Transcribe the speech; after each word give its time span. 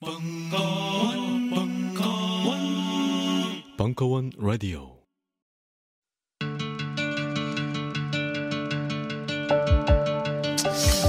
벙커원, 0.00 1.50
벙커원, 1.50 2.58
벙커원 3.76 4.30
라디오. 4.38 4.98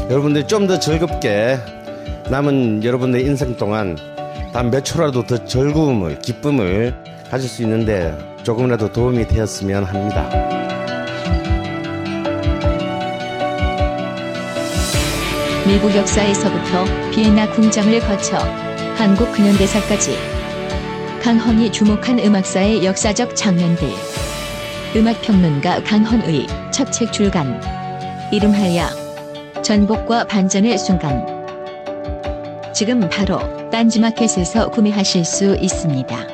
여러분들이 0.09 0.47
좀더 0.47 0.79
즐겁게 0.79 1.57
남은 2.31 2.83
여러분의 2.83 3.23
인생 3.25 3.55
동안 3.57 3.95
단 4.51 4.71
몇 4.71 4.83
초라도 4.83 5.23
더 5.23 5.45
즐거움을 5.45 6.19
기쁨을 6.19 6.95
가질 7.29 7.47
수 7.47 7.61
있는데 7.63 8.17
조금이라도 8.43 8.91
도움이 8.91 9.27
되었으면 9.27 9.83
합니다. 9.83 10.29
미국 15.67 15.95
역사에서부터 15.95 16.85
비엔나 17.11 17.51
궁정을 17.51 17.99
거쳐 17.99 18.39
한국 18.99 19.31
근현대사까지. 19.31 20.11
강헌이 21.23 21.71
주목한 21.71 22.19
음악사의 22.19 22.83
역사적 22.83 23.33
장면들. 23.33 23.87
음악평론가 24.93 25.83
강헌의 25.85 26.47
첫 26.73 26.91
책 26.91 27.13
출간. 27.13 27.61
이름하여 28.33 29.61
전복과 29.61 30.25
반전의 30.27 30.77
순간. 30.77 31.25
지금 32.73 32.99
바로 33.09 33.39
딴지마켓에서 33.69 34.69
구매하실 34.69 35.23
수 35.23 35.55
있습니다. 35.55 36.27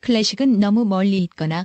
클래식은 0.00 0.60
너무 0.60 0.84
멀리 0.84 1.18
있거나 1.24 1.64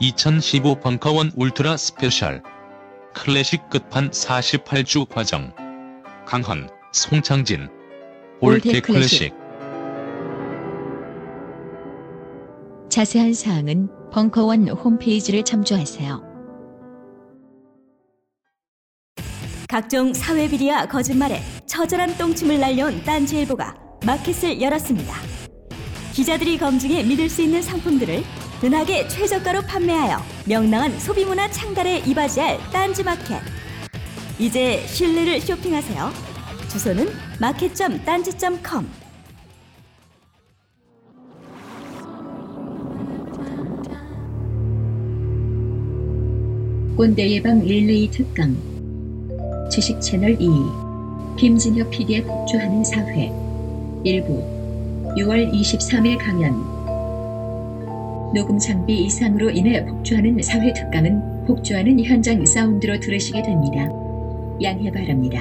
(2015) 0.00 0.80
벙커원 0.80 1.30
울트라 1.36 1.76
special. 1.76 2.42
클래식 3.14 3.68
끝판 3.68 4.10
48주 4.10 5.06
과정. 5.06 5.52
강헌, 6.26 6.70
송창진. 6.92 7.68
old 8.40 8.68
old 8.68 8.80
클래식. 8.80 9.34
자세한 12.88 13.34
사항은 13.34 13.88
벙커원 14.10 14.68
홈페이지를 14.68 15.44
참조하세요. 15.44 16.30
각종 19.68 20.14
사회비리와 20.14 20.86
거짓말에 20.86 21.42
처절한 21.66 22.16
똥침을 22.16 22.58
날려온 22.58 23.04
딴지일보가 23.04 23.76
마켓을 24.06 24.60
열었습니다. 24.60 25.14
기자들이 26.12 26.58
검증해 26.58 27.04
믿을 27.04 27.28
수 27.28 27.42
있는 27.42 27.62
상품들을 27.62 28.24
은하계 28.62 29.08
최저가로 29.08 29.62
판매하여 29.62 30.18
명랑한 30.46 30.98
소비문화 31.00 31.50
창달에 31.50 32.00
이바지할 32.00 32.58
딴지마켓. 32.70 33.40
이제 34.38 34.86
신뢰를 34.86 35.40
쇼핑하세요. 35.40 36.12
주소는 36.68 37.08
마켓.딴지.com 37.40 38.86
꼰대 46.98 47.30
예방 47.30 47.60
릴레이 47.60 48.10
특강. 48.10 48.54
주식 49.70 49.98
채널 50.02 50.36
2 50.38 50.48
김진혁 51.38 51.88
PD의 51.90 52.24
폭주하는 52.24 52.84
사회. 52.84 53.32
일부. 54.04 54.44
6월 55.16 55.50
23일 55.50 56.18
강연 56.18 56.79
녹음 58.32 58.58
장비 58.60 59.06
이상으로 59.06 59.50
인해 59.50 59.84
폭주하는 59.84 60.40
사회 60.40 60.72
특강은 60.72 61.46
폭주하는 61.46 61.98
현장 62.04 62.46
사운드로 62.46 63.00
들으시게 63.00 63.42
됩니다. 63.42 63.88
양해 64.62 64.88
바랍니다. 64.92 65.40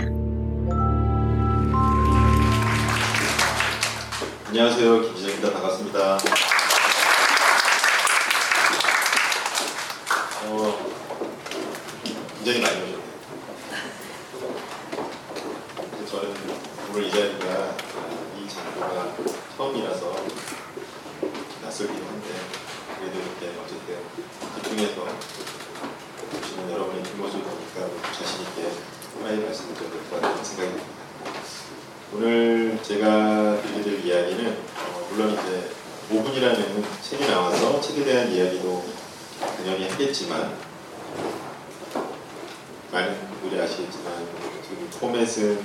안녕하세요. 4.47 5.01
김지정입니다. 5.01 5.53
반갑습니다. 5.53 6.17
어, 10.47 10.79
굉장히 12.37 12.61
많이 12.61 12.75
오셨네요. 12.81 12.99
근데 15.91 16.05
저는 16.07 16.33
오늘 16.89 17.03
이 17.03 17.11
자리가 17.11 17.77
이 18.35 18.49
장소가 18.49 19.15
처음이라서 19.57 20.15
낯설긴 21.61 21.95
한데 22.03 22.29
그래도 22.99 23.17
이렇게 23.17 23.57
어쨌든 23.63 23.97
집중해서 24.55 25.05
보시는 26.31 26.71
여러분의 26.71 27.03
뒷모습을 27.03 27.43
보니까 27.43 27.87
자신 28.11 28.41
있게 28.41 28.73
많이 29.21 29.41
말씀을 29.41 29.73
드릴 29.75 30.09
것 30.09 30.19
같다는 30.19 30.43
생각이 30.43 30.69
듭니다. 30.71 30.99
오늘 32.11 32.79
제가 32.81 33.61
될 33.61 34.03
이야기는 34.03 34.51
어, 34.51 35.07
물론 35.11 35.31
이제 35.33 35.69
5분이라는 36.09 36.83
책이 37.03 37.27
나와서 37.27 37.79
책에 37.79 38.03
대한 38.03 38.31
이야기도 38.31 38.83
당연히 39.57 39.87
하겠지만 39.87 40.55
많은 42.91 43.15
분들이 43.39 43.61
아시겠지만 43.61 44.25
지금 44.63 44.89
포맷은 44.99 45.61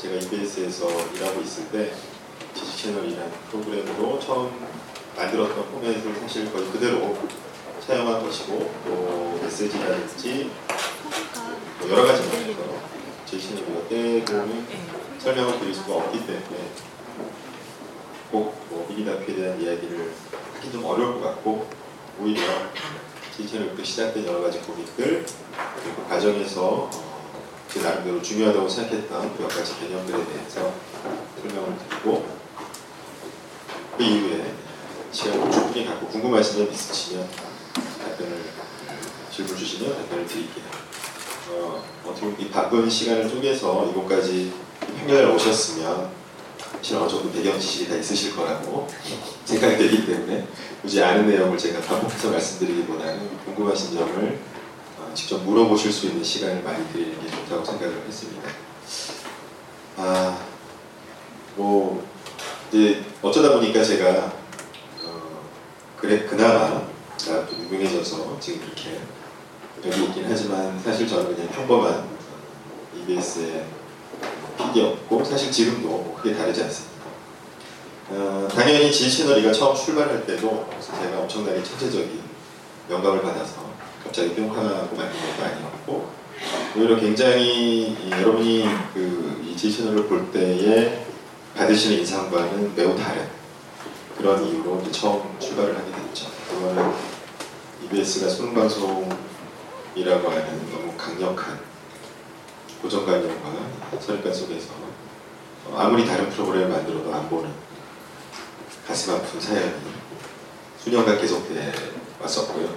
제가 0.00 0.14
EBS에서 0.14 0.86
일하고 1.14 1.40
있을 1.40 1.68
때 1.72 1.92
지식 2.54 2.84
채널이라는 2.84 3.32
프로그램으로 3.50 4.20
처음 4.20 4.52
만들었던 5.16 5.72
포맷을 5.72 6.14
사실 6.20 6.52
거의 6.52 6.70
그대로 6.70 7.18
사용한 7.84 8.22
것이고 8.22 8.72
또 8.86 9.40
메시지라든지 9.42 10.48
뭐 11.80 11.90
여러 11.90 12.06
가지 12.06 12.22
면에서 12.28 12.60
제 13.26 13.36
채널이 13.36 13.88
떼고는 13.88 14.99
설명을 15.22 15.58
드릴 15.60 15.74
수가 15.74 15.96
없기 15.96 16.26
때문에 16.26 16.70
꼭뭐 18.30 18.86
미니다큐에 18.88 19.34
대한 19.34 19.60
이야기를 19.60 20.12
하기 20.54 20.72
좀 20.72 20.84
어려울 20.84 21.20
것 21.20 21.28
같고 21.28 21.68
오히려 22.18 22.42
제채널부터 23.36 23.84
시작된 23.84 24.26
여러 24.26 24.40
가지 24.40 24.60
고민들 24.60 25.26
그리고 25.76 26.02
그 26.02 26.08
과정에서 26.08 26.90
어, 26.90 26.90
제 27.68 27.82
나름대로 27.82 28.22
중요하다고 28.22 28.68
생각했던 28.68 29.36
그 29.36 29.42
여러 29.42 29.54
가지 29.54 29.78
개념들에 29.78 30.24
대해서 30.24 30.72
설명을 31.42 31.76
드리고 31.88 32.26
그 33.96 34.02
이후에 34.02 34.54
시간을 35.12 35.50
충분히 35.50 35.86
갖고 35.86 36.06
궁금하신 36.06 36.64
점 36.64 36.72
있으시면 36.72 37.28
답변을 38.02 38.42
질문 39.30 39.56
주시면 39.56 39.96
답변을 39.96 40.26
드릴게요. 40.26 40.64
어, 41.50 41.84
어떻게 42.06 42.50
바쁜 42.50 42.88
시간을 42.88 43.28
쪼개서 43.28 43.86
이곳까지 43.90 44.69
평년에 44.80 45.34
오셨으면 45.34 46.20
어느 46.92 47.08
정도 47.08 47.30
배경 47.30 47.58
지식이 47.58 47.88
다 47.88 47.96
있으실 47.96 48.34
거라고 48.34 48.88
생각이 49.44 49.76
되기 49.76 50.06
때문에 50.06 50.46
굳이 50.80 51.02
아는 51.02 51.28
내용을 51.28 51.58
제가 51.58 51.80
반복해서 51.80 52.30
말씀드리기보다는 52.30 53.28
궁금하신 53.44 53.94
점을 53.98 54.38
어, 54.98 55.10
직접 55.14 55.42
물어보실 55.44 55.92
수 55.92 56.06
있는 56.06 56.24
시간을 56.24 56.62
많이 56.62 56.86
드리는 56.90 57.20
게 57.20 57.30
좋다고 57.30 57.64
생각을 57.64 58.02
했습니다. 58.06 58.48
아, 59.98 60.38
뭐 61.56 62.06
이제 62.72 63.04
어쩌다 63.20 63.54
보니까 63.54 63.84
제가 63.84 64.32
어, 65.04 65.42
그래 65.98 66.24
그나마 66.24 66.82
또 67.26 67.46
유명해져서 67.58 68.38
지금 68.40 68.66
이렇게 68.66 69.00
여기 69.84 70.04
있긴 70.04 70.24
하지만 70.26 70.80
사실 70.82 71.06
저는 71.06 71.34
그냥 71.34 71.50
평범한 71.50 72.08
EBS의 72.96 73.66
PD였고 74.56 75.24
사실 75.24 75.50
지금도 75.50 75.88
뭐 75.88 76.16
크게 76.16 76.34
다르지 76.34 76.62
않습니다. 76.62 76.90
어, 78.10 78.48
당연히 78.52 78.90
지 78.90 79.10
채널이가 79.10 79.52
처음 79.52 79.74
출발할 79.74 80.26
때도 80.26 80.68
제가 80.80 81.20
엄청나게 81.20 81.62
천재적인 81.62 82.20
영감을 82.90 83.22
받아서 83.22 83.70
갑자기 84.02 84.34
뿅 84.34 84.50
하고 84.50 84.96
만든 84.96 85.20
것도 85.20 85.44
아니었고 85.44 86.10
오히려 86.76 86.98
굉장히 86.98 87.92
이, 87.92 88.10
여러분이 88.10 88.66
그이지 88.94 89.72
채널을 89.72 90.06
볼 90.06 90.30
때에 90.32 91.06
받으시는 91.56 91.98
인상과는 91.98 92.74
매우 92.74 92.96
다른 92.96 93.28
그런 94.16 94.44
이유로 94.44 94.82
처음 94.90 95.38
출발을 95.38 95.76
하게 95.76 95.92
됐죠. 95.92 96.26
그거는 96.48 96.92
이 97.82 97.86
EBS가 97.86 98.28
수능 98.28 98.54
방송이라고 98.54 99.08
하는 99.94 100.70
너무 100.70 100.92
강력한 100.96 101.69
고정관념과 102.82 104.00
선입관 104.00 104.32
속에서 104.32 104.70
어, 105.66 105.76
아무리 105.78 106.06
다른 106.06 106.28
프로그램을 106.30 106.68
만들어도 106.68 107.12
안 107.14 107.28
보는 107.28 107.50
가슴 108.86 109.14
아픈 109.14 109.40
사연이 109.40 109.72
수년간 110.78 111.20
계속돼 111.20 111.72
왔었고요. 112.20 112.74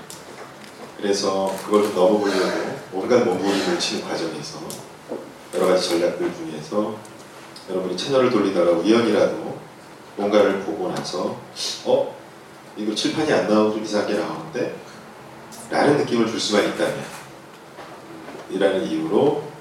그래서 0.98 1.56
그걸 1.66 1.84
좀 1.84 1.96
넘어보려고 1.96 2.80
온갖 2.94 3.24
몸부림을 3.24 3.80
치는 3.80 4.08
과정에서 4.08 4.60
여러 5.54 5.68
가지 5.68 5.90
전략들 5.90 6.34
중에서 6.34 6.96
여러분이 7.70 7.96
채널을 7.96 8.30
돌리다가 8.30 8.72
우연이라도 8.72 9.58
뭔가를 10.18 10.60
보고 10.62 10.90
나서 10.90 11.38
어? 11.86 12.16
이거 12.76 12.94
칠판이 12.94 13.32
안 13.32 13.48
나오고 13.48 13.74
좀 13.76 13.84
이상하게 13.84 14.16
나오는데? 14.16 14.76
라는 15.70 15.98
느낌을 15.98 16.28
줄 16.28 16.40
수만 16.40 16.66
있다면 16.66 17.04
이라는 18.50 18.84
이유로 18.84 19.53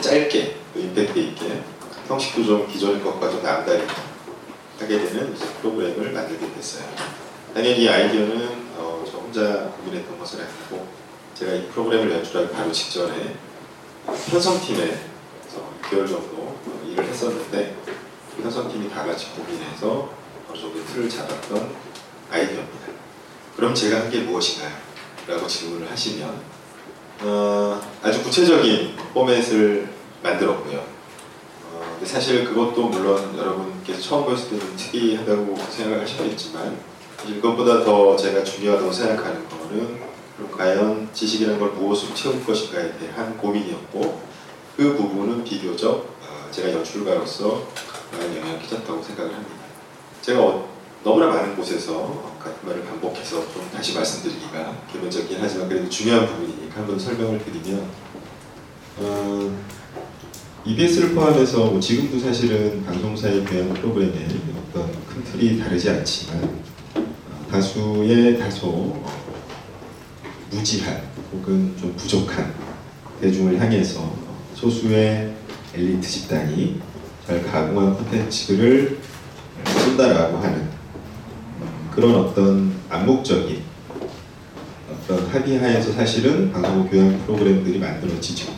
짧게 0.00 0.56
또 0.74 0.80
임팩트 0.80 1.18
있게 1.18 1.62
형식도 2.08 2.44
좀 2.44 2.68
기존 2.68 3.02
것과 3.02 3.30
좀 3.30 3.42
남다르게 3.42 3.86
하게 4.78 4.98
되는 4.98 5.34
프로그램을 5.60 6.12
만들게 6.12 6.52
됐어요. 6.54 6.84
당연히 7.54 7.82
이 7.84 7.88
아이디어는 7.88 8.64
어, 8.76 9.04
저 9.10 9.18
혼자 9.18 9.70
고민했던 9.70 10.18
것은 10.18 10.40
아니고 10.40 10.86
제가 11.34 11.52
이 11.54 11.66
프로그램을 11.68 12.10
연출하기 12.10 12.52
바로 12.52 12.72
직전에 12.72 13.36
편성팀에서 14.30 14.98
6개월 15.82 16.08
정도 16.08 16.56
일을 16.88 17.04
했었는데 17.04 17.76
그 18.36 18.42
편성팀이 18.42 18.90
다 18.90 19.04
같이 19.04 19.28
고민해서 19.30 20.10
어느 20.50 20.58
정도 20.58 20.84
틀을 20.84 21.08
잡았던 21.08 21.74
아이디어입니다. 22.30 22.86
그럼 23.56 23.74
제가 23.74 24.00
한 24.00 24.10
게 24.10 24.20
무엇인가요? 24.20 24.72
라고 25.26 25.46
질문을 25.46 25.90
하시면 25.90 26.42
어, 27.22 27.80
아주 28.02 28.22
구체적인 28.22 28.96
포맷을 29.14 29.88
만들었고요. 30.22 30.78
어, 31.72 32.00
사실 32.04 32.44
그것도 32.44 32.88
물론 32.88 33.36
여러분께서 33.38 34.00
처음 34.00 34.24
보셨을 34.24 34.58
때는 34.58 34.76
특이하다고 34.76 35.56
생각하시겠지만 35.70 36.76
사실 37.18 37.40
그것보다 37.40 37.84
더 37.84 38.16
제가 38.16 38.42
중요하다고 38.44 38.92
생각하는 38.92 39.48
거는 39.48 40.04
과연 40.56 41.08
지식이라는 41.12 41.58
걸 41.60 41.70
무엇으로 41.70 42.14
채울 42.14 42.44
것인가에 42.44 42.92
대한 42.98 43.36
고민이었고 43.38 44.20
그 44.76 44.96
부분은 44.96 45.44
비교적 45.44 45.94
어, 46.22 46.48
제가 46.50 46.72
연출가로서 46.72 47.62
많은 48.12 48.36
영향을 48.36 48.60
끼쳤다고 48.60 49.02
생각을 49.02 49.32
합니다. 49.32 49.54
제가 50.20 50.40
어- 50.42 50.68
너무나 51.04 51.26
많은 51.26 51.54
곳에서 51.56 52.33
같은 52.44 52.68
말을 52.68 52.84
반복해서 52.84 53.50
좀 53.52 53.68
다시 53.72 53.94
말씀드리기가 53.94 54.82
기본적이긴 54.92 55.38
하지만 55.40 55.68
그래도 55.68 55.88
중요한 55.88 56.26
부분이니까 56.26 56.76
한번 56.76 56.98
설명을 56.98 57.42
드리면 57.42 57.88
어, 58.98 59.64
EBS를 60.66 61.14
포함해서 61.14 61.66
뭐 61.66 61.80
지금도 61.80 62.18
사실은 62.18 62.84
방송사의 62.84 63.44
교양 63.46 63.72
프로그램에 63.72 64.28
어떤 64.68 64.92
큰 65.06 65.24
틀이 65.24 65.58
다르지 65.58 65.88
않지만 65.88 66.44
어, 66.94 67.46
다수의 67.50 68.38
다소 68.38 68.68
어, 68.68 69.24
무지한 70.50 71.02
혹은 71.32 71.74
좀 71.80 71.94
부족한 71.96 72.54
대중을 73.20 73.58
향해서 73.58 74.14
소수의 74.54 75.34
엘리트 75.74 76.06
집단이 76.06 76.80
잘 77.26 77.42
가공한 77.42 77.94
콘텐츠를 77.94 78.98
쏜다라고 79.66 80.38
하는 80.38 80.58
음, 80.58 80.73
그런 81.94 82.16
어떤 82.16 82.74
암묵적인 82.88 83.62
어떤 84.90 85.26
합의하에서 85.28 85.92
사실은 85.92 86.50
방송 86.50 86.88
교양 86.88 87.18
프로그램들이 87.24 87.78
만들어지죠. 87.78 88.52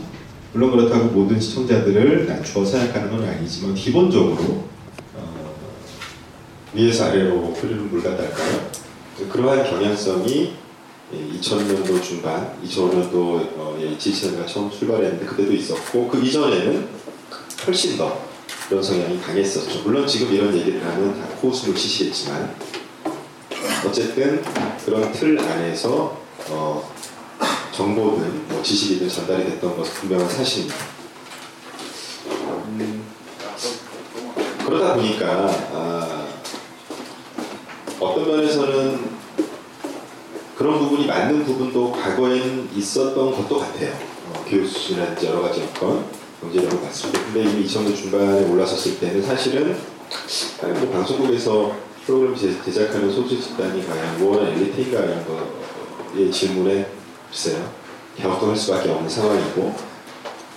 물론 0.53 0.71
그렇다고 0.71 1.07
모든 1.07 1.39
시청자들을 1.39 2.27
낮추어 2.27 2.65
생각하는 2.65 3.11
건 3.11 3.29
아니지만 3.29 3.75
기본적으로 3.75 4.65
어, 5.15 5.55
위에서 6.73 7.07
아래로 7.07 7.53
흐르는 7.53 7.91
물가달까요? 7.91 8.71
그러한 9.31 9.65
경향성이 9.65 10.55
2000년도 11.13 12.03
중반, 12.03 12.57
2005년도 12.65 13.15
어, 13.57 13.79
예, 13.81 13.97
지치가 13.99 14.47
처음 14.47 14.71
출발했는데 14.71 15.27
그때도 15.27 15.53
있었고 15.53 16.09
그 16.09 16.25
이전에는 16.25 16.89
훨씬 17.67 17.99
더 17.99 18.25
그런 18.69 18.83
성향이 18.83 19.21
강했었죠. 19.21 19.83
물론 19.83 20.07
지금 20.07 20.33
이런 20.33 20.57
얘기를 20.57 20.83
하면 20.85 21.21
다 21.21 21.27
코웃음을 21.41 21.77
치시겠지만 21.77 22.55
어쨌든 23.87 24.43
그런 24.85 25.13
틀 25.13 25.39
안에서 25.39 26.21
어, 26.51 26.93
정보든 27.73 28.49
뭐 28.49 28.63
지식이든 28.63 29.09
전달이 29.09 29.45
됐던 29.45 29.77
것은 29.77 29.95
분명한 29.95 30.29
사실입니다. 30.29 30.77
음, 32.29 33.05
그러다 34.65 34.95
보니까 34.95 35.49
아, 35.73 36.27
어떤 38.01 38.29
면에서는 38.29 39.17
그런 40.57 40.79
부분이 40.79 41.07
맞는 41.07 41.45
부분도 41.45 41.93
과거에는 41.93 42.71
있었던 42.75 43.31
것도 43.31 43.61
같아요. 43.61 43.93
어, 44.31 44.45
교육 44.49 44.67
수준이라든지 44.67 45.27
여러 45.27 45.43
가지 45.43 45.61
여건 45.61 46.05
경제력을 46.41 46.81
봤을 46.81 47.13
때. 47.13 47.21
근데 47.21 47.43
이미 47.51 47.67
2000년 47.67 47.95
중반에 47.95 48.51
올라섰을 48.51 48.99
때는 48.99 49.23
사실은 49.23 49.77
뭐 50.61 50.91
방송국에서 50.91 51.87
프로그램 52.07 52.37
제, 52.37 52.55
제작하는 52.65 53.11
소수 53.11 53.41
집단이 53.41 53.85
과연 53.85 54.19
무언한 54.19 54.53
엘리트인가라는 54.53 55.25
거의 55.27 56.31
질문에 56.31 56.89
글쎄요. 57.29 57.69
갸우뚱할 58.23 58.57
수밖에 58.57 58.91
없는 58.91 59.09
상황이고 59.09 59.75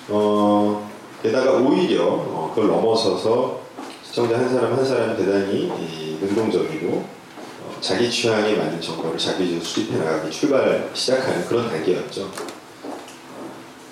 어, 0.10 0.90
게다가 1.24 1.54
오히려 1.54 2.06
어, 2.06 2.52
그걸 2.54 2.70
넘어서서 2.70 3.62
시청자 4.04 4.38
한 4.38 4.48
사람 4.48 4.74
한 4.74 4.86
사람이 4.86 5.18
대단히 5.18 5.72
이, 5.80 6.18
능동적이고 6.22 6.88
어, 6.98 7.78
자기 7.82 8.12
취향에 8.12 8.56
맞는 8.56 8.80
정보를 8.80 9.18
자기적으로 9.18 9.64
수집해 9.64 9.98
나가기 9.98 10.30
출발 10.30 10.92
시작하는 10.94 11.46
그런 11.48 11.68
단계였죠. 11.68 12.32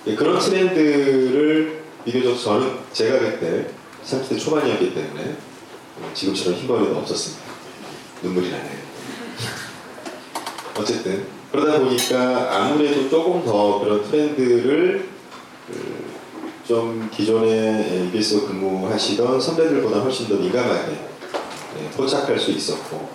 예, 0.05 0.15
그런 0.15 0.39
트렌드를 0.39 1.83
비교적 2.05 2.39
저는 2.39 2.77
제가 2.93 3.19
그때 3.19 3.67
30대 4.05 4.39
초반이었기 4.39 4.93
때문에 4.93 5.35
어, 5.99 6.11
지금처럼 6.13 6.59
흰머리도 6.59 6.95
없었습니다. 6.97 7.46
눈물이 8.23 8.49
나네요. 8.49 8.87
어쨌든 10.79 11.25
그러다 11.51 11.79
보니까 11.79 12.55
아무래도 12.65 13.09
조금 13.09 13.43
더 13.45 13.79
그런 13.79 14.03
트렌드를 14.09 15.07
그, 15.67 16.05
좀 16.67 17.09
기존에 17.13 18.07
EBS 18.09 18.45
근무하시던 18.47 19.39
선배들보다 19.39 19.99
훨씬 20.01 20.27
더 20.27 20.35
민감하게 20.35 20.91
예, 21.79 21.89
포착할 21.95 22.37
수 22.39 22.51
있었고 22.51 23.09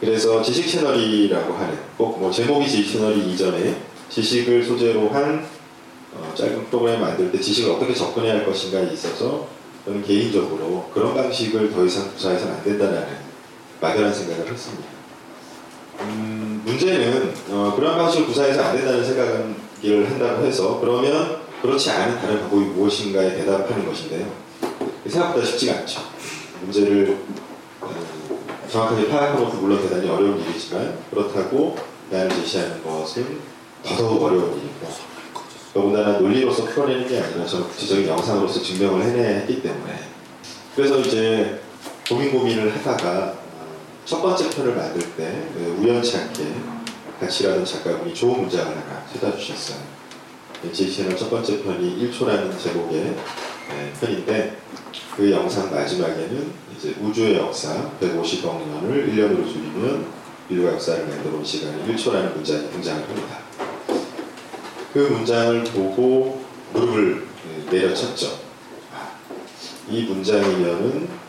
그래서 0.00 0.42
지식 0.42 0.68
채널이라고 0.70 1.54
하는 1.54 1.78
꼭 1.96 2.18
뭐 2.18 2.30
제목이 2.30 2.68
지식 2.68 2.92
채널이 2.94 3.32
이전에 3.32 3.76
지식을 4.10 4.62
소재로 4.64 5.08
한 5.10 5.44
어, 6.14 6.32
짧은 6.34 6.66
프로그램 6.66 7.00
만들 7.00 7.30
때 7.32 7.40
지식을 7.40 7.72
어떻게 7.72 7.92
접근해야 7.92 8.34
할 8.34 8.46
것인가에 8.46 8.92
있어서 8.92 9.48
저는 9.84 10.02
개인적으로 10.02 10.88
그런 10.94 11.14
방식을 11.14 11.72
더 11.72 11.84
이상 11.84 12.10
구사해서는 12.14 12.54
안 12.54 12.64
된다는 12.64 13.25
막연한 13.80 14.12
생각을 14.12 14.52
했습니다. 14.52 14.88
음, 16.00 16.62
문제는 16.64 17.34
어, 17.50 17.72
그런 17.76 17.96
방식을 17.96 18.26
구사해서 18.26 18.62
안 18.62 18.76
된다는 18.76 19.04
생각을 19.04 20.10
한다고 20.10 20.44
해서 20.44 20.78
그러면 20.80 21.40
그렇지 21.62 21.90
않은 21.90 22.20
다른 22.20 22.40
방법이 22.40 22.64
무엇인가에 22.66 23.36
대답하는 23.36 23.86
것인데요. 23.86 24.26
생각보다 25.06 25.44
쉽지가 25.44 25.78
않죠. 25.78 26.00
문제를 26.62 27.18
어, 27.80 27.90
정확하게 28.70 29.08
파악하는 29.08 29.44
것도 29.44 29.56
물론 29.58 29.80
대단히 29.82 30.08
어려운 30.08 30.40
일이지만 30.40 30.98
그렇다고 31.10 31.76
나를 32.10 32.30
제시하는 32.30 32.82
것은 32.82 33.40
더더욱 33.82 34.22
어려운 34.22 34.58
일이고 34.58 35.16
더군다나 35.72 36.18
논리로서 36.18 36.64
풀어내는 36.64 37.06
게 37.08 37.20
아니라 37.20 37.46
저는 37.46 37.68
구체적인 37.68 38.08
영상으로서 38.08 38.62
증명을 38.62 39.02
해냈기 39.02 39.62
때문에 39.62 40.00
그래서 40.74 40.98
이제 41.00 41.60
고민 42.08 42.32
고민을 42.32 42.74
하다가 42.76 43.34
어, 43.34 43.45
첫 44.06 44.22
번째 44.22 44.48
편을 44.50 44.76
만들 44.76 45.02
때그 45.16 45.78
우연치 45.80 46.16
않게 46.16 46.54
같이 47.18 47.42
일하던 47.42 47.64
작가분이 47.64 48.14
좋은 48.14 48.42
문장을 48.42 48.64
하나 48.64 49.04
세다 49.12 49.36
주셨어요. 49.36 49.78
제 50.72 50.88
채널 50.88 51.16
첫 51.16 51.28
번째 51.28 51.60
편이 51.64 52.12
1초라는 52.12 52.56
제목의 52.56 53.02
네, 53.02 53.92
편인데 54.00 54.58
그 55.16 55.28
영상 55.32 55.72
마지막에는 55.72 56.52
이제 56.76 56.94
우주의 57.00 57.34
역사 57.36 57.90
150억 58.00 58.68
년을 58.68 59.08
1년으로 59.08 59.44
줄이면 59.52 60.06
인류가 60.50 60.74
역사를 60.74 61.04
만들어 61.04 61.38
온 61.38 61.44
시간이 61.44 61.92
1초라는 61.92 62.32
문장이 62.34 62.70
등장을 62.70 63.02
합니다. 63.02 63.38
그 64.92 64.98
문장을 65.00 65.64
보고 65.64 66.44
무릎을 66.72 67.26
네, 67.70 67.78
내려쳤죠. 67.78 68.38
아, 68.94 69.16
이 69.90 70.04
문장이면은 70.04 71.25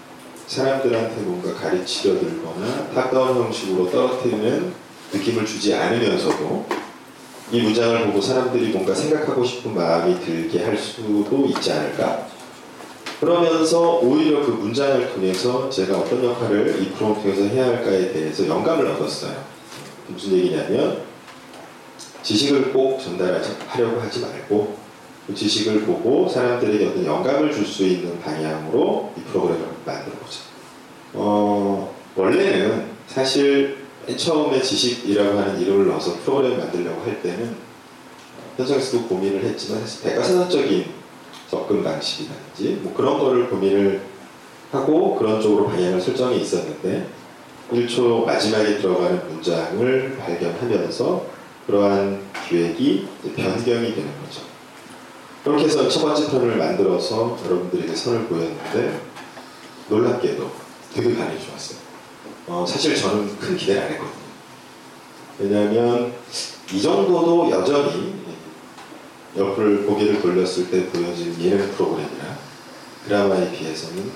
사람들한테 0.48 1.22
뭔가 1.22 1.54
가르치려 1.54 2.20
들거나 2.20 2.89
가까운 2.94 3.38
형식으로 3.44 3.92
떨어뜨리는 3.92 4.74
느낌을 5.13 5.46
주지 5.46 5.74
않으면서도 5.74 6.66
이 7.51 7.62
문장을 7.62 8.08
보고 8.08 8.22
사람들이 8.22 8.70
뭔가 8.70 8.94
생각하고 8.94 9.44
싶은 9.44 9.74
마음이 9.74 10.20
들게 10.22 10.63
할 10.63 10.77
수도 10.77 11.46
있지 11.48 11.72
않을까? 11.72 12.27
그러면서 13.20 14.00
오히려 14.00 14.46
그 14.46 14.51
문장을 14.51 15.13
통해서 15.13 15.70
제가 15.70 15.98
어떤 15.98 16.24
역할을 16.24 16.82
이 16.82 16.92
프로그램 16.92 17.24
통해서 17.36 17.54
해야 17.54 17.68
할까에 17.68 18.12
대해서 18.13 18.48
영감을 18.48 18.86
얻었어요. 18.88 19.34
무슨 20.08 20.34
얘기냐면 20.34 21.01
지식을 22.22 22.74
꼭 22.74 23.00
전달하려고 23.01 24.01
하지 24.01 24.20
말고 24.22 24.77
그 25.25 25.34
지식을 25.34 25.82
보고 25.82 26.30
사람들에게 26.30 26.86
어떤 26.86 27.06
영감을 27.06 27.51
줄 27.51 27.66
수 27.66 27.84
있는 27.86 28.20
방향으로 28.22 29.13
이 29.18 29.22
프로그램을 29.22 29.76
만들어 29.88 30.15
보자. 30.17 30.39
어, 31.13 31.96
원래는 32.15 32.91
사실 33.08 33.77
맨 34.06 34.17
처음에 34.17 34.62
지식이라고 34.62 35.39
하는 35.39 35.60
이름을 35.60 35.88
넣어서 35.88 36.13
프로그램을 36.20 36.58
만들려고 36.58 37.01
할 37.03 37.22
때는 37.22 37.56
현장에서도 38.58 39.08
고민을 39.08 39.44
했지만 39.44 39.82
사실 39.82 40.03
대가선언적인 40.03 40.86
접근 41.50 41.84
방식이라든지 41.84 42.79
뭐 42.82 42.94
그런 42.94 43.20
거를 43.20 43.50
고민을 43.50 44.01
하고 44.72 45.15
그런 45.15 45.41
쪽으로 45.41 45.67
방향을 45.67 46.00
설정해 46.00 46.38
있었는데 46.38 47.08
1초 47.72 48.25
마지막에 48.25 48.77
들어가는 48.77 49.27
문장을 49.29 50.17
발견하면서 50.17 51.25
그러한 51.65 52.22
기획이 52.48 53.08
변경이 53.36 53.94
되는 53.94 54.10
거죠. 54.24 54.41
그렇게 55.44 55.65
해서 55.65 55.88
첫 55.88 56.01
번째 56.01 56.29
편을 56.32 56.58
만들어서 56.58 57.38
여러분들에게 57.46 57.94
선을 57.94 58.25
보였는데 58.27 59.00
놀랍게도 59.89 60.51
되게 60.94 61.15
반응이 61.15 61.46
좋았어요. 61.46 61.79
어, 62.48 62.65
사실 62.67 62.96
저는 62.96 63.38
큰 63.39 63.58
기대를 63.58 63.82
안 63.82 63.89
했거든요. 63.91 64.27
왜냐하면 65.39 66.13
이 66.72 66.82
정도도 66.82 67.50
여전히 67.51 68.15
옆을 69.36 69.86
고개를 69.86 70.22
돌렸을 70.22 70.70
때 70.72 70.88
보여지는 70.89 71.39
예능 71.41 71.72
프로그램이나 71.74 72.38
드라마에 73.06 73.51
비해서는 73.51 74.12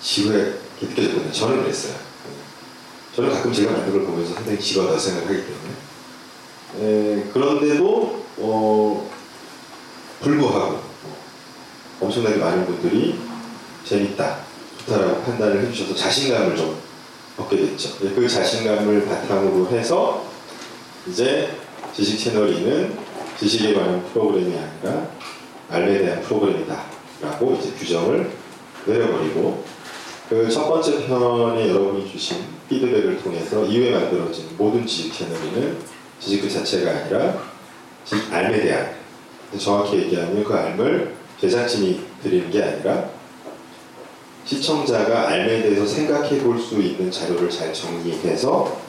지루하게 0.00 0.54
느껴졌거든요. 0.80 1.32
저는 1.32 1.62
그랬어요. 1.62 1.94
저는 3.14 3.30
가끔 3.32 3.52
제가 3.52 3.72
만든 3.72 3.92
걸 3.92 4.02
보면서 4.04 4.34
상당히 4.34 4.60
지루하다고 4.60 4.98
생각하기 4.98 5.42
때문에 5.46 7.20
에, 7.20 7.24
그런데도 7.32 8.24
어, 8.38 9.10
불구하고 10.20 10.74
어, 10.74 11.16
엄청나게 12.00 12.36
많은 12.36 12.66
분들이 12.66 13.18
재밌다, 13.84 14.44
좋다라고 14.88 15.22
판단을 15.22 15.66
해주셔서 15.66 15.94
자신감을 15.94 16.56
좀 16.56 16.76
얻게 17.36 17.56
됐죠. 17.56 17.90
예, 18.04 18.10
그 18.10 18.26
자신감을 18.26 19.04
바탕으로 19.04 19.68
해서 19.68 20.24
이제 21.06 21.50
지식 21.94 22.18
채널이는 22.18 22.96
지식에 23.38 23.74
관한 23.74 24.02
프로그램이 24.12 24.56
아니라 24.56 25.06
알에 25.70 25.98
대한 25.98 26.22
프로그램이다라고 26.22 27.58
이제 27.60 27.70
규정을 27.78 28.30
내려버리고 28.86 29.64
그 30.28 30.48
첫 30.50 30.68
번째 30.68 31.06
편에 31.06 31.70
여러분이 31.70 32.10
주신 32.10 32.44
피드백을 32.68 33.22
통해서 33.22 33.64
이후에 33.64 33.92
만들어진 33.92 34.46
모든 34.58 34.86
지식 34.86 35.12
채널이는 35.14 35.78
지식 36.20 36.42
그 36.42 36.50
자체가 36.50 36.90
아니라 36.90 37.42
지식 38.04 38.30
알에 38.32 38.60
대한 38.60 38.90
정확히 39.58 39.96
얘기하면 39.96 40.44
그 40.44 40.54
알을 40.54 41.14
제작진이 41.40 42.00
드리는 42.22 42.50
게 42.50 42.62
아니라 42.62 43.08
시청자가 44.48 45.28
알에 45.28 45.62
대해서 45.62 45.86
생각해 45.86 46.38
볼 46.38 46.58
수 46.58 46.80
있는 46.80 47.10
자료를 47.10 47.50
잘 47.50 47.72
정리해서 47.72 48.80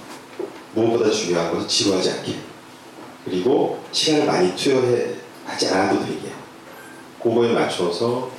무엇보다 0.73 1.09
중요한 1.11 1.51
것은 1.53 1.67
지루하지 1.67 2.11
않게 2.11 2.35
그리고 3.25 3.83
시간을 3.91 4.25
많이 4.25 4.55
투여해 4.55 5.15
하지 5.45 5.67
않아도 5.67 5.99
되게 6.05 6.31
그거에 7.21 7.51
맞춰서 7.51 8.31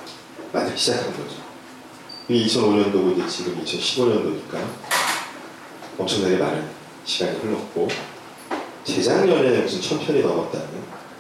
만들기 0.53 0.79
시작한 0.81 1.13
거죠. 1.13 1.37
그게 2.27 2.45
2005년도고 2.47 3.13
이제 3.13 3.29
지금 3.29 3.63
2015년도니까 3.63 4.59
엄청나게 5.99 6.37
많은 6.39 6.65
시간이 7.05 7.39
흘렀고 7.39 7.89
재작년에 8.85 9.59
무슨 9.61 9.81
천 9.83 9.99
편이 10.01 10.23
넘었다는 10.23 10.69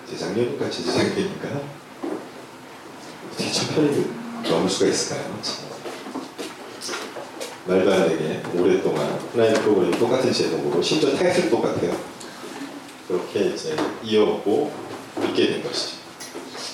재작년인가 0.08 0.70
재작년인가 0.70 1.48
어떻게 3.32 3.52
천 3.52 3.68
편이 3.74 4.06
넘을 4.48 4.68
수가 4.70 4.86
있을까요? 4.90 5.69
되게 7.70 8.42
오랫동안 8.58 9.16
하나의 9.32 9.54
프로그램이 9.54 9.96
똑같은 9.96 10.32
제목으로 10.32 10.82
심지어 10.82 11.14
타이틀도 11.14 11.50
똑같아요. 11.50 11.96
그렇게 13.06 13.50
이제 13.50 13.76
이어오고 14.02 14.72
있게 15.28 15.46
된 15.46 15.62
것이죠. 15.62 16.00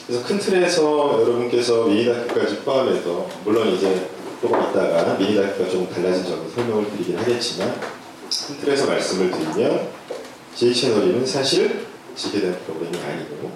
그래서 0.06 0.26
큰 0.26 0.38
틀에서 0.38 1.20
여러분께서 1.20 1.84
미니다큐까지 1.84 2.60
포함해서 2.60 3.28
물론 3.44 3.68
이제 3.74 4.08
조금 4.40 4.58
있다가 4.58 5.14
미니다큐가 5.18 5.68
조금 5.68 5.90
달라진 5.90 6.24
점을 6.24 6.48
설명을 6.54 6.90
드리긴 6.92 7.18
하겠지만 7.18 7.78
큰 7.78 8.60
틀에서 8.60 8.86
말씀을 8.86 9.30
드리면 9.30 9.88
J채널이는 10.54 11.26
사실 11.26 11.86
지식에 12.14 12.40
대한 12.40 12.58
프로그램이 12.64 12.96
아니고 12.96 13.50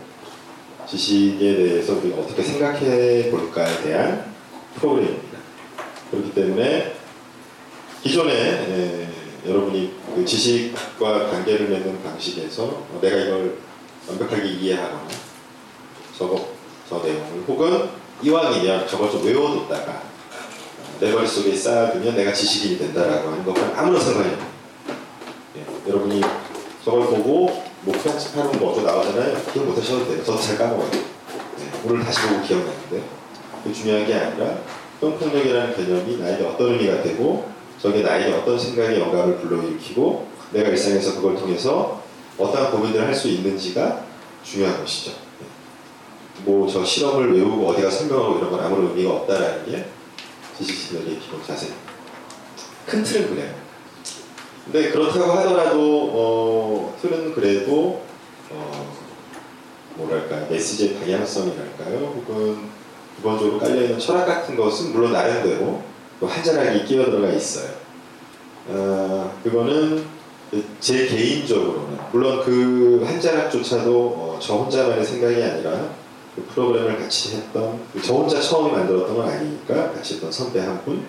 지식에 0.86 1.56
대해서 1.56 1.94
우리가 1.94 2.18
어떻게 2.18 2.42
생각해 2.42 3.30
볼까에 3.30 3.82
대한 3.82 4.34
프로그램입니다. 4.74 5.38
그렇기 6.10 6.34
때문에 6.34 6.99
기존에 8.02 8.32
에, 8.32 9.08
여러분이 9.46 9.92
그 10.14 10.24
지식과 10.24 11.30
관계를 11.30 11.68
맺는 11.68 12.02
방식에서 12.02 12.64
어, 12.64 12.98
내가 13.00 13.16
이걸 13.16 13.58
완벽하게 14.08 14.48
이해하거나 14.48 15.08
저거 16.16 16.48
저 16.88 16.98
내용을 16.98 17.44
혹은 17.46 17.88
이왕이면 18.22 18.88
저걸 18.88 19.10
좀 19.10 19.24
외워뒀다가 19.24 19.92
어, 19.92 20.98
내 20.98 21.12
머릿속에 21.12 21.54
쌓아두면 21.54 22.16
내가 22.16 22.32
지식인이 22.32 22.78
된다라고 22.78 23.30
하는 23.30 23.44
것과는 23.44 23.76
아무런 23.76 24.00
상관이 24.00 24.32
없어요. 24.32 24.50
예, 25.56 25.90
여러분이 25.90 26.20
저걸 26.84 27.06
보고 27.06 27.62
목표 27.82 28.10
하는 28.10 28.58
거 28.58 28.66
어디 28.68 28.82
나오잖아요. 28.82 29.42
기억 29.52 29.66
못 29.66 29.76
하셔도 29.76 30.06
돼요. 30.06 30.24
저도 30.24 30.40
잘 30.40 30.56
까먹어요. 30.56 30.90
네, 30.90 31.70
오늘 31.84 32.04
다시 32.04 32.26
보고 32.28 32.42
기억나는데 32.42 33.02
그 33.64 33.72
중요한 33.72 34.06
게 34.06 34.14
아니라 34.14 34.58
평평력이라는 35.00 35.76
개념이 35.76 36.16
나에게 36.18 36.44
어떤 36.44 36.72
의미가 36.72 37.02
되고 37.02 37.59
저게 37.80 38.02
나에게 38.02 38.32
어떤 38.32 38.58
생각의 38.58 39.00
영감을 39.00 39.38
불러일으키고 39.38 40.28
내가 40.52 40.68
일상에서 40.68 41.14
그걸 41.16 41.36
통해서 41.36 42.02
어떠한 42.38 42.72
고민을 42.72 43.06
할 43.06 43.14
수 43.14 43.28
있는지가 43.28 44.04
중요한 44.44 44.80
것이죠. 44.80 45.12
뭐 46.44 46.66
저 46.66 46.84
실험을 46.84 47.34
외우고 47.34 47.68
어디가 47.68 47.90
설명하고 47.90 48.38
이런 48.38 48.50
건 48.50 48.60
아무런 48.60 48.88
의미가 48.90 49.10
없다라는 49.12 49.66
게 49.66 49.86
지식시널의 50.58 51.18
기본 51.20 51.42
자세입니다. 51.46 51.82
큰 52.86 53.02
틀은 53.02 53.28
그래요. 53.30 53.54
근데 54.64 54.90
그렇다고 54.90 55.32
하더라도 55.32 56.10
어, 56.12 56.98
틀은 57.00 57.34
그래도 57.34 58.02
어, 58.50 58.94
뭐랄까 59.96 60.46
메시지의 60.50 60.94
방향성이랄까요 60.94 61.98
혹은 61.98 62.68
기본적으로 63.16 63.58
깔려있는 63.58 63.98
철학 63.98 64.26
같은 64.26 64.56
것은 64.56 64.92
물론 64.92 65.12
나름대로 65.12 65.82
또 66.20 66.26
한자락이 66.26 66.84
끼어 66.84 67.06
들어가 67.06 67.28
있어요. 67.32 67.70
어, 68.68 69.40
그거는 69.42 70.04
제 70.80 71.06
개인적으로는 71.06 71.98
물론 72.12 72.44
그 72.44 73.02
한자락조차도 73.04 73.90
어, 73.90 74.38
저 74.40 74.56
혼자만의 74.56 75.04
생각이 75.04 75.42
아니라 75.42 75.90
그 76.36 76.44
프로그램을 76.54 76.98
같이 76.98 77.36
했던 77.36 77.80
저 78.04 78.14
혼자 78.14 78.40
처음에 78.40 78.72
만들었던 78.72 79.16
건 79.16 79.28
아니니까 79.28 79.92
같이 79.92 80.14
했던 80.14 80.30
선배 80.30 80.60
한 80.60 80.84
분, 80.84 81.02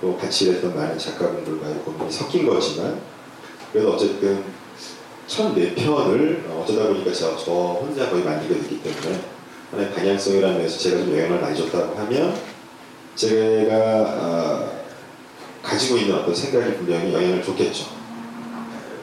또 0.00 0.16
같이 0.16 0.46
일했던 0.46 0.74
많은 0.74 0.98
작가분들과의 0.98 1.74
고민이 1.84 2.10
섞인 2.10 2.46
거지만 2.46 3.00
그래도 3.72 3.92
어쨌든 3.92 4.44
첫 5.26 5.54
네 5.54 5.74
편을 5.74 6.44
어쩌다 6.58 6.88
보니까 6.88 7.12
제가 7.12 7.36
저 7.36 7.52
혼자 7.52 8.10
거의 8.10 8.24
만들게 8.24 8.54
됐기 8.60 8.82
때문에 8.82 9.20
하나의 9.70 9.92
방향성이라는 9.94 10.56
면에서 10.56 10.78
제가 10.78 10.98
좀 10.98 11.16
영향을 11.16 11.40
많이 11.40 11.56
줬다고 11.56 11.96
하면 12.00 12.34
제가 13.20 13.74
어, 13.76 14.82
가지고 15.62 15.98
있는 15.98 16.16
어떤 16.16 16.34
생각이 16.34 16.74
분명히 16.76 17.12
영향을 17.12 17.44
줬겠죠. 17.44 17.84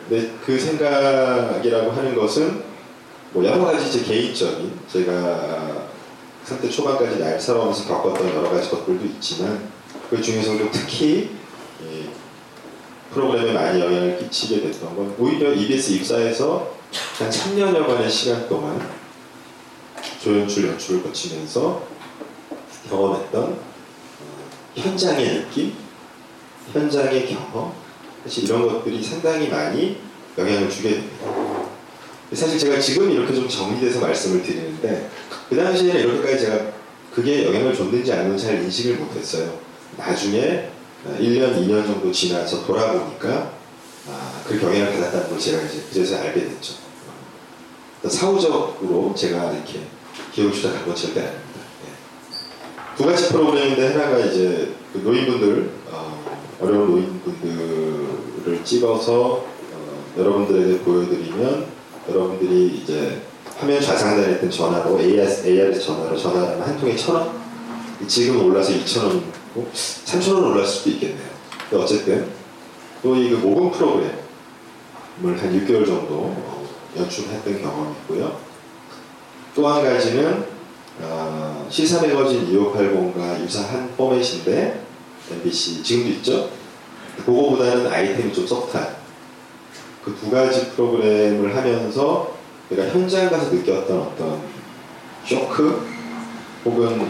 근데 0.10 0.32
그 0.44 0.58
생각이라고 0.58 1.92
하는 1.92 2.16
것은 2.16 2.64
뭐 3.32 3.46
여러 3.46 3.64
가지 3.64 3.92
제 3.92 4.04
개인적인 4.04 4.80
제가 4.92 5.90
30대 6.48 6.72
초반까지 6.72 7.20
날 7.20 7.40
살아오면서 7.40 7.88
겪었던 7.88 8.34
여러 8.34 8.50
가지 8.50 8.72
것들도 8.72 9.06
있지만 9.06 9.70
그 10.10 10.20
중에서도 10.20 10.72
특히 10.72 11.36
이 11.84 12.06
프로그램에 13.14 13.54
많이 13.54 13.80
영향을 13.80 14.18
끼치게 14.18 14.62
됐던 14.62 14.96
건 14.96 15.16
오히려 15.20 15.54
EBS 15.54 15.92
입사해서 15.92 16.76
한 17.20 17.30
3년여간의 17.30 18.10
시간 18.10 18.50
동안 18.50 18.82
조연출 20.24 20.70
연출을 20.70 21.04
거치면서 21.04 21.84
경험했던 22.90 23.44
어, 23.44 23.77
현장의 24.78 25.30
느낌, 25.30 25.74
현장의 26.72 27.28
경험, 27.28 27.74
사실 28.24 28.44
이런 28.44 28.68
것들이 28.68 29.04
상당히 29.04 29.48
많이 29.48 29.98
영향을 30.38 30.70
주게 30.70 30.92
됩니다. 30.92 31.26
사실 32.34 32.60
제가 32.60 32.80
지금 32.80 33.10
이렇게 33.12 33.34
좀 33.34 33.48
정리돼서 33.48 34.02
말씀을 34.02 34.44
드리는데 34.44 35.10
그 35.50 35.56
당시에는 35.56 36.02
이렇게까지 36.02 36.40
제가 36.46 36.72
그게 37.14 37.46
영향을 37.46 37.74
줬는지 37.74 38.12
아니면 38.12 38.38
잘 38.38 38.62
인식을 38.62 38.98
못했어요. 38.98 39.60
나중에 39.96 40.70
1년, 41.20 41.56
2년 41.56 41.86
정도 41.86 42.12
지나서 42.12 42.66
돌아보니까 42.66 43.54
아, 44.10 44.42
그렇게 44.46 44.66
영향을 44.66 44.94
받았다는 44.94 45.30
걸 45.30 45.40
제가 45.40 45.64
이제 45.64 45.82
그제서 45.88 46.18
알게 46.18 46.42
됐죠. 46.42 46.76
사후적으로 48.08 49.14
제가 49.16 49.52
이렇게 49.54 49.82
기억을 50.34 50.54
주작한 50.54 50.86
건 50.86 50.96
절대 50.96 51.22
아닙니다. 51.22 51.47
예. 52.98 53.04
두 53.04 53.06
가지 53.06 53.30
프로그램인데 53.32 53.94
하나가 53.94 54.20
이제 54.20 54.74
그 54.92 55.00
노인분들 55.00 55.70
어, 55.92 56.24
어려운 56.62 56.92
노인분들을 56.92 58.64
찍어서 58.64 59.46
어, 59.74 60.14
여러분들에게 60.18 60.80
보여드리면 60.80 61.66
여러분들이 62.10 62.68
이제 62.82 63.22
화면 63.58 63.82
좌상단에 63.82 64.34
있던 64.36 64.50
전화로 64.50 65.00
ARS, 65.00 65.46
ARS 65.48 65.82
전화로 65.82 66.18
전화하면 66.18 66.62
한 66.62 66.80
통에 66.80 66.96
천 66.96 67.16
원? 67.16 67.48
지금 68.08 68.46
올라서 68.46 68.72
2천 68.74 69.04
원이고 69.06 69.68
3천 69.74 70.34
원 70.34 70.44
올랐을 70.52 70.66
수도 70.68 70.90
있겠네요. 70.92 71.28
근데 71.70 71.84
어쨌든 71.84 72.28
또 73.04 73.16
이 73.16 73.30
그 73.30 73.36
모금 73.36 73.72
프로그램을 73.72 74.12
한 75.24 75.66
6개월 75.66 75.86
정도 75.86 76.16
어, 76.36 76.68
연출했던 76.98 77.62
경험이 77.62 77.92
있고요. 78.02 78.38
또 79.56 79.68
한 79.68 79.84
가지는 79.84 80.46
어, 81.02 81.68
시사 81.70 82.02
매거진 82.02 82.48
2580과 82.52 83.42
유사한 83.42 83.94
포맷인데 83.96 84.82
MBC 85.32 85.84
지금도 85.84 86.10
있죠? 86.18 86.50
그거보다는 87.26 87.88
아이템이 87.88 88.34
좀 88.34 88.46
소프트한 88.48 88.98
그 90.08 90.16
두 90.16 90.32
가지 90.32 90.70
프로그램을 90.72 91.54
하면서 91.54 92.34
내가 92.70 92.88
현장 92.88 93.30
가서 93.30 93.52
느꼈던 93.52 94.00
어떤 94.00 94.42
쇼크 95.26 95.86
혹은 96.64 97.02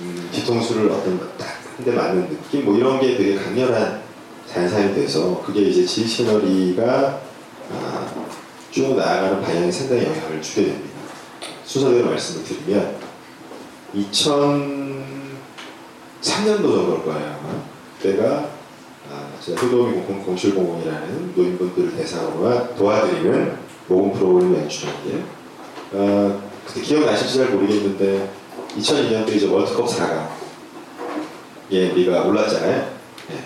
음, 0.00 0.28
뒤통수를 0.32 0.90
어떤 0.90 1.18
딱한 1.38 1.84
대 1.84 1.92
맞는 1.92 2.28
느낌 2.28 2.66
뭐 2.66 2.76
이런 2.76 3.00
게 3.00 3.16
되게 3.16 3.36
강렬한 3.36 4.02
자연사이 4.46 4.94
돼서 4.94 5.42
그게 5.44 5.62
이제 5.62 5.86
지 5.86 6.06
채널이가 6.06 7.20
아, 7.72 8.14
쭉 8.70 8.96
나아가는 8.96 9.40
방향에 9.40 9.70
상당히 9.70 10.04
영향을 10.04 10.42
주게 10.42 10.66
됩니다. 10.66 10.90
순서대로 11.64 12.10
말씀을 12.10 12.44
드리면 12.44 13.01
2003년도 13.94 15.02
정도일 16.22 17.04
거예요. 17.04 17.62
그때가 18.00 18.50
아, 19.10 19.28
제가 19.40 19.60
효도미 19.60 20.02
0700이라는 20.06 21.34
노인분들을 21.36 21.96
대상으로 21.96 22.74
도와드리는 22.74 23.56
모금 23.88 24.12
프로그램을 24.12 24.60
연출했는데 24.60 25.24
어, 25.92 26.42
그때 26.66 26.80
기억나실지 26.80 27.38
잘 27.38 27.50
모르겠는데 27.50 28.30
2002년도 28.78 29.32
이제 29.34 29.46
월드컵 29.46 29.86
4강 29.86 30.28
예, 31.72 31.90
우리가 31.90 32.22
올랐잖아요. 32.22 32.92
예. 33.32 33.44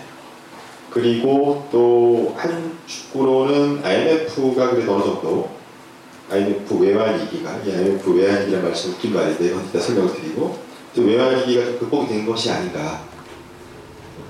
그리고 0.91 1.67
또 1.71 2.07
한 2.37 2.77
축구로는 2.85 3.83
IMF가 3.83 4.69
그래도 4.69 4.95
어느 4.95 5.03
정도 5.03 5.49
IMF 6.29 6.75
외환 6.75 7.19
위기가 7.21 7.57
이 7.65 7.71
IMF 7.71 8.11
외환 8.11 8.41
위기라는 8.41 8.67
말씀 8.67 8.91
웃긴 8.91 9.13
말인데 9.13 9.47
이건 9.47 9.65
이따 9.65 9.79
설명을 9.79 10.13
드리고 10.13 10.59
또 10.95 11.01
외환 11.03 11.39
위기가 11.39 11.65
좀 11.65 11.79
극복이 11.79 12.07
된 12.07 12.25
것이 12.25 12.51
아닌가 12.51 13.07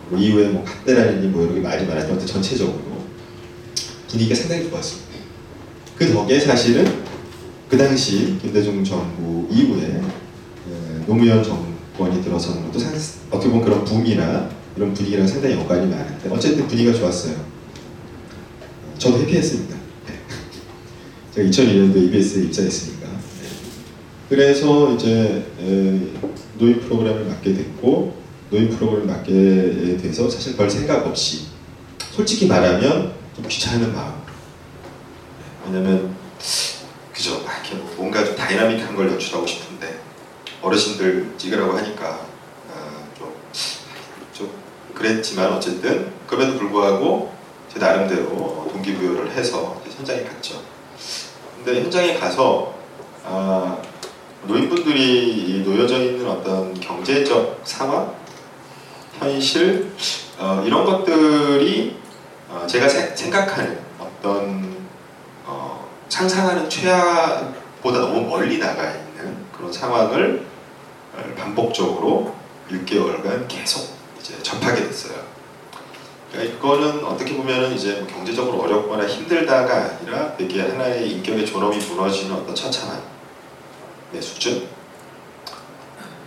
뭐 0.10 0.20
이후에 0.20 0.50
뭐 0.50 0.64
갓대라니 0.64 1.28
뭐 1.28 1.44
이렇게 1.44 1.60
말이 1.60 1.86
많았지만 1.86 2.26
전체적으로 2.26 2.80
분위기가 4.08 4.36
상당히 4.36 4.70
좋았습니다. 4.70 5.08
그 5.98 6.14
덕에 6.14 6.40
사실은 6.40 7.04
그 7.70 7.78
당시 7.78 8.38
김대중 8.42 8.84
정부 8.84 9.48
이후에 9.52 9.86
에, 9.88 10.02
노무현 11.06 11.44
정권이 11.44 12.24
들어서는 12.24 12.66
것도 12.68 12.80
상, 12.80 12.94
어떻게 13.30 13.50
보면 13.50 13.66
그런 13.66 13.84
붐이나 13.84 14.50
이런 14.76 14.94
분위기랑 14.94 15.28
상당히 15.28 15.56
연관이 15.56 15.88
많은데 15.88 16.30
어쨌든 16.30 16.68
분위기가 16.68 16.98
좋았어요. 16.98 17.36
저도 18.98 19.20
해피했습니다. 19.20 19.77
네. 21.38 21.52
제가 21.52 21.72
2002년도 21.72 21.98
EBS에 21.98 22.44
입사했으니까. 22.46 23.08
네. 23.08 23.48
그래서 24.30 24.94
이제 24.94 25.46
에, 25.60 26.20
노인 26.58 26.80
프로그램을 26.80 27.26
맡게 27.26 27.54
됐고 27.54 28.18
노인 28.50 28.70
프로그램을 28.70 29.06
맡게 29.06 29.98
돼서 30.02 30.28
사실 30.28 30.58
별 30.58 30.68
생각 30.68 31.06
없이 31.06 31.48
솔직히 32.12 32.48
말하면 32.48 33.14
좀 33.36 33.48
귀찮은 33.48 33.94
마음. 33.94 34.16
왜냐면 35.66 36.16
그죠 37.14 37.44
아, 37.46 37.60
이렇게 37.60 37.76
뭐 37.76 37.94
뭔가 37.98 38.26
좀 38.26 38.36
dynamic한 38.36 38.96
걸 38.96 39.12
연출하고 39.12 39.46
싶은데 39.46 40.00
어르신들 40.62 41.34
찍으라고 41.38 41.78
하니까 41.78 42.26
아, 42.74 43.04
좀, 43.16 43.32
좀 44.34 44.52
그랬지만 44.96 45.54
어쨌든 45.54 46.12
그럼에도 46.26 46.58
불구하고 46.58 47.32
제 47.72 47.80
나름대로 47.80 48.70
동기부여를 48.72 49.32
해서 49.32 49.80
현장에 49.96 50.24
갔죠. 50.24 50.67
근데 51.68 51.82
현장에 51.82 52.14
가서 52.18 52.74
아, 53.26 53.78
노인분들이 54.44 55.64
놓여져 55.66 56.02
있는 56.02 56.26
어떤 56.26 56.74
경제적 56.80 57.60
상황, 57.66 58.16
현실 59.20 59.92
어, 60.40 60.64
이런 60.66 60.86
것들이 60.86 61.98
어, 62.48 62.66
제가 62.66 62.88
세- 62.88 63.14
생각하는 63.14 63.80
어떤 64.00 64.78
어, 65.46 65.86
상상하는 66.08 66.70
최악보다 66.70 68.00
너무 68.00 68.22
멀리 68.30 68.60
나가 68.60 68.90
있는 68.90 69.36
그런 69.52 69.70
상황을 69.70 70.46
어, 71.18 71.34
반복적으로 71.38 72.34
6개월간 72.72 73.46
계속 73.50 73.94
이제 74.22 74.42
접하게 74.42 74.84
됐어요. 74.86 75.18
그러니까 76.32 76.56
이거는 76.56 77.06
어떻게 77.06 77.36
보면은 77.36 77.74
이제 77.74 78.02
뭐 78.02 78.08
경제적으로 78.08 78.62
어렵거나 78.62 79.08
힘들다가 79.08 79.98
아니라 80.00 80.36
되게 80.36 80.62
하나의 80.62 81.12
인격의 81.12 81.46
존엄이 81.46 81.78
무너지는 81.78 82.36
어떤 82.36 82.54
처참한 82.54 83.02
네, 84.12 84.22
수준. 84.22 84.68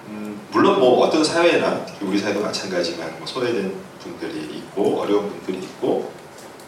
음, 0.09 0.47
물론 0.51 0.79
뭐 0.81 1.07
어떤 1.07 1.23
사회나 1.23 1.85
우리 2.01 2.19
사회도 2.19 2.41
마찬가지지만 2.41 3.19
뭐 3.19 3.27
소외된 3.27 3.75
분들이 4.01 4.57
있고 4.59 5.01
어려운 5.01 5.29
분들이 5.31 5.59
있고 5.59 6.13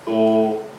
또 0.05 0.71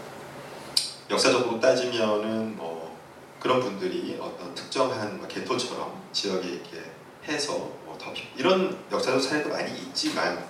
역사적으로 1.09 1.59
따지면은 1.59 2.55
뭐 2.55 2.95
그런 3.39 3.59
분들이 3.59 4.17
어떤 4.21 4.53
특정한 4.55 5.17
뭐 5.17 5.27
개토처럼 5.27 5.91
지역에 6.11 6.47
이렇게 6.47 6.81
해서 7.27 7.53
뭐 7.53 7.93
더 8.03 8.13
이런 8.35 8.77
역사적 8.91 9.21
사례도 9.21 9.49
많이 9.49 9.71
있지만 9.71 10.43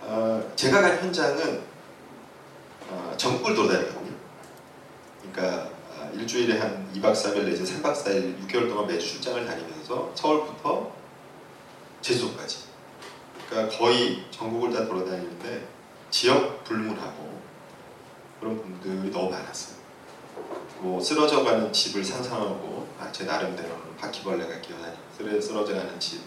어, 0.00 0.52
제가 0.56 0.80
간 0.80 0.98
현장은 0.98 1.62
어, 2.88 3.14
전국을 3.16 3.54
돌아다니거든요. 3.54 4.14
그러니까 5.32 5.68
어, 5.90 6.10
일주일에 6.14 6.58
한 6.58 6.88
2박 6.94 7.12
3일 7.12 7.44
내지 7.44 7.64
3박 7.64 7.92
4일 7.94 8.46
6개월 8.46 8.68
동안 8.68 8.86
매주 8.86 9.06
출장을 9.06 9.44
다니면서 9.44 10.12
서울부터 10.14 10.92
제주도까지 12.00 12.58
그러니까 13.48 13.76
거의 13.76 14.24
전국을 14.30 14.72
다 14.72 14.84
돌아다니는데 14.86 15.66
지역 16.10 16.62
불문하고 16.64 17.40
그런 18.40 18.56
분들이 18.56 19.10
너무 19.10 19.30
많았어요. 19.30 19.76
뭐 20.78 21.00
쓰러져가는 21.00 21.72
집을 21.72 22.04
상상하고 22.04 22.86
아, 23.00 23.10
제 23.10 23.24
나름대로는 23.24 23.96
바퀴벌레가 23.96 24.60
쓰러- 25.16 25.40
쓰러져가는 25.40 25.98
집 25.98 26.20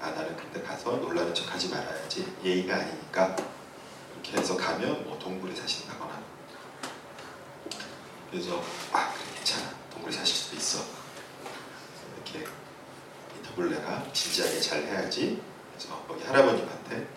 아, 0.00 0.10
나는 0.10 0.36
그때 0.36 0.62
가서 0.62 0.92
놀라는 0.96 1.34
척 1.34 1.52
하지 1.52 1.68
말아야지. 1.68 2.34
예의가 2.44 2.76
아니니까. 2.76 3.36
이렇게 4.12 4.38
해서 4.38 4.56
가면 4.56 5.04
뭐 5.04 5.18
동굴에 5.18 5.54
사신다거나. 5.54 6.20
그래서 8.30 8.62
아 8.92 9.12
그래 9.12 9.24
괜찮아. 9.36 9.70
동굴에 9.92 10.12
사실 10.12 10.34
수도 10.34 10.56
있어. 10.56 10.84
이렇게 12.14 12.46
인터벌레가 13.36 14.12
진지하게 14.12 14.60
잘 14.60 14.82
해야지. 14.82 15.40
그래서 15.72 16.02
거기 16.06 16.24
할아버님한테 16.24 17.08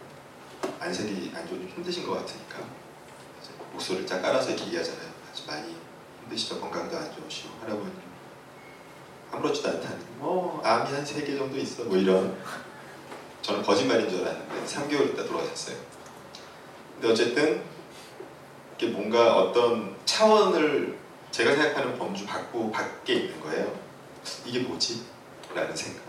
안색이 0.79 1.31
안 1.35 1.47
좋으면 1.47 1.67
힘드신 1.69 2.05
것 2.05 2.13
같으니까 2.13 2.59
목소리를 3.73 4.05
쫙 4.07 4.21
깔아서 4.21 4.49
이렇게 4.51 4.65
얘기하잖아요. 4.67 5.09
아주 5.31 5.43
많이 5.47 5.75
힘드시죠? 6.23 6.59
건강도 6.59 6.97
안 6.97 7.11
좋으시고 7.15 7.49
할아버님. 7.61 7.93
아무렇지도 9.31 9.69
않다는 9.69 9.99
뭐 10.17 10.61
암이 10.63 10.91
한 10.91 11.05
세 11.05 11.23
개 11.23 11.37
정도 11.37 11.57
있어. 11.57 11.83
뭐 11.85 11.97
이런 11.97 12.35
저는 13.49 13.63
거짓말인 13.63 14.07
줄 14.07 14.21
알았는데 14.21 14.63
3개월 14.63 15.09
있다 15.11 15.25
돌아가셨어요. 15.25 15.75
근데 16.93 17.11
어쨌든 17.11 17.63
이게 18.77 18.89
뭔가 18.89 19.37
어떤 19.37 19.95
차원을 20.05 20.95
제가 21.31 21.55
생각하는 21.55 21.97
범주 21.97 22.27
밖고 22.27 22.69
밖에 22.69 23.13
있는 23.13 23.39
거예요. 23.41 23.75
이게 24.45 24.59
뭐지? 24.59 25.03
라는 25.55 25.75
생각. 25.75 26.03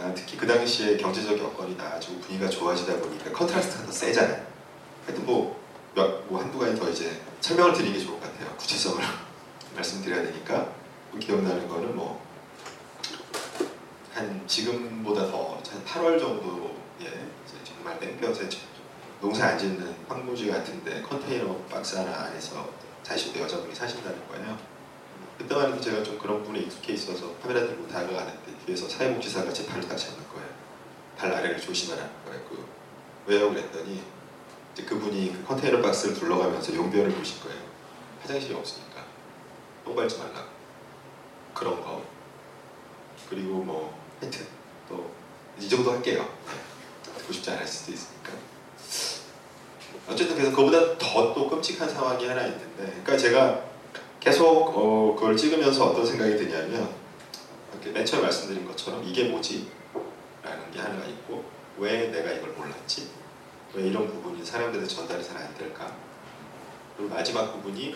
아, 0.00 0.12
특히 0.16 0.36
그 0.36 0.44
당시에 0.48 0.96
경제적 0.96 1.38
여건이 1.38 1.76
나아지고 1.76 2.18
분위기가 2.22 2.50
좋아지다 2.50 2.96
보니까 2.96 3.30
contrast가 3.30 3.86
더 3.86 3.92
세잖아요. 3.92 4.44
하여튼 5.06 5.24
뭐, 5.24 5.60
몇, 5.94 6.26
뭐 6.26 6.40
한두 6.40 6.58
가지 6.58 6.74
더 6.74 6.90
이제 6.90 7.20
설명을 7.40 7.72
드리는 7.72 7.92
게 7.96 8.04
좋을 8.04 8.18
것 8.18 8.22
같아요. 8.22 8.56
구체적으로 8.56 9.04
말씀드려야 9.76 10.22
되니까. 10.24 10.72
기억나는 11.20 11.68
거는 11.68 11.94
뭐 11.94 12.30
한 14.20 14.42
지금보다 14.46 15.30
더 15.30 15.60
한 15.70 15.84
8월 15.84 16.18
정도에 16.18 16.50
이제 16.50 16.69
정말 17.80 17.98
땡볕에 17.98 18.46
농사 19.22 19.46
안 19.46 19.58
짓는 19.58 19.96
황무지 20.06 20.48
같은데 20.48 21.00
컨테이너 21.00 21.56
박스 21.70 21.96
하나 21.96 22.24
안에서 22.24 22.68
40대 23.02 23.40
여자분이 23.40 23.74
사신다는 23.74 24.28
거예요. 24.28 24.58
그때만 25.38 25.72
해도 25.72 25.80
제가 25.80 26.02
좀 26.02 26.18
그런 26.18 26.44
분에 26.44 26.60
익숙해 26.60 26.92
있어서 26.92 27.34
카메라 27.40 27.60
들고 27.60 27.88
다가가는데 27.88 28.54
뒤에서 28.66 28.86
사회복지사가 28.86 29.50
제 29.50 29.64
팔을 29.66 29.88
딱 29.88 29.96
잡는 29.96 30.28
거예요. 30.28 30.48
발 31.16 31.32
아래를 31.32 31.58
조심하라는 31.58 32.10
거예요. 32.26 32.44
그 32.50 32.66
왜요? 33.26 33.48
그랬더니 33.48 34.02
이제 34.74 34.84
그분이 34.84 35.32
그 35.32 35.44
컨테이너 35.46 35.80
박스를 35.80 36.14
둘러가면서 36.14 36.74
용변을 36.74 37.12
보실 37.14 37.42
거예요. 37.42 37.60
화장실이 38.20 38.54
없으니까 38.54 39.04
똥 39.86 39.96
밟지 39.96 40.18
말라고 40.18 40.48
그런 41.54 41.80
거 41.82 42.04
그리고 43.30 43.54
뭐 43.64 43.98
하여튼 44.20 44.46
또 44.86 45.20
이 45.58 45.68
정도 45.68 45.92
할게요. 45.92 46.26
네. 47.20 47.22
듣고 47.22 47.32
싶지 47.32 47.50
않을 47.50 47.66
수도 47.66 47.92
있으니까 47.92 48.32
어쨌든 50.08 50.34
그래서 50.36 50.54
그보다 50.54 50.98
더 50.98 51.34
또 51.34 51.48
끔찍한 51.48 51.88
상황이 51.88 52.26
하나 52.26 52.44
있는데 52.46 52.82
그러니까 52.84 53.16
제가 53.16 53.64
계속 54.18 54.46
어, 54.76 55.14
그걸 55.14 55.36
찍으면서 55.36 55.86
어떤 55.86 56.04
생각이 56.04 56.36
드냐면 56.36 56.90
이렇게 57.72 57.90
맨 57.92 58.04
처음에 58.04 58.24
말씀드린 58.24 58.66
것처럼 58.66 59.02
이게 59.04 59.24
뭐지? 59.24 59.70
라는 60.42 60.70
게 60.70 60.78
하나가 60.80 61.04
있고 61.06 61.44
왜 61.78 62.08
내가 62.08 62.30
이걸 62.32 62.50
몰랐지? 62.50 63.08
왜 63.74 63.84
이런 63.84 64.06
부분이 64.08 64.44
사람들한테 64.44 64.92
전달이 64.92 65.24
잘 65.24 65.36
안 65.36 65.54
될까? 65.56 65.92
그리고 66.96 67.14
마지막 67.14 67.52
부분이 67.52 67.94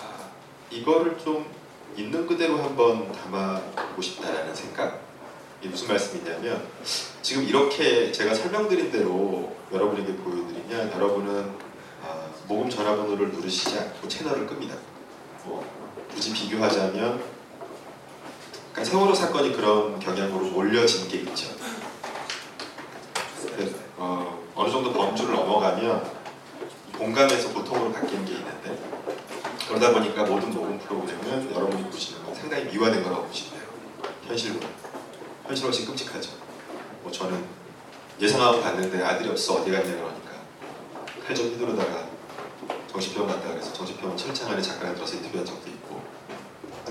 아, 0.00 0.30
이거를 0.70 1.18
좀 1.18 1.50
있는 1.96 2.26
그대로 2.26 2.58
한번 2.62 3.10
담아보고 3.12 4.00
싶다라는 4.00 4.54
생각 4.54 5.00
무슨 5.68 5.88
말씀이냐면 5.88 6.66
지금 7.22 7.44
이렇게 7.44 8.12
제가 8.12 8.34
설명드린 8.34 8.90
대로 8.90 9.56
여러분에게 9.72 10.16
보여드리면 10.16 10.92
여러분은 10.92 11.50
아, 12.02 12.26
모금 12.46 12.70
전화번호를 12.70 13.30
누르시지 13.32 13.78
않고 13.78 14.08
채널을 14.08 14.46
끕니다. 14.46 14.76
뭐 15.44 15.64
굳이 16.12 16.32
비교하자면 16.32 17.22
그러니까 18.72 18.84
세월호 18.84 19.14
사건이 19.14 19.54
그런 19.54 19.98
경향으로 19.98 20.46
몰려진 20.46 21.08
게 21.08 21.18
있죠. 21.18 21.48
그래서, 23.54 23.76
어, 23.96 24.44
어느 24.54 24.70
정도 24.70 24.92
범주를 24.92 25.34
넘어가면 25.34 26.10
공감에서 26.98 27.50
보통으로 27.50 27.92
바뀌는 27.92 28.24
게 28.24 28.32
있는데 28.32 28.78
그러다 29.66 29.92
보니까 29.92 30.24
모든 30.24 30.52
녹음 30.52 30.78
프로그램은 30.78 31.54
여러분이 31.54 31.84
보시는 31.90 32.24
건 32.24 32.34
상당히 32.34 32.64
미화된 32.66 33.02
거라고 33.02 33.26
보시면 33.26 33.58
돼요. 33.58 33.68
현실보다. 34.28 34.85
현실 35.46 35.64
훨씬 35.66 35.86
끔찍하죠. 35.86 36.30
뭐 37.02 37.12
저는 37.12 37.38
예상하고 38.20 38.60
갔는데 38.62 39.02
아들이 39.02 39.28
없어 39.28 39.54
어디 39.60 39.70
갔냐 39.70 39.84
그러니까 39.84 40.42
칼 41.26 41.36
좀 41.36 41.46
휘두르다가 41.48 42.06
정신병원 42.90 43.30
갔다 43.34 43.52
그래서 43.52 43.72
정신병원 43.72 44.16
철창 44.16 44.50
안에 44.50 44.62
잠깐 44.62 44.94
들어서 44.94 45.16
인터뷰한 45.16 45.44
적도 45.44 45.68
있고. 45.70 46.00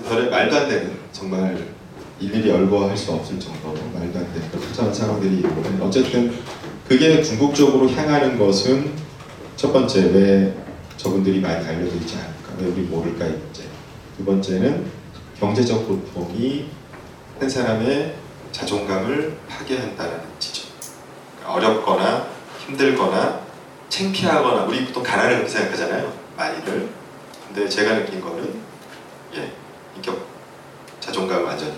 별의 0.08 0.30
말도 0.30 0.56
안 0.56 0.68
되는 0.68 0.98
정말 1.12 1.68
일일이 2.20 2.48
열거할 2.48 2.96
수 2.96 3.12
없을 3.12 3.38
정도로 3.40 3.74
말도 3.92 4.18
안 4.18 4.32
되는 4.32 4.50
복잡한 4.50 4.92
상황들이 4.94 5.38
있고. 5.38 5.84
어쨌든 5.84 6.38
그게 6.88 7.20
궁극적으로 7.20 7.90
향하는 7.90 8.38
것은 8.38 8.92
첫 9.56 9.72
번째 9.72 10.00
왜 10.12 10.56
저분들이 10.96 11.40
많이 11.40 11.66
알려져 11.66 11.96
있지 11.96 12.16
않을까? 12.16 12.52
왜 12.58 12.66
우리 12.66 12.82
모를까 12.82 13.26
이 13.26 13.30
문제. 13.30 13.64
두 14.16 14.24
번째는 14.24 14.86
경제적 15.40 15.86
고통이 15.88 16.68
한 17.40 17.50
사람의 17.50 18.14
자존감을 18.56 19.36
파괴한다는 19.50 20.18
지점 20.38 20.70
그러니까 21.38 21.52
어렵거나 21.52 22.26
힘들거나 22.64 23.42
창피하거나 23.90 24.64
우리 24.64 24.86
보통 24.86 25.02
가난을 25.02 25.36
그렇게 25.36 25.48
생각하잖아요 25.50 26.10
많이들. 26.38 26.88
근데 27.46 27.68
제가 27.68 27.96
느낀 27.96 28.22
거는 28.22 28.62
예 29.34 29.52
인격 29.94 30.26
자존감 31.00 31.44
완전히. 31.44 31.74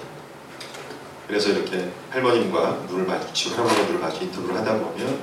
그래서 1.26 1.50
이렇게 1.50 1.90
할머님과 2.10 2.84
눈을 2.88 3.06
마주치고 3.06 3.56
할머니와 3.56 3.86
눈을 3.86 4.00
마주 4.00 4.22
인터뷰를 4.22 4.56
하다 4.58 4.78
보면 4.78 5.20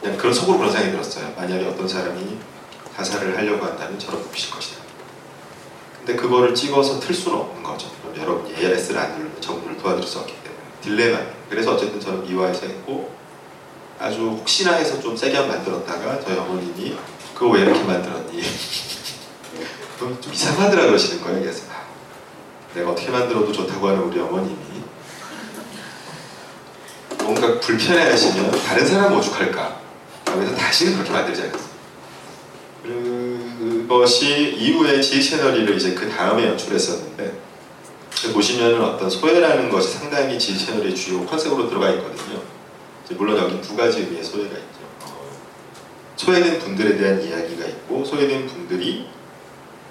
그냥 0.00 0.16
그런 0.16 0.32
속으로 0.32 0.58
그런 0.58 0.72
생각이 0.72 0.92
들었어요. 0.92 1.34
만약에 1.36 1.66
어떤 1.66 1.86
사람이 1.86 2.38
자살을 2.96 3.36
하려고 3.36 3.66
한다면 3.66 3.98
저런 3.98 4.22
봅실 4.22 4.50
것이다. 4.50 4.82
근데 5.98 6.16
그거를 6.16 6.54
찍어서 6.54 6.98
틀 7.00 7.14
수는 7.14 7.38
없는 7.38 7.62
거죠. 7.62 7.90
그럼 8.02 8.16
여러분이 8.16 8.54
ARS를 8.56 8.98
안 8.98 9.12
누르면 9.12 9.33
정부를 9.44 9.76
도와드릴 9.76 10.08
수 10.08 10.18
없기 10.18 10.34
때문에 10.42 10.62
딜레마 10.80 11.18
그래서 11.48 11.74
어쨌든 11.74 12.00
저는 12.00 12.26
미화해서 12.26 12.66
했고 12.66 13.14
아주 13.98 14.20
혹시나 14.22 14.72
해서 14.74 15.00
좀 15.00 15.16
세게 15.16 15.36
한 15.36 15.48
만들었다가 15.48 16.20
저희 16.20 16.36
어머님이 16.36 16.96
그거 17.34 17.50
왜 17.50 17.62
이렇게 17.62 17.82
만들었니? 17.82 18.42
좀, 19.98 20.20
좀 20.20 20.32
이상하더라 20.32 20.86
그러시는 20.86 21.22
거예요. 21.22 21.40
그래서 21.40 21.64
아, 21.72 21.84
내가 22.74 22.90
어떻게 22.90 23.10
만들어도 23.10 23.52
좋다고 23.52 23.88
하는 23.88 24.00
우리 24.02 24.18
어머님이 24.20 24.56
뭔가 27.22 27.58
불편해하시면 27.60 28.50
다른 28.64 28.86
사람 28.86 29.16
오죽할까? 29.16 29.80
그래서 30.26 30.54
다시는 30.54 30.94
그렇게 30.94 31.10
만들지 31.10 31.42
않았어요. 31.42 31.74
그것이 33.88 34.56
이후에 34.58 35.00
G 35.00 35.20
채널1을 35.20 35.76
이제 35.76 35.94
그 35.94 36.10
다음에 36.10 36.46
연출했었는데 36.48 37.33
보시면은 38.32 38.82
어떤 38.82 39.10
소외라는 39.10 39.68
것이 39.70 39.98
상당히 39.98 40.38
G 40.38 40.58
채널의 40.58 40.94
주요 40.94 41.24
컨셉으로 41.26 41.68
들어가 41.68 41.90
있거든요. 41.90 42.40
물론 43.10 43.38
여기 43.38 43.60
두 43.60 43.76
가지 43.76 44.00
의미의 44.00 44.24
소외가 44.24 44.56
있죠. 44.56 44.78
어, 45.02 45.30
소외된 46.16 46.58
분들에 46.58 46.96
대한 46.96 47.22
이야기가 47.22 47.66
있고 47.66 48.04
소외된 48.04 48.46
분들이 48.46 49.08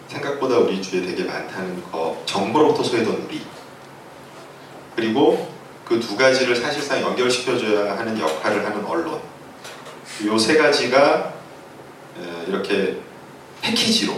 생각보다 0.07 0.57
우리 0.57 0.81
주위에 0.81 1.05
되게 1.05 1.23
많다는 1.23 1.83
거 1.91 2.21
정보로부터 2.25 2.83
소외된 2.83 3.25
우리 3.27 3.41
그리고 4.95 5.53
그 5.85 5.99
두 5.99 6.15
가지를 6.17 6.55
사실상 6.55 7.01
연결시켜줘야 7.01 7.97
하는 7.97 8.19
역할을 8.19 8.65
하는 8.65 8.83
언론 8.85 9.19
이세 10.21 10.57
가지가 10.57 11.33
에, 12.19 12.45
이렇게 12.47 12.99
패키지로 13.61 14.13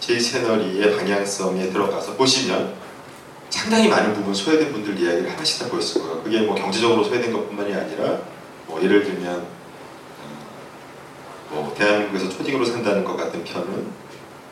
제2채널2의 0.00 0.96
방향성에 0.98 1.70
들어가서 1.70 2.14
보시면 2.14 2.74
상당히 3.52 3.86
많은 3.86 4.14
부분 4.14 4.32
소외된 4.32 4.72
분들 4.72 4.98
이야기를 4.98 5.30
하나씩 5.30 5.58
다 5.58 5.68
보였을 5.68 6.00
거예요. 6.00 6.22
그게 6.22 6.40
뭐 6.40 6.54
경제적으로 6.54 7.04
소외된 7.04 7.32
것뿐만이 7.32 7.74
아니라 7.74 8.18
뭐 8.66 8.82
예를 8.82 9.04
들면 9.04 9.46
어, 11.50 11.60
뭐 11.60 11.74
대한민국에서 11.76 12.30
초딩으로 12.30 12.64
산다는 12.64 13.04
것 13.04 13.14
같은 13.14 13.44
편은 13.44 13.86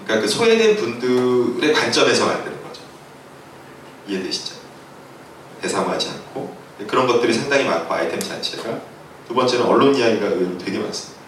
그러니까 0.05 0.21
그 0.21 0.29
소외된 0.29 0.77
분들의 0.77 1.73
관점에서 1.73 2.27
만드는 2.27 2.63
거죠. 2.63 2.83
이해되시죠? 4.07 4.57
대상화하지 5.63 6.11
않고 6.11 6.55
그런 6.87 7.07
것들이 7.07 7.33
상당히 7.33 7.65
많고 7.65 7.95
아이템 7.95 8.21
자체가 8.21 8.83
두 9.27 9.35
번째는 9.35 9.65
언론 9.65 9.95
이야기가 9.95 10.27
의외로 10.27 10.59
되게 10.59 10.79
많습니다. 10.79 11.21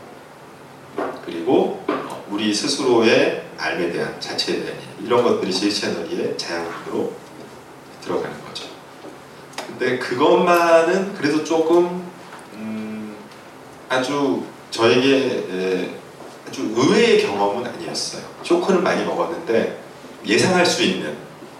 그리고 1.24 1.82
어, 1.88 2.26
우리 2.28 2.54
스스로의 2.54 3.46
삶에 3.56 3.90
대한 3.92 4.20
자체에 4.20 4.62
대한 4.62 4.78
이런 5.02 5.22
것들이 5.22 5.50
제 5.50 5.70
채널의 5.70 6.37
자양분으로 6.37 7.21
들어가는 8.02 8.44
거죠. 8.44 8.66
근데 9.66 9.98
그것만은 9.98 11.14
그래도 11.14 11.42
조금 11.44 12.04
음, 12.54 13.16
아주 13.88 14.42
저에게 14.70 15.46
에, 15.50 15.90
아주 16.48 16.72
의외의 16.74 17.22
경험은 17.22 17.66
아니었어요. 17.66 18.22
쇼크는 18.42 18.82
많이 18.82 19.04
먹었는데 19.04 19.80
예상할 20.26 20.66
수 20.66 20.82
있는 20.82 21.16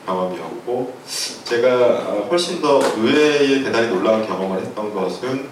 경험이었고 0.07 0.97
제가 1.45 2.27
훨씬 2.29 2.61
더 2.61 2.81
의외의 2.97 3.63
대단히 3.65 3.89
놀라운 3.89 4.27
경험을 4.27 4.61
했던 4.61 4.93
것은 4.95 5.49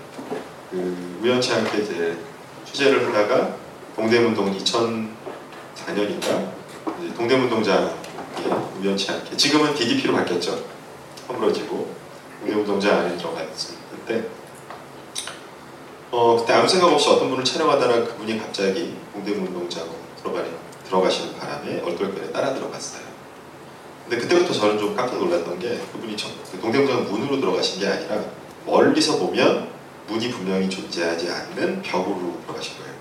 그 0.70 1.18
우연치 1.22 1.52
않게 1.52 1.78
이제 1.78 2.16
취재를 2.64 3.06
하다가 3.08 3.54
동대문동 3.96 4.56
2004년인가 4.56 6.50
동대문동장에 7.16 7.90
우연치 8.80 9.10
않게 9.10 9.36
지금은 9.36 9.74
DDP로 9.74 10.14
바뀌었죠. 10.14 10.79
허물어지고 11.30 11.94
동대문동장 12.40 12.98
안에 12.98 13.16
들어가. 13.16 13.40
그때 13.90 14.24
어 16.10 16.36
그때 16.38 16.52
아무 16.54 16.68
생각 16.68 16.92
없이 16.92 17.08
어떤 17.08 17.30
분을 17.30 17.44
촬영하다가 17.44 18.04
그분이 18.04 18.38
갑자기 18.38 18.96
동대문동장으로 19.12 19.94
들어가 20.20 20.44
들어가시는 20.86 21.38
바람에 21.38 21.82
얼떨결에 21.82 22.32
따라 22.32 22.52
들어갔어요. 22.52 23.02
근데 24.08 24.22
그때부터 24.22 24.52
저는 24.52 24.78
좀 24.78 24.96
깜짝 24.96 25.18
놀랐던 25.18 25.58
게 25.60 25.78
그분이 25.92 26.16
그 26.50 26.60
동대문장 26.60 27.04
문으로 27.04 27.40
들어가신 27.40 27.80
게 27.80 27.86
아니라 27.86 28.24
멀리서 28.66 29.18
보면 29.18 29.70
문이 30.08 30.30
분명히 30.32 30.68
존재하지 30.68 31.30
않는 31.30 31.82
벽으로 31.82 32.40
들어가신 32.44 32.78
거예요. 32.78 32.94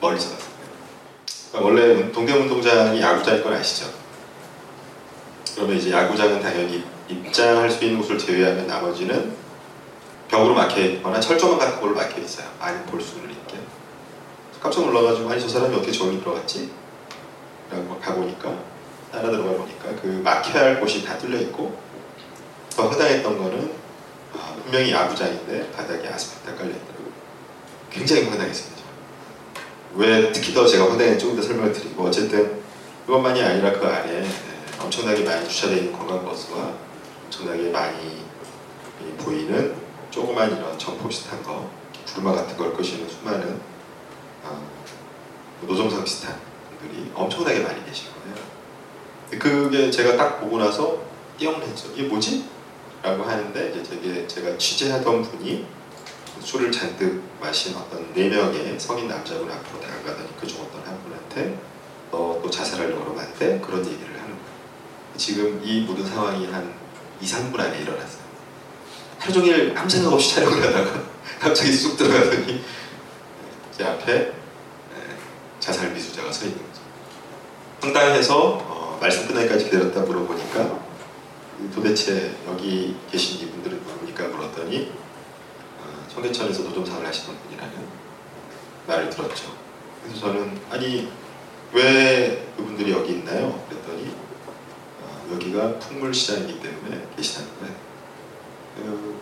멀리서 0.00 0.30
봤을 0.30 0.46
때. 0.46 0.56
그러니까 1.52 1.68
원래 1.68 2.12
동대문동장이 2.12 3.00
야구장일 3.00 3.42
건 3.42 3.52
아시죠? 3.52 3.90
그러면 5.54 5.76
이제 5.76 5.90
야구장은 5.90 6.40
당연히 6.40 6.84
입장할 7.08 7.70
수 7.70 7.84
있는 7.84 8.00
곳을 8.00 8.18
제외하면 8.18 8.66
나머지는 8.66 9.34
벽으로 10.28 10.54
막혀 10.54 10.80
있거나 10.80 11.20
철조망 11.20 11.58
같은 11.58 11.80
걸로 11.80 11.94
막혀 11.94 12.20
있어요. 12.20 12.48
많이 12.58 12.82
볼수 12.86 13.16
있게. 13.16 13.58
깜짝 14.60 14.84
놀라가지고 14.86 15.30
아니 15.30 15.40
저 15.40 15.48
사람이 15.48 15.74
어떻게 15.74 15.92
저기로 15.92 16.20
들어갔지? 16.20 16.70
라고 17.70 17.98
가보니까 18.00 18.52
따라 19.12 19.30
들어가 19.30 19.52
보니까 19.52 19.90
그 20.02 20.20
막혀야 20.24 20.62
할 20.62 20.80
곳이 20.80 21.04
다 21.04 21.16
뚫려 21.18 21.40
있고 21.42 21.78
더 22.70 22.88
허당했던 22.88 23.38
거는 23.38 23.72
아, 24.34 24.56
분명히 24.62 24.92
야구장인데 24.92 25.70
바닥에 25.70 26.08
아스팔트가 26.08 26.56
깔려 26.56 26.70
있더라고요. 26.70 27.06
굉장히 27.90 28.24
황당했습니다. 28.24 28.82
왜 29.94 30.32
특히 30.32 30.52
더 30.52 30.66
제가 30.66 30.84
황당했는지 30.84 31.24
조금 31.24 31.36
더 31.40 31.42
설명을 31.42 31.72
드리고 31.72 32.04
어쨌든 32.04 32.60
그것만이 33.06 33.42
아니라 33.42 33.72
그 33.72 33.86
안에 33.86 34.20
네, 34.20 34.28
엄청나게 34.80 35.24
많이 35.24 35.48
주차되어 35.48 35.76
있는 35.78 35.92
관광버스와 35.92 36.85
엄청나게 37.36 37.70
많이 37.70 38.24
보이는 39.18 39.74
조그만 40.10 40.56
이런 40.56 40.78
점포 40.78 41.08
비슷한 41.08 41.42
거 41.42 41.68
부르마 42.06 42.32
같은 42.32 42.56
걸 42.56 42.72
끄시는 42.72 43.08
수많은 43.08 43.60
어, 44.44 44.66
노점상 45.62 46.02
비슷한 46.04 46.40
분들이 46.78 47.10
엄청나게 47.14 47.60
많이 47.60 47.84
계신 47.84 48.08
거예요. 48.12 49.38
그게 49.38 49.90
제가 49.90 50.16
딱 50.16 50.40
보고 50.40 50.58
나서 50.58 51.02
띄엄을 51.38 51.62
했죠. 51.62 51.90
이게 51.92 52.04
뭐지? 52.04 52.48
라고 53.02 53.24
하는데 53.24 53.70
이제 53.70 53.82
되게 53.82 54.26
제가 54.26 54.56
취재하던 54.56 55.22
분이 55.22 55.66
술을 56.40 56.72
잔뜩 56.72 57.22
마신 57.40 57.76
어떤 57.76 58.12
네 58.14 58.28
명의 58.28 58.78
성인 58.78 59.08
남자분 59.08 59.50
앞으로 59.50 59.80
다가가더니 59.80 60.36
그중 60.40 60.62
어떤 60.62 60.82
한 60.86 60.98
분한테 61.02 61.58
너또 62.10 62.48
자살하려고 62.48 63.04
그러면 63.04 63.24
안 63.24 63.34
돼? 63.38 63.60
그런 63.60 63.84
얘기를 63.84 64.08
하는 64.08 64.30
거예요. 64.30 65.16
지금 65.16 65.60
이 65.62 65.80
모든 65.82 66.06
상황이 66.06 66.46
한 66.46 66.85
2, 67.20 67.24
3분 67.24 67.58
안에 67.58 67.80
일어났어요. 67.80 68.26
하루 69.18 69.32
종일 69.32 69.74
아무 69.76 69.88
생각 69.88 70.12
없이 70.12 70.34
촬영을 70.34 70.62
하다가 70.62 71.02
갑자기 71.40 71.72
쑥 71.72 71.96
들어가더니 71.96 72.64
제 73.76 73.84
앞에 73.84 74.32
자살 75.66 75.90
미수자가 75.92 76.30
서 76.30 76.44
있는 76.44 76.58
거죠. 76.58 76.80
황당해서 77.80 78.38
어, 78.38 78.98
말씀 79.00 79.26
끝나기까지 79.26 79.64
기다렸다 79.64 80.02
물어보니까 80.02 80.78
도대체 81.74 82.36
여기 82.46 82.94
계신 83.10 83.40
이분들은 83.40 83.82
누굽니까 83.84 84.28
물었더니 84.28 84.92
어, 85.80 86.06
청계천에서 86.14 86.62
노점상을 86.62 87.04
하시던 87.04 87.36
분이라는 87.36 87.74
말을 88.86 89.10
들었죠. 89.10 89.56
그래서 90.04 90.20
저는 90.20 90.60
아니 90.70 91.10
왜 91.72 92.46
그분들이 92.56 92.92
여기 92.92 93.14
있나요? 93.14 93.60
그랬더니 93.68 94.08
어, 94.08 94.25
여기가 95.32 95.78
풍물시장이기 95.78 96.60
때문에 96.60 97.06
계시다는 97.16 97.48
거예요. 97.60 97.74
그, 98.76 99.20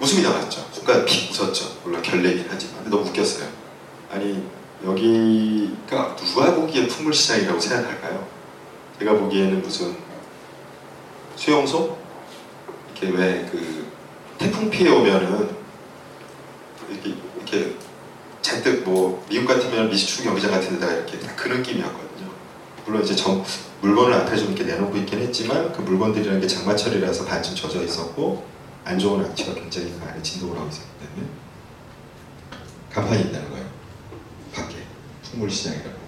웃음이 0.00 0.22
나왔죠. 0.22 0.68
순간 0.72 1.04
픽 1.04 1.30
웃었죠. 1.30 1.78
물론 1.84 2.02
결례긴 2.02 2.46
하지만 2.48 2.88
너무 2.88 3.08
웃겼어요. 3.08 3.48
아니 4.10 4.44
여기가 4.84 6.16
누가 6.16 6.54
보기에 6.54 6.86
풍물시장이라고 6.86 7.58
생각할까요? 7.60 8.28
제가 8.98 9.12
보기에는 9.14 9.60
무슨 9.62 9.96
수용소? 11.36 11.98
이렇게 13.00 13.16
왜 13.16 13.48
그 13.50 13.88
태풍 14.38 14.70
피해 14.70 14.88
오면은 14.90 15.50
이렇게 16.88 17.14
이렇게 17.36 17.76
잔뜩 18.40 18.82
뭐 18.84 19.24
미국 19.28 19.46
같으면 19.48 19.90
미식축 19.90 20.24
경기장 20.24 20.52
같은 20.52 20.74
데다가 20.74 20.92
이렇게 20.94 21.18
그 21.18 21.48
느낌이었거든요. 21.48 22.30
물론 22.86 23.02
이제 23.02 23.14
정, 23.14 23.44
물건을 23.80 24.12
앞에 24.14 24.36
좀 24.36 24.48
이렇게 24.48 24.64
내놓고 24.64 24.96
있긴 24.98 25.20
했지만 25.20 25.72
그 25.72 25.82
물건들이라는 25.82 26.40
게 26.40 26.46
장마철이라서 26.46 27.24
반쯤 27.24 27.54
젖어 27.54 27.82
있었고 27.82 28.44
안 28.84 28.98
좋은 28.98 29.24
악취가 29.24 29.54
굉장히 29.54 29.92
그 29.92 30.04
안에 30.04 30.20
진동을 30.22 30.56
하고 30.56 30.68
있었기 30.68 30.88
때문에 30.98 31.30
간판이 32.92 33.20
있다는 33.28 33.50
거예요. 33.50 33.66
밖에 34.54 34.76
풍물시장이라고 35.22 35.98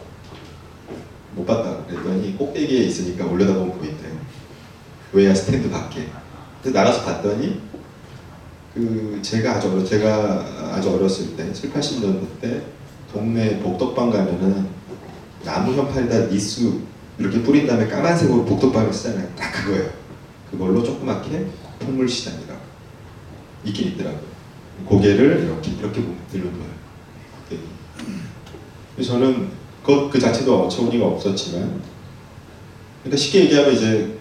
못 1.36 1.46
봤다 1.46 1.84
그랬더니 1.86 2.36
꼭대기에 2.36 2.84
있으니까 2.84 3.26
올려다보면 3.26 3.78
보인대요. 3.78 4.18
외야 5.12 5.34
스탠드 5.34 5.70
밖에. 5.70 6.08
근데 6.62 6.78
나가서 6.78 7.04
봤더니 7.04 7.60
그 8.74 9.18
제가 9.22 9.56
아주 9.56 9.70
어려 9.70 9.84
제가 9.84 10.72
아주 10.72 10.90
어렸을 10.90 11.36
때 11.36 11.52
7, 11.52 11.72
80년대 11.72 12.40
때 12.40 12.62
동네 13.12 13.58
복덕방 13.60 14.10
가면은 14.10 14.68
나무 15.44 15.74
현판에다 15.74 16.26
니수 16.26 16.80
이렇게 17.20 17.42
뿌린 17.42 17.66
다음에 17.66 17.86
까만색으로 17.86 18.46
복덕방을 18.46 18.92
쓰잖아요. 18.92 19.28
딱 19.36 19.52
그거예요. 19.52 19.90
그걸로 20.50 20.82
조그맣게 20.82 21.46
풍물시장이라고 21.80 22.60
있긴 23.64 23.88
있더라고요. 23.88 24.30
고개를 24.86 25.44
이렇게 25.44 25.70
이렇게 25.72 26.00
보면 26.00 26.16
들로 26.30 26.50
보여요. 26.50 26.70
네. 27.50 27.58
그래서 28.96 29.12
저는 29.12 29.48
그, 29.84 30.08
그 30.10 30.18
자체도 30.18 30.64
어처구니가 30.64 31.06
없었지만 31.06 31.82
그러니까 33.02 33.16
쉽게 33.16 33.44
얘기하면 33.44 33.74
이제 33.74 34.18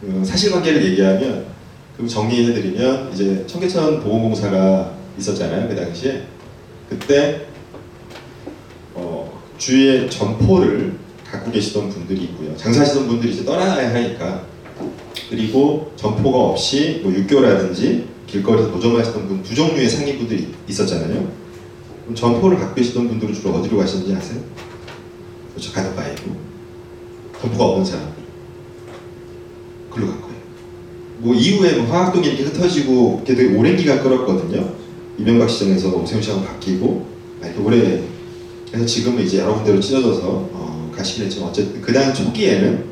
그 0.00 0.24
사실관계를 0.24 0.82
얘기하면 0.84 1.46
그럼 1.94 2.08
정리해드리면 2.08 3.12
이제 3.12 3.46
청계천 3.46 4.02
보건공사가 4.02 4.94
있었잖아요 5.18 5.68
그 5.68 5.76
당시에 5.76 6.26
그때 6.88 7.46
어, 8.94 9.42
주위에 9.58 10.08
점포를 10.08 11.03
갖고 11.34 11.50
계시던 11.50 11.88
분들이 11.88 12.24
있고요. 12.24 12.56
장사하시던 12.56 13.06
분들이 13.08 13.32
이제 13.32 13.44
떠나야 13.44 13.92
하니까. 13.94 14.46
그리고 15.30 15.92
점포가 15.96 16.38
없이 16.38 17.00
뭐 17.02 17.12
육교라든지 17.12 18.06
길거리에서 18.26 18.68
노점하시던 18.70 19.28
분 19.28 19.42
두 19.42 19.54
종류의 19.54 19.88
상인분들이 19.88 20.48
있었잖아요. 20.68 21.28
그럼 22.04 22.14
점포를 22.14 22.58
갖고 22.58 22.74
계시던 22.74 23.08
분들은 23.08 23.34
주로 23.34 23.50
어디로 23.54 23.76
가시는지 23.78 24.14
아세요? 24.14 24.40
그렇죠. 25.52 25.72
가덕바이고 25.72 26.36
점포가 27.40 27.64
없는 27.64 27.84
사람들. 27.84 28.14
글로 29.90 30.06
간 30.08 30.20
거예요. 30.22 30.34
뭐 31.18 31.34
이후에 31.34 31.72
뭐 31.76 31.86
화학동이 31.86 32.26
이렇게 32.26 32.42
흩어지고 32.44 33.22
이렇게 33.24 33.34
되게 33.34 33.56
오랜 33.56 33.76
기간 33.76 34.02
끌었거든요. 34.02 34.72
이명박 35.18 35.48
시정에서 35.48 35.88
오세훈 35.96 36.20
시장 36.22 36.44
바뀌고. 36.44 37.06
이렇게 37.42 37.60
오래 37.60 38.02
그래서 38.70 38.86
지금은 38.86 39.22
이제 39.22 39.38
여러 39.38 39.54
군데로 39.54 39.78
찢어져서 39.80 40.22
어, 40.52 40.73
가시긴 40.96 41.26
했지만 41.26 41.48
어쨌든 41.50 41.80
그당 41.80 42.12
초기에는 42.14 42.84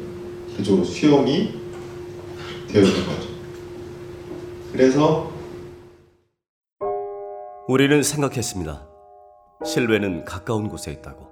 그쪽으로 0.56 0.84
수용이 0.84 1.54
되어 2.68 2.82
있는 2.82 3.06
거죠. 3.06 3.28
그래서 4.72 5.32
우리는 7.68 8.02
생각했습니다. 8.02 8.86
실외는 9.64 10.24
가까운 10.24 10.68
곳에 10.68 10.90
있다고. 10.92 11.30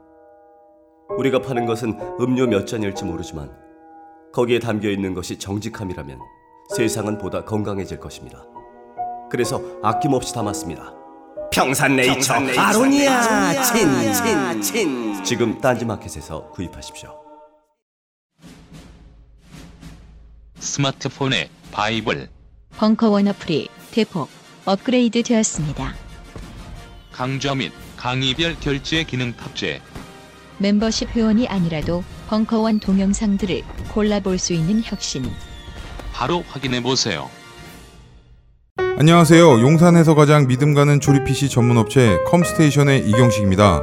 우리가 1.18 1.42
파는 1.42 1.66
것은 1.66 1.98
음료 2.20 2.46
몇 2.46 2.66
잔일지 2.66 3.04
모르지만 3.04 3.50
거기에 4.32 4.60
담겨 4.60 4.88
있는 4.88 5.12
것이 5.12 5.38
정직함이라면 5.38 6.18
세상은 6.76 7.18
보다 7.18 7.44
건강해질 7.44 7.98
것입니다. 7.98 8.44
그래서 9.30 9.60
아낌없이 9.82 10.32
담았습니다. 10.32 10.94
평산네이처, 11.52 12.14
평산네이처 12.14 12.60
아로니아 12.60 13.62
친친친 13.64 15.09
지금 15.24 15.60
딴지마켓에서 15.60 16.48
구입하십시오. 16.50 17.14
스마트폰에 20.58 21.48
바이블, 21.72 22.28
벙커원 22.76 23.28
어플이 23.28 23.68
대폭 23.92 24.28
업그레이드 24.64 25.22
되었습니다. 25.22 25.94
강좌 27.12 27.54
및 27.54 27.72
강의별 27.96 28.56
결제 28.60 29.04
기능 29.04 29.32
탑재. 29.36 29.80
멤버십 30.58 31.10
회원이 31.10 31.48
아니라도 31.48 32.02
벙커원 32.28 32.80
동영상들을 32.80 33.62
골라볼 33.92 34.38
수 34.38 34.52
있는 34.52 34.82
혁신. 34.84 35.24
바로 36.12 36.42
확인해 36.48 36.82
보세요. 36.82 37.30
안녕하세요. 38.76 39.60
용산에서 39.60 40.14
가장 40.14 40.46
믿음 40.46 40.74
가는 40.74 41.00
조립 41.00 41.24
PC 41.24 41.48
전문 41.48 41.78
업체 41.78 42.18
컴스테이션의 42.26 43.08
이경식입니다. 43.08 43.82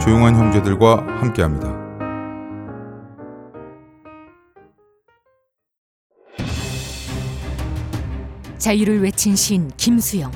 조용한 0.00 0.34
형제들과 0.36 1.06
함께합니다. 1.20 1.84
자유를 8.58 9.02
외친 9.02 9.36
신 9.36 9.70
김수영, 9.76 10.30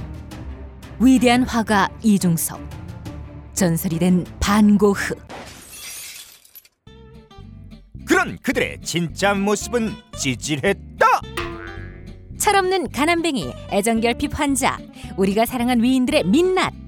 위대한 1.01 1.43
화가 1.43 1.89
이중섭, 2.03 2.61
전설이 3.55 3.99
된 3.99 4.25
반고흐. 4.41 5.15
그런 8.07 8.39
그들의 8.43 8.79
진짜 8.83 9.35
모습은 9.35 9.91
찌질했다. 10.17 11.07
철없는 12.39 12.91
가난뱅이, 12.91 13.53
애정결핍 13.71 14.39
환자, 14.39 14.79
우리가 15.17 15.45
사랑한 15.45 15.83
위인들의 15.83 16.25
민낯. 16.25 16.88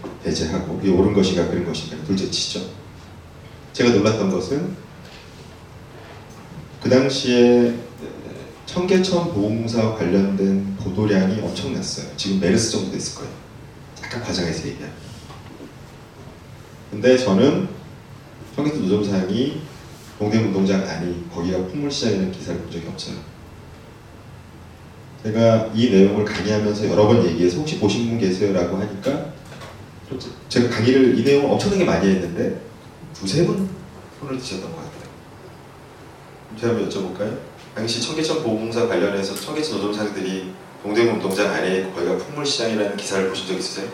배제하고 0.23 0.77
그게 0.77 0.89
옳은 0.89 1.13
것인가 1.13 1.47
그른 1.47 1.65
것인가 1.65 2.03
둘째치죠. 2.05 2.61
제가 3.73 3.91
놀랐던 3.91 4.29
것은 4.29 4.75
그 6.81 6.89
당시에 6.89 7.75
청계천 8.65 9.33
보험사와 9.33 9.95
관련된 9.95 10.75
보도량이 10.77 11.41
엄청났어요. 11.41 12.07
지금 12.17 12.39
메르스 12.39 12.71
정도 12.71 12.91
됐을 12.91 13.19
거예요. 13.19 13.33
약간 14.03 14.23
과장해서 14.23 14.67
얘기하면. 14.67 14.95
근데 16.89 17.17
저는 17.17 17.69
청계천 18.55 18.81
노점상이 18.81 19.61
동대문동장 20.19 20.87
안이 20.87 21.25
거기가 21.33 21.65
풍물시장이라는 21.67 22.31
기사를 22.31 22.61
본 22.61 22.71
적이 22.71 22.87
없어요. 22.87 23.15
제가 25.23 25.71
이 25.75 25.89
내용을 25.89 26.25
강의하면서 26.25 26.89
여러 26.89 27.07
번 27.07 27.25
얘기해서 27.25 27.57
혹시 27.59 27.79
보신 27.79 28.09
분 28.09 28.19
계세요 28.19 28.53
라고 28.53 28.77
하니까 28.77 29.33
제가 30.49 30.69
강의를 30.69 31.17
이 31.17 31.23
내용을 31.23 31.49
엄청나게 31.51 31.85
많이 31.85 32.09
했는데 32.09 32.61
두세 33.13 33.45
분 33.45 33.69
손을 34.19 34.37
드셨던 34.37 34.69
것 34.71 34.77
같아요. 34.77 34.91
제가 36.59 36.73
한번 36.73 36.89
여쭤볼까요? 36.89 37.39
당시 37.75 38.01
청계천 38.01 38.43
보험공사 38.43 38.87
관련해서 38.87 39.33
청계천 39.35 39.77
노점상들이 39.77 40.53
동대문 40.83 41.15
운동장 41.15 41.51
안에 41.53 41.91
거기가 41.93 42.17
풍물시장이라는 42.17 42.97
기사를 42.97 43.29
보신 43.29 43.47
적 43.47 43.53
있으세요? 43.57 43.87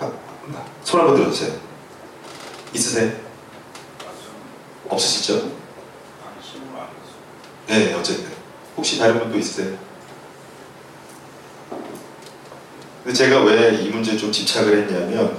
아, 0.00 0.12
손 0.82 1.00
한번 1.00 1.16
들어주세요. 1.16 1.58
있으세요? 2.74 3.12
없으시죠? 4.88 5.52
네, 7.68 7.94
어쨌든. 7.94 8.30
혹시 8.76 8.98
다른 8.98 9.20
분도 9.20 9.38
있으세요? 9.38 9.78
근데 13.02 13.12
제가 13.14 13.42
왜 13.44 13.70
이 13.80 13.88
문제에 13.88 14.16
좀 14.16 14.30
집착을 14.30 14.76
했냐면 14.78 15.36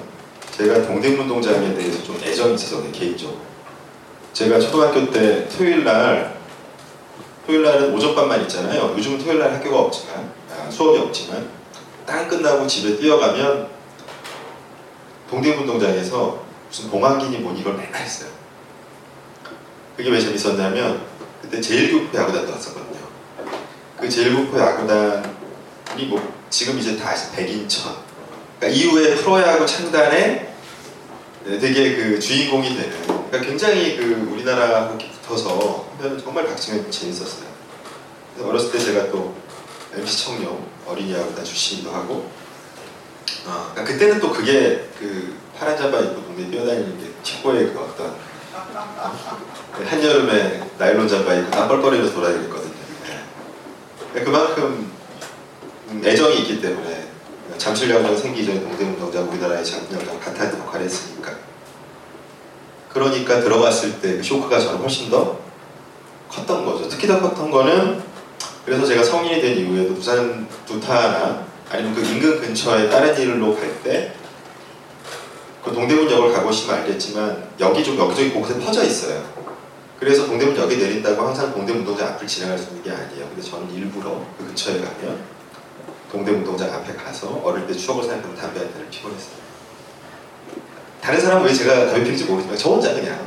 제가 0.58 0.86
동대문동장에 0.86 1.74
대해서 1.76 2.04
좀 2.04 2.20
애정이 2.24 2.56
있어서 2.56 2.82
개인적으로 2.92 3.38
제가 4.34 4.60
초등학교 4.60 5.12
때 5.12 5.48
토요일 5.50 5.84
날 5.84 6.40
토요일 7.46 7.64
날은 7.64 7.94
오전반만 7.94 8.42
있잖아요. 8.44 8.94
요즘은 8.98 9.20
토요일 9.20 9.40
날 9.40 9.54
학교가 9.54 9.80
없지만 9.80 10.32
아, 10.50 10.70
수업이 10.70 11.00
없지만 11.00 11.50
땅 12.06 12.28
끝나고 12.28 12.66
집에 12.68 12.98
뛰어가면 12.98 13.68
동대문동장에서 15.30 16.44
무슨 16.68 16.90
봉황기니 16.90 17.38
뭐 17.40 17.54
이걸 17.54 17.74
맨날 17.74 18.02
했어요. 18.02 18.30
그게 19.98 20.10
왜 20.10 20.20
재밌었냐면 20.20 21.02
그때 21.42 21.60
제일교포 21.62 22.18
야구단도 22.18 22.52
왔었거든요. 22.52 23.00
그 24.00 24.10
제일교포 24.10 24.58
야구단 24.60 25.41
이 25.98 26.06
뭐 26.06 26.42
지금 26.50 26.78
이제 26.80 26.98
다 26.98 27.14
백인천 27.36 27.96
그러니까 28.60 28.80
이후에 28.80 29.16
프로야구 29.16 29.66
창단에 29.66 30.54
되게 31.46 31.96
그 31.96 32.20
주인공이 32.20 32.76
되는 32.76 32.92
그러니까 33.08 33.40
굉장히 33.42 33.98
그 33.98 34.30
우리나라하고 34.32 34.98
붙어서 34.98 35.88
정말 36.24 36.46
박진현 36.46 36.92
재밌었어요. 36.92 37.50
어렸을 38.42 38.72
때 38.72 38.80
제가 38.80 39.10
또 39.12 39.36
MC 39.96 40.26
청룡 40.26 40.68
어린이 40.86 41.14
야구단 41.14 41.44
출신이기도 41.44 41.92
하고 41.92 42.30
어, 43.46 43.70
그러니까 43.74 43.84
그때는 43.84 44.20
또 44.20 44.32
그게 44.32 44.88
그 45.00 45.36
파란 45.58 45.78
잠바 45.78 46.00
입고 46.00 46.24
동네 46.24 46.50
뛰어다니는 46.50 46.98
게 47.00 47.12
최고의 47.24 47.74
그 47.74 47.80
어떤 47.80 48.16
네, 49.80 49.86
한여름에 49.86 50.64
나일론 50.78 51.08
잠바 51.08 51.34
입고 51.34 51.52
땀 51.52 51.68
뻘뻘이면서 51.68 52.14
돌아다녔거든요. 52.14 52.74
네. 54.14 54.24
그만큼 54.24 54.64
음, 54.64 54.92
애정이 56.04 56.40
있기 56.42 56.62
때문에 56.62 57.08
잠실야구장 57.58 58.16
생기기 58.16 58.46
전에 58.46 58.62
동대문동장 58.62 59.30
우리나라의 59.30 59.66
장군야구장 59.66 60.20
같은 60.20 60.60
역할을 60.60 60.86
했으니까 60.86 61.34
그러니까 62.90 63.40
들어갔을 63.42 64.00
때 64.02 64.18
그 64.18 64.24
쇼크가 64.24 64.60
저는 64.60 64.80
훨씬 64.80 65.10
더 65.10 65.40
컸던 66.30 66.66
거죠. 66.66 66.88
특히 66.88 67.08
더 67.08 67.20
컸던 67.20 67.52
거는 67.52 68.02
그래서 68.66 68.86
제가 68.86 69.04
성인이 69.04 69.42
된 69.42 69.58
이후에도 69.58 69.96
부산 69.96 70.48
두타나 70.66 71.46
아니면 71.70 71.94
그 71.96 72.02
인근 72.02 72.40
근처에 72.40 72.90
다른 72.90 73.18
일로 73.20 73.56
갈 73.56 73.70
때 73.84 74.14
그 75.64 75.72
동대문역을 75.72 76.34
가보시면 76.34 76.76
알겠지만 76.80 77.50
여기 77.60 77.84
좀 77.84 77.96
여기저기 77.98 78.32
곳에 78.32 78.60
퍼져 78.60 78.84
있어요. 78.84 79.24
그래서 80.00 80.26
동대문역에 80.26 80.76
내린다고 80.76 81.22
항상 81.22 81.54
동대문동장 81.54 82.08
앞을 82.10 82.26
지나갈 82.26 82.58
수 82.58 82.70
있는 82.70 82.82
게 82.84 82.90
아니에요. 82.90 83.28
근데 83.28 83.42
저는 83.42 83.72
일부러 83.72 84.26
그 84.40 84.46
근처에 84.48 84.80
가면 84.80 85.20
동대문동장 86.12 86.74
앞에 86.74 86.94
가서 86.94 87.42
어릴 87.44 87.66
때 87.68 87.74
추억을 87.74 88.04
생각하면 88.04 88.36
담배 88.38 88.60
한 88.60 88.72
대를 88.74 88.90
피곤 88.90 89.14
했어요. 89.14 89.36
다른 91.02 91.20
사람은 91.20 91.46
왜 91.48 91.54
제가 91.54 91.88
담배 91.88 92.04
피는지 92.04 92.26
모르지만 92.26 92.58
저 92.58 92.70
혼자 92.70 92.94
그냥 92.94 93.20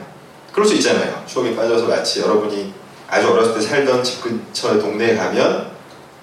그럴 0.53 0.66
수 0.66 0.75
있잖아요. 0.75 1.25
추억에 1.27 1.57
빠져서 1.57 1.87
마치 1.87 2.20
여러분이 2.20 2.73
아주 3.09 3.29
어렸을 3.31 3.55
때 3.55 3.61
살던 3.61 4.03
집 4.05 4.23
근처의 4.23 4.81
동네에 4.81 5.16
가면 5.16 5.70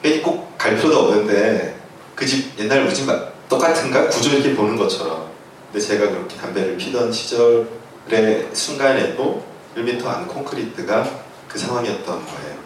괜히 0.01 0.21
꼭 0.21 0.51
갈 0.61 0.75
필요도 0.75 0.99
없는데 0.99 1.75
그 2.15 2.23
집 2.23 2.57
옛날 2.59 2.83
우리 2.85 2.93
집 2.93 3.07
똑같은가 3.49 4.07
구조 4.09 4.29
이렇게 4.29 4.55
보는 4.55 4.75
것처럼 4.77 5.31
근데 5.71 5.83
제가 5.83 6.07
그렇게 6.07 6.37
담배를 6.37 6.77
피던 6.77 7.11
시절의 7.11 8.49
순간에도 8.53 9.43
1m 9.75 10.05
안 10.05 10.27
콘크리트가 10.27 11.09
그 11.47 11.57
상황이었던 11.57 12.05
거예요. 12.05 12.60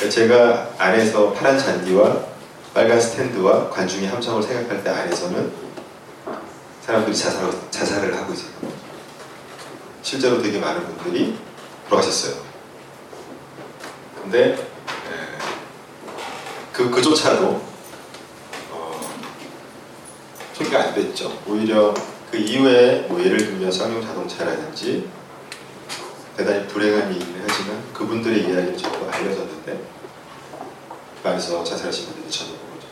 그러니까 0.00 0.08
제가 0.08 0.70
안에서 0.78 1.30
파란 1.34 1.58
잔디와 1.58 2.24
빨간 2.72 2.98
스탠드와 2.98 3.68
관중의 3.68 4.08
함성을 4.08 4.42
생각할 4.42 4.82
때 4.82 4.88
안에서는 4.88 5.52
사람들이 6.80 7.14
자살, 7.14 7.50
자살을 7.70 8.16
하고 8.16 8.32
있었거든요. 8.32 8.72
실제로 10.02 10.40
되게 10.40 10.58
많은 10.58 10.86
분들이 10.86 11.36
돌아가셨어요. 11.86 12.40
근데 14.22 14.52
에, 14.52 14.56
그, 16.72 16.88
그조차도 16.90 17.62
어, 18.70 19.00
소리가 20.54 20.80
안 20.80 20.94
됐죠. 20.94 21.38
오히려 21.46 21.92
그 22.30 22.38
이후에 22.38 23.04
뭐 23.06 23.22
예를 23.22 23.36
들면 23.36 23.70
쌍용 23.70 24.00
자동차라든지 24.00 25.10
대단히 26.36 26.66
불행한 26.68 27.10
일이긴 27.14 27.42
하지만 27.46 27.82
그분들의 27.92 28.40
이야기를 28.40 28.76
저도 28.76 29.08
알려졌는데 29.10 29.80
안에서 31.22 31.62
자살하신 31.62 32.06
분들이 32.06 32.30
저도 32.30 32.52
보죠. 32.52 32.88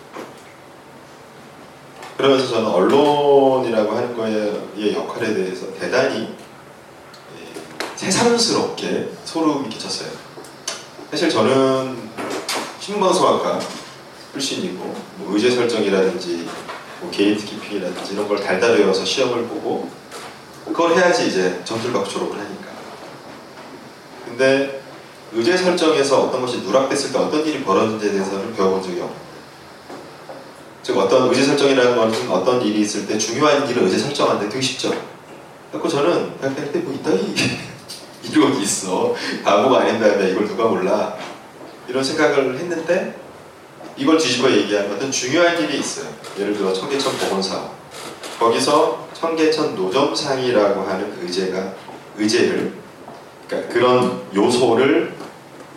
그러면서 2.17 2.49
저는 2.49 2.67
언론이라고 2.69 3.93
하는 3.93 4.17
거의 4.17 4.95
역할에 4.95 5.35
대해서 5.35 5.73
대단히 5.75 6.35
예, 7.37 7.97
새삼스럽게 7.97 9.13
소름이 9.25 9.69
끼쳤어요. 9.71 10.11
사실 11.11 11.31
저는 11.31 11.97
신문방송학과 12.81 13.61
출신이고 14.33 14.85
뭐 15.17 15.35
의제 15.35 15.51
설정이라든지 15.51 16.49
뭐 17.01 17.11
gatekeeping이라든지 17.11 18.13
이런 18.13 18.29
걸 18.29 18.43
달달 18.43 18.73
외워서 18.79 19.05
시험을 19.05 19.47
보고 19.47 19.91
그걸 20.67 20.93
해야지 20.95 21.29
이제 21.29 21.63
점수를 21.65 21.95
받고 21.95 22.09
졸업을 22.09 22.39
하니까. 22.39 22.58
근데 24.29 24.83
의제 25.33 25.57
설정에서 25.57 26.25
어떤 26.25 26.41
것이 26.41 26.59
누락됐을 26.59 27.13
때 27.13 27.19
어떤 27.19 27.45
일이 27.47 27.63
벌어졌는지에 27.63 28.13
대해서는 28.13 28.55
배워본 28.55 28.83
적이 28.83 29.01
없고 29.03 29.29
즉 30.83 30.97
어떤 30.97 31.29
의제 31.29 31.45
설정이라는 31.45 31.97
것은 31.97 32.31
어떤 32.31 32.63
일이 32.63 32.81
있을 32.81 33.07
때 33.07 33.19
중요한 33.19 33.69
일을 33.69 33.83
의제 33.83 33.99
설정하는데 33.99 34.49
되게 34.49 34.61
쉽죠. 34.61 34.91
그래서 35.71 35.89
저는 35.89 36.33
생각할 36.41 36.73
때뭐 36.73 36.95
이따위 36.95 37.35
이론이 38.25 38.63
있어? 38.63 39.15
바보가 39.45 39.81
아닌 39.81 40.01
다음에 40.01 40.31
이걸 40.31 40.47
누가 40.47 40.65
몰라? 40.65 41.15
이런 41.89 42.03
생각을 42.03 42.59
했는데 42.59 43.15
이걸 43.97 44.17
뒤집어 44.17 44.51
얘기하면 44.51 44.93
어떤 44.95 45.11
중요한 45.11 45.59
일이 45.63 45.79
있어요. 45.79 46.07
예를 46.39 46.57
들어 46.57 46.73
청계천 46.73 47.19
보건사업. 47.19 47.73
거기서 48.39 49.09
청계천 49.13 49.75
노점상이라고 49.75 50.83
하는 50.83 51.19
의제가 51.21 51.75
의제를 52.17 52.73
그러니까 53.49 53.73
그런 53.73 54.23
요소를 54.35 55.15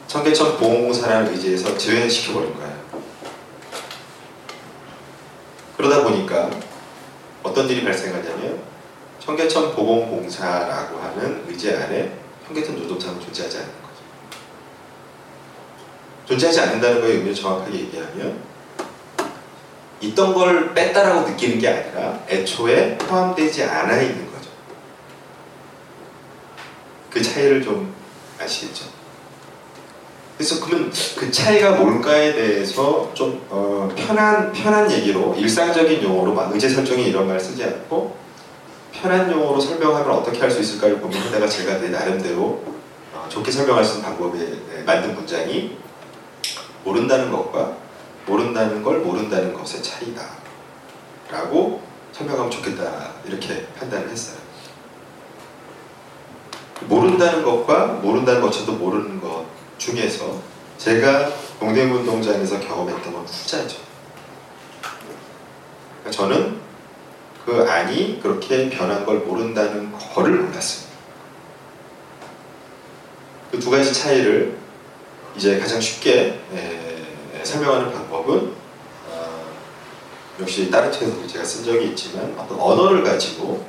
청계천 0.07 0.57
보험공사라는 0.57 1.32
의제에서 1.34 1.78
제외시켜버린 1.78 2.53
거예요. 2.53 2.82
그러다 5.78 6.03
보니까 6.03 6.49
어떤 7.41 7.67
일이 7.69 7.84
발생하냐면 7.84 8.59
청계천 9.19 9.74
보건공사라고 9.74 10.99
하는 10.99 11.45
의제 11.47 11.76
안에 11.76 12.11
청계천 12.45 12.76
노점상은 12.76 13.22
존재하지 13.22 13.57
않는 13.57 13.69
거죠. 13.69 14.01
존재하지 16.28 16.59
않는다는 16.59 17.01
거의 17.01 17.13
의미를 17.13 17.34
정확하게 17.34 17.80
얘기하면 17.80 18.41
있던 20.01 20.34
걸 20.34 20.74
뺐다라고 20.74 21.30
느끼는 21.30 21.59
게 21.59 21.69
아니라 21.69 22.19
애초에 22.28 22.97
포함되지 22.97 23.63
않아 23.63 24.01
있는 24.01 24.26
거죠. 24.26 24.30
그 27.12 27.22
차이를 27.22 27.62
좀 27.62 27.93
아시겠죠? 28.39 28.86
그래서 30.38 30.66
그러면 30.66 30.91
그 31.18 31.30
차이가 31.30 31.72
뭘까에 31.72 32.34
대해서 32.34 33.12
좀 33.14 33.45
어, 33.49 33.88
편한 33.95 34.51
편한 34.51 34.89
얘기로 34.91 35.36
일상적인 35.36 36.01
용어로 36.01 36.34
막 36.34 36.51
의제 36.51 36.68
설정이 36.68 37.03
이런 37.03 37.28
말 37.28 37.39
쓰지 37.39 37.64
않고 37.64 38.16
편한 38.91 39.32
용어로 39.32 39.59
설명하면 39.59 40.09
어떻게 40.12 40.39
할 40.39 40.49
수 40.49 40.59
있을까를 40.62 40.99
고민하다가 40.99 41.47
제가 41.47 41.80
내 41.80 41.89
나름대로 41.89 42.64
어, 43.14 43.28
좋게 43.30 43.51
설명할 43.51 43.86
수 43.86 43.97
있는 43.97 44.09
방법에 44.09 44.39
네, 44.39 44.84
만든 44.84 45.14
문장이 45.14 45.78
모른다는 46.84 47.32
것과 47.32 47.78
모른다는 48.26 48.82
걸 48.82 48.99
모른다는 48.99 49.53
것의 49.53 49.84
차이다. 49.84 50.22
라고 51.30 51.82
설명하면 52.14 52.49
좋겠다. 52.49 53.12
이렇게 53.26 53.68
판단을 53.80 54.09
했어요 54.09 54.40
모른다는 56.88 57.43
것과 57.43 57.88
모른다는 58.01 58.41
것조차도 58.41 58.73
모르는 58.73 59.19
것 59.21 59.45
중에서 59.77 60.39
제가 60.77 61.32
동대문동장에서 61.59 62.59
경험했던 62.59 63.13
건 63.13 63.23
후자죠 63.23 63.77
그러니까 66.03 66.11
저는 66.11 66.59
그 67.45 67.63
안이 67.67 68.19
그렇게 68.21 68.69
변한 68.69 69.05
걸 69.05 69.19
모른다는 69.19 69.91
거를 70.13 70.39
몰랐습니다 70.39 70.91
그 73.51 73.59
두 73.59 73.69
가지 73.69 73.93
차이를 73.93 74.57
이제 75.36 75.59
가장 75.59 75.79
쉽게 75.79 76.39
에, 76.53 77.43
설명하는 77.43 77.91
방법은 77.91 78.53
어, 79.09 79.45
역시 80.39 80.71
따르트에서 80.71 81.27
제가 81.27 81.43
쓴 81.43 81.63
적이 81.65 81.88
있지만 81.89 82.34
어떤 82.38 82.59
언어를 82.59 83.03
가지고 83.03 83.65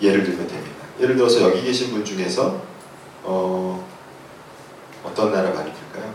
예를 0.00 0.22
들면 0.24 0.46
됩니다. 0.46 0.77
예를 1.00 1.16
들어서 1.16 1.42
여기 1.42 1.62
계신 1.62 1.90
분 1.92 2.04
중에서 2.04 2.60
어, 3.22 3.86
어떤 5.04 5.32
나라 5.32 5.50
말이 5.50 5.72
될까요? 5.72 6.12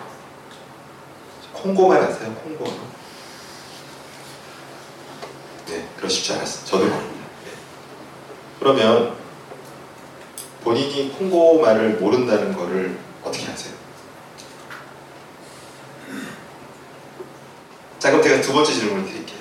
콩고말 1.53 2.01
아세요? 2.01 2.33
콩고 2.33 2.65
네, 5.67 5.87
그러실 5.97 6.23
줄 6.23 6.35
알았어요. 6.35 6.65
저도 6.65 6.85
모릅니다. 6.85 7.27
네. 7.45 7.51
그러면 8.59 9.15
본인이 10.63 11.11
콩고 11.17 11.61
말을 11.61 11.91
모른다는 11.95 12.53
거를 12.53 12.97
어떻게 13.23 13.45
하세요? 13.45 13.73
자 17.99 18.11
그럼 18.11 18.21
제가 18.21 18.41
두 18.41 18.51
번째 18.51 18.73
질문을 18.73 19.05
드릴게요. 19.05 19.39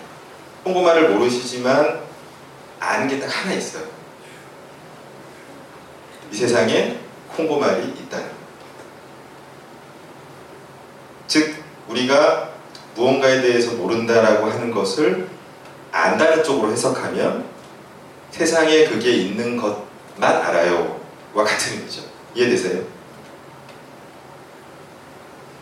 콩고 0.63 0.83
말을 0.83 1.11
모르시지만 1.11 2.01
아는 2.79 3.09
게 3.09 3.19
딱 3.19 3.27
하나 3.27 3.53
있어요. 3.55 3.85
이 6.33 6.35
세상에 6.35 6.97
콩고 7.37 7.59
말이 7.59 7.83
있다는 7.89 8.27
것. 8.27 8.35
즉 11.29 11.55
우리가 11.89 12.53
무언가에 12.95 13.43
대해서 13.43 13.75
모른다라고 13.75 14.51
하는 14.51 14.71
것을 14.71 15.29
안다는 15.93 16.43
쪽으로 16.43 16.73
해석하면 16.73 17.45
세상에 18.31 18.87
그게 18.87 19.13
있는 19.13 19.59
것만 19.59 19.83
알아요 20.23 21.01
와 21.35 21.45
같은 21.45 21.75
의미죠. 21.79 22.03
이해되세요? 22.35 22.83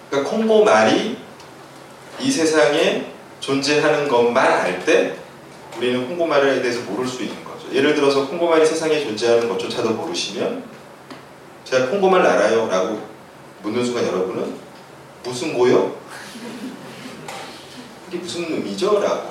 그러니까 0.09 0.31
콩고 0.31 0.65
말이 0.65 1.19
이 2.21 2.31
세상에 2.31 3.13
존재하는 3.41 4.07
것만 4.07 4.45
알 4.45 4.85
때 4.85 5.17
우리는 5.77 6.07
홍보말에 6.07 6.61
대해서 6.63 6.83
모를 6.83 7.07
수 7.07 7.23
있는 7.23 7.43
거죠. 7.45 7.50
예를 7.73 7.95
들어서 7.95 8.25
홍보말이 8.25 8.67
세상에 8.67 9.01
존재하는 9.05 9.49
것조차도 9.49 9.91
모르시면 9.91 10.65
제가 11.65 11.87
홍보말 11.87 12.21
알아요? 12.23 12.69
라고 12.69 13.01
묻는 13.63 13.85
순간 13.85 14.07
여러분은 14.07 14.55
무슨 15.23 15.53
뭐요? 15.53 15.95
이게 18.09 18.19
무슨 18.19 18.43
의미죠? 18.45 19.01
라고 19.01 19.31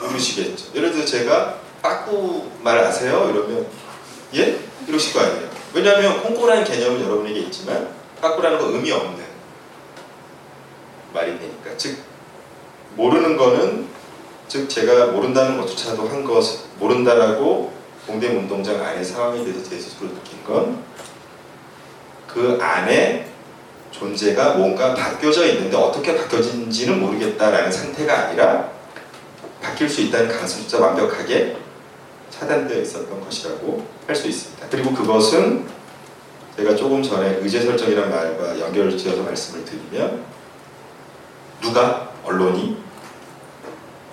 물으시겠죠. 0.00 0.74
예를 0.74 0.92
들어 0.92 1.04
제가 1.04 1.58
빠꾸 1.82 2.48
말 2.62 2.78
아세요? 2.78 3.30
이러면 3.32 3.66
예? 4.34 4.58
이러실 4.88 5.12
거 5.12 5.20
아니에요. 5.20 5.50
왜냐하면 5.74 6.12
홍보라는 6.20 6.64
개념은 6.64 7.02
여러분에게 7.02 7.40
있지만 7.40 7.88
빠꾸라는 8.20 8.58
건 8.58 8.74
의미 8.74 8.90
없는 8.90 9.22
말이 11.12 11.38
되니까 11.38 11.76
즉 11.76 11.98
모르는 12.96 13.36
거는 13.36 13.88
즉 14.52 14.68
제가 14.68 15.06
모른다는 15.06 15.58
것조차도 15.58 16.06
한 16.10 16.24
것 16.24 16.44
모른다라고 16.78 17.72
동대문동장 18.06 18.84
안의 18.84 19.02
상황에 19.02 19.42
대해서 19.42 19.62
제 19.62 19.78
스스로 19.78 20.08
느낀 20.10 20.44
건 20.44 20.84
그 22.28 22.58
안에 22.60 23.30
존재가 23.90 24.54
뭔가 24.56 24.94
바뀌어져 24.94 25.46
있는데 25.46 25.76
어떻게 25.76 26.16
바뀌어진지는 26.16 27.00
모르겠다라는 27.00 27.72
상태가 27.72 28.28
아니라 28.28 28.70
바뀔 29.62 29.88
수 29.88 30.02
있다는 30.02 30.28
가능성조차 30.28 30.80
완벽하게 30.82 31.56
차단되어 32.30 32.80
있었던 32.82 33.20
것이라고 33.22 33.86
할 34.06 34.16
수 34.16 34.28
있습니다. 34.28 34.66
그리고 34.70 34.92
그것은 34.92 35.66
제가 36.56 36.74
조금 36.76 37.02
전에 37.02 37.38
의제 37.40 37.60
설정이라는 37.62 38.10
말과 38.10 38.60
연결을 38.60 38.98
지어서 38.98 39.22
말씀을 39.22 39.64
드리면 39.64 40.22
누가 41.62 42.12
언론이 42.24 42.81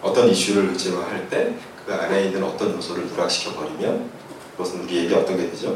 어떤 0.02 0.30
이슈를 0.30 0.70
의제화할 0.70 1.30
때 1.30 1.70
그 1.90 1.96
안에 1.96 2.26
있는 2.26 2.44
어떤 2.44 2.78
요소를 2.78 3.08
누락시켜 3.08 3.56
버리면 3.56 4.12
그것은 4.52 4.84
우리에게 4.84 5.16
어떤 5.16 5.38
게 5.38 5.50
되죠? 5.50 5.76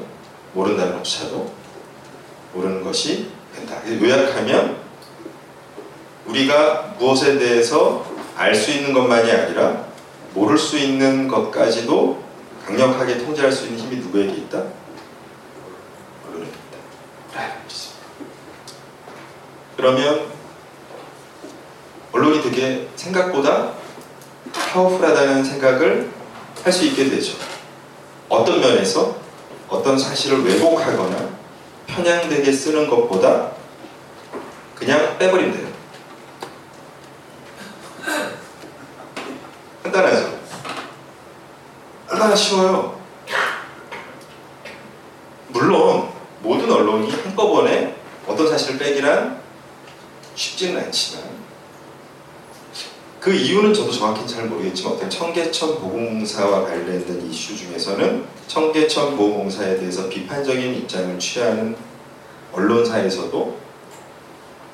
모른다는 0.54 0.98
것조차도 0.98 1.52
모르는 2.54 2.84
것이 2.84 3.32
된다. 3.56 3.82
요약하면 4.00 4.78
우리가 6.28 6.98
무엇에 7.00 7.40
대해서 7.40 8.06
알 8.36 8.54
수 8.54 8.70
있는 8.70 8.94
것만이 8.94 9.32
아니라 9.32 9.88
모를 10.36 10.56
수 10.56 10.78
있는 10.78 11.28
것까지도 11.28 12.24
강력하게 12.64 13.18
통제할 13.18 13.52
수 13.52 13.66
있는 13.66 13.80
힘이 13.80 13.96
누구에게 13.96 14.34
있다? 14.34 14.64
것입니다. 17.34 18.06
그러면 19.76 20.28
언론이 22.12 22.44
되게 22.44 22.88
생각보다 22.96 23.83
파워풀하다는 24.74 25.44
생각을 25.44 26.12
할 26.64 26.74
수 26.74 26.86
있게 26.86 27.10
되죠. 27.10 27.38
어떤 28.28 28.60
면에서 28.60 29.16
어떤 29.70 29.98
사실을 30.00 30.44
왜곡하거나 30.44 31.30
편향되게 31.86 32.52
쓰는 32.52 32.90
것보다 32.90 33.52
그냥 34.74 35.18
빼버리면 35.20 35.54
돼요. 35.54 35.68
간단하죠? 39.84 40.40
얼마나 42.10 42.36
쉬워요. 42.36 43.00
물론 45.50 46.10
모든 46.42 46.72
언론이 46.72 47.12
한꺼번에 47.12 47.96
어떤 48.26 48.50
사실을 48.50 48.80
빼기란 48.80 49.40
쉽지는 50.36 50.82
않지만 50.86 51.33
그 53.24 53.34
이유는 53.34 53.74
저도 53.74 53.90
정확히 53.90 54.28
잘 54.28 54.48
모르겠지만 54.48 54.96
어떤 54.96 55.10
청계천 55.10 55.80
보공사와 55.80 56.66
관련된 56.66 57.26
이슈 57.32 57.56
중에서는 57.56 58.26
청계천 58.50 59.16
보공사에 59.16 59.78
대해서 59.78 60.10
비판적인 60.10 60.76
입장을 60.76 61.18
취하는 61.18 61.74
언론사에서도 62.52 63.58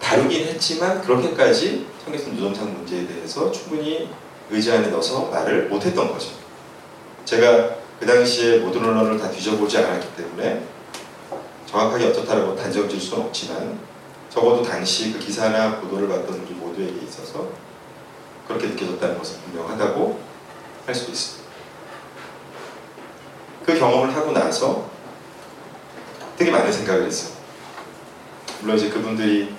다루긴 0.01 0.47
했지만 0.47 0.99
그렇게까지 0.99 1.85
청계천 2.03 2.37
노점상 2.37 2.73
문제에 2.73 3.05
대해서 3.05 3.51
충분히 3.51 4.09
의지 4.49 4.71
안에 4.71 4.87
넣어서 4.87 5.25
말을 5.25 5.69
못했던 5.69 6.11
거죠. 6.11 6.31
제가 7.25 7.75
그 7.99 8.07
당시에 8.07 8.57
모든 8.61 8.83
언론을 8.83 9.19
다 9.19 9.29
뒤져보지 9.29 9.77
않았기 9.77 10.15
때문에 10.15 10.63
정확하게 11.67 12.05
어떻다라고 12.05 12.55
단정질 12.55 12.99
수는 12.99 13.25
없지만 13.25 13.77
적어도 14.31 14.63
당시 14.63 15.13
그 15.13 15.19
기사나 15.19 15.79
보도를 15.81 16.07
봤던 16.07 16.47
우리 16.47 16.55
모두에게 16.55 17.05
있어서 17.05 17.68
그렇게 18.49 18.67
느껴졌다는 18.67 19.17
것은 19.17 19.39
분명하다고 19.41 20.19
할 20.87 20.95
수 20.95 21.11
있습니다. 21.11 21.49
그 23.63 23.77
경험을 23.77 24.15
하고 24.15 24.31
나서 24.31 24.89
되게 26.35 26.49
많은 26.49 26.71
생각을 26.71 27.05
했어요. 27.05 27.35
물론 28.61 28.75
이제 28.75 28.89
그분들이 28.89 29.53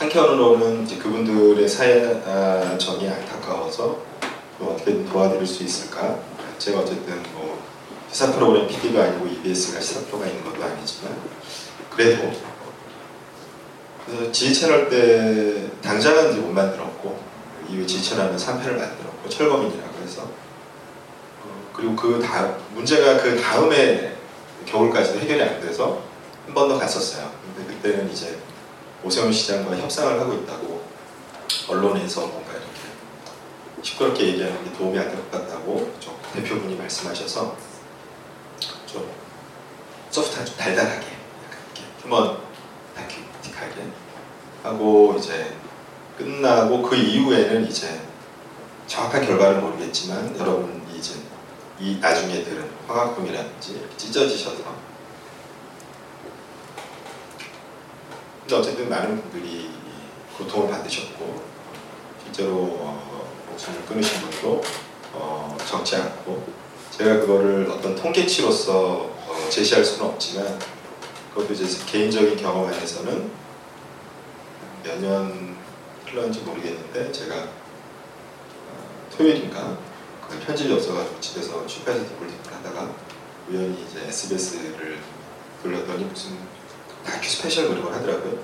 한편으로는 0.00 0.82
이제 0.84 0.96
그분들의 0.96 1.68
사정이 1.68 3.08
안타까워서 3.08 3.98
뭐 4.58 4.74
어떻게든 4.74 5.06
도와드릴 5.06 5.46
수 5.46 5.62
있을까? 5.62 6.18
제가 6.58 6.80
어쨌든 6.80 7.22
뭐 7.34 7.62
시사 8.10 8.32
프로그램 8.32 8.66
PD가 8.66 9.04
아니고 9.04 9.26
EBS가 9.26 9.80
시사 9.80 10.00
프로가 10.06 10.26
있는 10.26 10.42
것도 10.42 10.64
아니지만 10.64 11.16
그래도 11.94 12.32
그래서 14.04 14.32
지휘 14.32 14.52
채널 14.52 14.88
때 14.88 15.70
당장은 15.80 16.42
못 16.42 16.48
만들었고 16.50 17.29
지휘 17.86 18.02
채널은 18.02 18.36
3편을 18.36 18.76
만들었고 18.76 19.28
철거민이라고 19.28 19.98
해서 20.02 20.22
어, 20.22 21.70
그리고 21.72 21.94
그 21.96 22.20
다음 22.20 22.56
문제가 22.74 23.22
그 23.22 23.40
다음에 23.40 24.16
겨울까지도 24.66 25.20
해결이 25.20 25.42
안 25.42 25.60
돼서 25.60 26.02
한 26.46 26.54
번 26.54 26.68
더 26.68 26.78
갔었어요. 26.78 27.30
근데 27.54 27.72
그때는 27.74 28.10
이제 28.10 28.38
오세훈 29.04 29.32
시장과 29.32 29.76
협상을 29.76 30.18
하고 30.20 30.32
있다고 30.34 30.82
언론에서 31.68 32.22
뭔가 32.26 32.52
이렇게 32.52 33.82
시끄럽게 33.82 34.26
얘기하는 34.28 34.64
게 34.64 34.72
도움이 34.76 34.98
안 34.98 35.08
될 35.10 35.16
것 35.16 35.30
같다고 35.30 35.94
좀 36.00 36.16
대표분이 36.34 36.74
말씀하셔서 36.76 37.56
좀 38.86 39.08
소프트한 40.10 40.44
좀 40.44 40.56
달달하게 40.56 41.06
약간 41.06 41.58
이렇게 41.76 41.82
휴먼 42.02 42.36
다큐틱하게 42.96 43.86
하고 44.64 45.14
이제 45.18 45.54
끝나고 46.20 46.82
그 46.82 46.94
이후에는 46.94 47.66
이제 47.66 48.02
정확한 48.86 49.24
결과는 49.24 49.62
모르겠지만 49.62 50.36
여러분 50.38 50.82
이제 50.94 51.14
이 51.78 51.96
나중에 51.98 52.44
들은 52.44 52.68
화학품이라든지 52.86 53.88
찢어지셔서. 53.96 54.90
근데 58.40 58.54
어쨌든 58.54 58.90
많은 58.90 59.22
분들이 59.22 59.70
고통을 60.36 60.70
받으셨고 60.70 61.42
실제로 62.22 62.52
어, 62.52 63.32
목숨을 63.48 63.86
끊으신 63.86 64.20
분도 64.20 64.60
어, 65.14 65.56
적지 65.64 65.96
않고 65.96 66.46
제가 66.90 67.20
그거를 67.20 67.70
어떤 67.70 67.94
통계치로서 67.94 68.72
어, 68.72 69.48
제시할 69.48 69.82
수는 69.82 70.10
없지만 70.10 70.58
그것도 71.32 71.54
이제 71.54 71.82
개인적인 71.86 72.36
경험 72.36 72.66
안에서는 72.66 73.30
몇년 74.82 75.59
흘렀는지 76.10 76.40
모르겠는데 76.40 77.12
제가 77.12 77.36
어, 77.36 79.08
토요일인가 79.16 79.78
그 80.28 80.38
편집이 80.40 80.72
없어가지고 80.72 81.20
집에서 81.20 81.66
출판사 81.66 82.04
디폴딩을 82.04 82.40
하다가 82.52 82.94
우연히 83.48 83.86
이제 83.88 84.06
SBS를 84.06 84.98
돌렸더니 85.62 86.04
무슨 86.04 86.36
다큐 87.04 87.28
스페셜 87.28 87.68
그런 87.68 87.84
걸 87.84 87.94
하더라고요. 87.94 88.38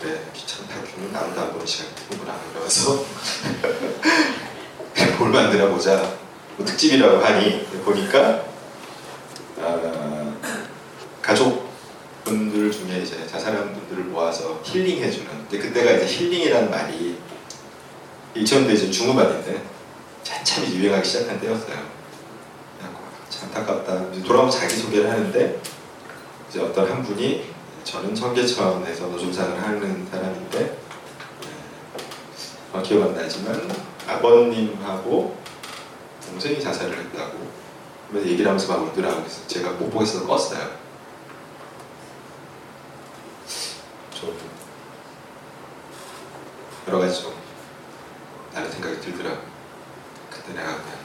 그래 0.00 0.20
귀찮은 0.32 0.68
다큐는 0.68 1.12
나도 1.12 1.40
안 1.40 1.52
보는 1.52 1.66
시간이 1.66 1.94
드는구나 1.94 2.38
그러면서 2.52 3.04
뭘 5.18 5.30
만들어 5.30 5.68
보자 5.70 6.16
뭐 6.56 6.64
특집이라고 6.64 7.18
하니 7.18 7.64
보니까 7.84 8.44
아, 9.60 10.34
가족분들 11.20 12.70
중에 12.70 13.00
이제 13.00 13.26
자살한 13.26 13.74
분들을 13.74 14.04
힐링해주는 14.64 15.26
근데 15.48 15.58
그때가 15.58 15.92
이제 15.92 16.06
힐링이라는 16.06 16.70
말이 16.70 17.18
2000년대 18.34 18.74
이제 18.74 18.90
중후반인데 18.90 19.62
한참 20.28 20.64
유행하기 20.64 21.06
시작한 21.06 21.40
때였어요. 21.40 21.76
참 23.28 23.48
안타깝다. 23.48 24.10
돌아오면 24.22 24.50
자기소개를 24.50 25.10
하는데 25.10 25.60
이제 26.48 26.60
어떤 26.60 26.90
한 26.90 27.02
분이 27.02 27.44
저는 27.84 28.14
청계천에서 28.14 29.06
노점상을 29.06 29.62
하는 29.62 30.06
사람인데 30.10 30.58
네, 30.58 30.78
어, 32.72 32.82
기억 32.82 33.04
안 33.04 33.14
나지만 33.14 33.70
아버님하고 34.06 35.36
동생이 36.26 36.60
자살을 36.60 36.98
했다고 36.98 37.38
얘기를 38.16 38.46
하면서 38.46 38.72
막 38.72 38.88
울더라고요. 38.88 39.26
제가 39.46 39.72
못 39.72 39.90
보겠어서 39.90 40.26
껐어요. 40.26 40.70
좀 44.12 44.36
여러 46.88 46.98
가지 47.00 47.22
좀 47.22 47.32
다른 48.54 48.70
생각이 48.70 49.00
들더라고요. 49.00 49.42
그때 50.30 50.52
내가 50.54 50.68
그냥 50.68 50.98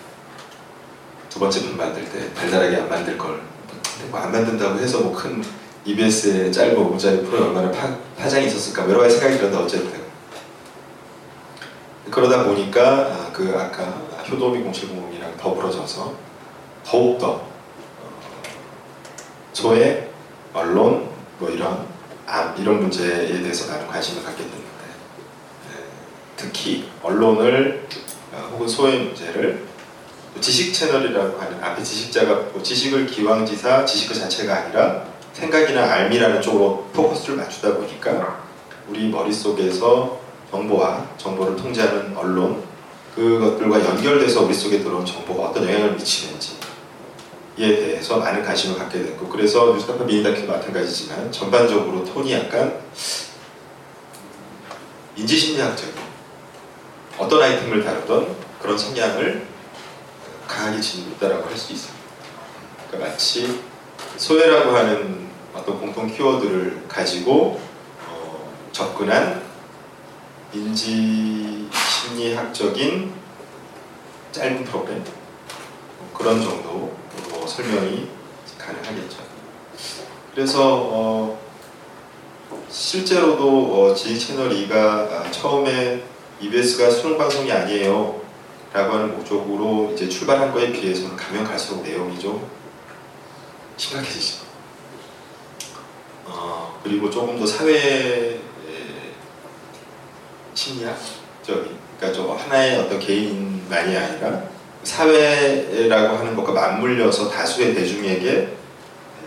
두 1.29 1.39
번째 1.39 1.61
편 1.61 1.77
만들 1.77 2.09
때 2.09 2.33
달달하게 2.33 2.77
안 2.77 2.89
만들 2.89 3.17
걸. 3.17 3.41
뭐 4.09 4.19
안 4.19 4.31
만든다고 4.31 4.79
해서 4.79 4.99
뭐 5.01 5.13
큰 5.13 5.43
EBS의 5.85 6.51
짧은 6.51 6.75
5분짜리 6.75 7.25
프로에 7.25 7.41
얼마나 7.47 7.69
파, 7.71 7.93
파장이 8.17 8.45
있었을까 8.47 8.83
뭐 8.83 8.91
여러 8.93 9.01
가지 9.03 9.15
생각이 9.17 9.37
들었는데 9.37 9.63
어쨌든 9.65 10.03
그러다 12.09 12.43
보니까 12.45 12.81
아, 12.81 13.29
그 13.33 13.53
아까 13.57 13.83
효도비 14.29 14.63
0700이랑 14.63 15.37
더불어져서 15.37 16.13
더욱더 16.85 17.31
어, 17.31 17.51
소외, 19.51 20.09
언론 20.53 21.09
뭐 21.39 21.49
이런 21.49 21.85
암 22.25 22.55
이런 22.57 22.79
문제에 22.79 23.27
대해서 23.27 23.69
많은 23.71 23.87
관심을 23.87 24.23
갖게 24.23 24.43
네, 24.43 24.51
특히 26.43 26.89
언론을 27.01 27.87
어, 28.33 28.49
혹은 28.51 28.67
소외 28.67 28.97
문제를 28.97 29.63
지식 30.41 30.73
채널이라고 30.73 31.39
하는 31.39 31.63
앞에 31.63 31.81
지식자가 31.81 32.33
뭐 32.51 32.61
지식을 32.61 33.05
기왕지사 33.05 33.85
지식 33.85 34.09
그 34.09 34.15
자체가 34.15 34.53
아니라 34.53 35.05
생각이나 35.31 35.83
알미라는 35.83 36.41
쪽으로 36.41 36.89
포커스를 36.93 37.37
맞추다 37.37 37.75
보니까 37.75 38.43
우리 38.89 39.07
머릿속에서 39.07 40.19
정보와 40.51 41.07
정보를 41.17 41.55
통제하는 41.55 42.15
언론 42.17 42.61
그것들과 43.15 43.79
연결돼서 43.85 44.43
우리 44.43 44.53
속에 44.53 44.79
들어온 44.79 45.05
정보가 45.05 45.49
어떤 45.49 45.63
영향을 45.63 45.93
미치는지에 45.93 46.57
대해서 47.57 48.17
많은 48.17 48.43
관심을 48.43 48.77
갖게 48.77 48.99
됐고 48.99 49.29
그래서 49.29 49.73
뉴스타파 49.73 50.03
미니다큐도 50.03 50.51
마찬가지지만 50.51 51.31
전반적으로 51.31 52.03
톤이 52.03 52.33
약간 52.33 52.79
인지심리학적인 55.15 56.02
어떤 57.17 57.41
아이템을 57.41 57.83
다루던 57.83 58.35
그런 58.61 58.77
성향을 58.77 59.45
강하게 60.47 60.81
지니고 60.81 61.11
있다고 61.11 61.47
할 61.47 61.57
수 61.57 61.73
있습니다. 61.73 62.03
그러니까 62.87 63.11
마치 63.11 63.61
소외라고 64.17 64.75
하는 64.75 65.27
어떤 65.53 65.79
공통 65.79 66.07
키워드를 66.07 66.85
가지고 66.87 67.59
어, 68.07 68.53
접근한 68.71 69.41
인지 70.53 71.69
심리학적인 71.71 73.13
짧은 74.31 74.63
프로그램 74.65 75.03
그런 76.15 76.41
정도로 76.41 76.91
설명이 77.47 78.07
가능하겠죠. 78.57 79.17
그래서 80.33 80.59
어, 80.63 81.39
실제로도 82.69 83.45
어, 83.91 83.95
지식 83.95 84.27
채널 84.29 84.49
2가 84.49 85.31
처음에 85.31 86.03
EBS가 86.43 86.89
수능 86.89 87.17
방송이 87.17 87.51
아니에요 87.51 88.21
라고 88.73 88.93
하는 88.93 89.15
목적으로 89.15 89.91
이제 89.93 90.09
출발한 90.09 90.51
거에 90.51 90.71
비해서는 90.71 91.15
가면 91.15 91.43
갈수록 91.43 91.83
내용이 91.83 92.19
좀 92.19 92.47
심각해지죠. 93.77 94.43
어, 96.25 96.79
그리고 96.83 97.09
조금 97.09 97.39
더 97.39 97.45
사회 97.45 98.39
심리학적인, 100.53 101.77
그러니까 101.97 102.13
좀 102.13 102.35
하나의 102.35 102.77
어떤 102.79 102.99
개인만이 102.99 103.95
아니라 103.95 104.43
사회라고 104.83 106.17
하는 106.17 106.35
것과 106.35 106.51
맞물려서 106.51 107.29
다수의 107.29 107.73
대중에게 107.73 108.55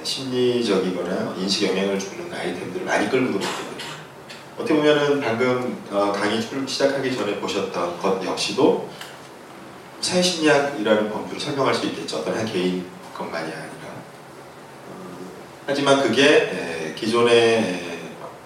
심리적이거나 0.02 1.34
인식 1.38 1.68
영향을 1.68 1.98
주는 1.98 2.32
아이템들을 2.32 2.84
많이 2.84 3.10
끌고 3.10 3.38
들어오거든요. 3.38 3.95
어떻게 4.56 4.74
보면은 4.74 5.20
방금 5.20 5.84
어, 5.90 6.12
강의 6.12 6.40
출 6.40 6.66
시작하기 6.66 7.14
전에 7.14 7.36
보셨던 7.36 8.00
것 8.00 8.24
역시도 8.24 8.88
사회심리학이라는 10.00 11.10
범주를 11.12 11.38
설명할 11.38 11.74
수 11.74 11.86
있겠죠. 11.86 12.18
어떤 12.18 12.38
한 12.38 12.46
개인 12.46 12.86
것만이 13.14 13.52
아니라. 13.52 13.66
어, 14.88 15.18
하지만 15.66 16.02
그게 16.02 16.24
에, 16.24 16.94
기존의 16.94 17.86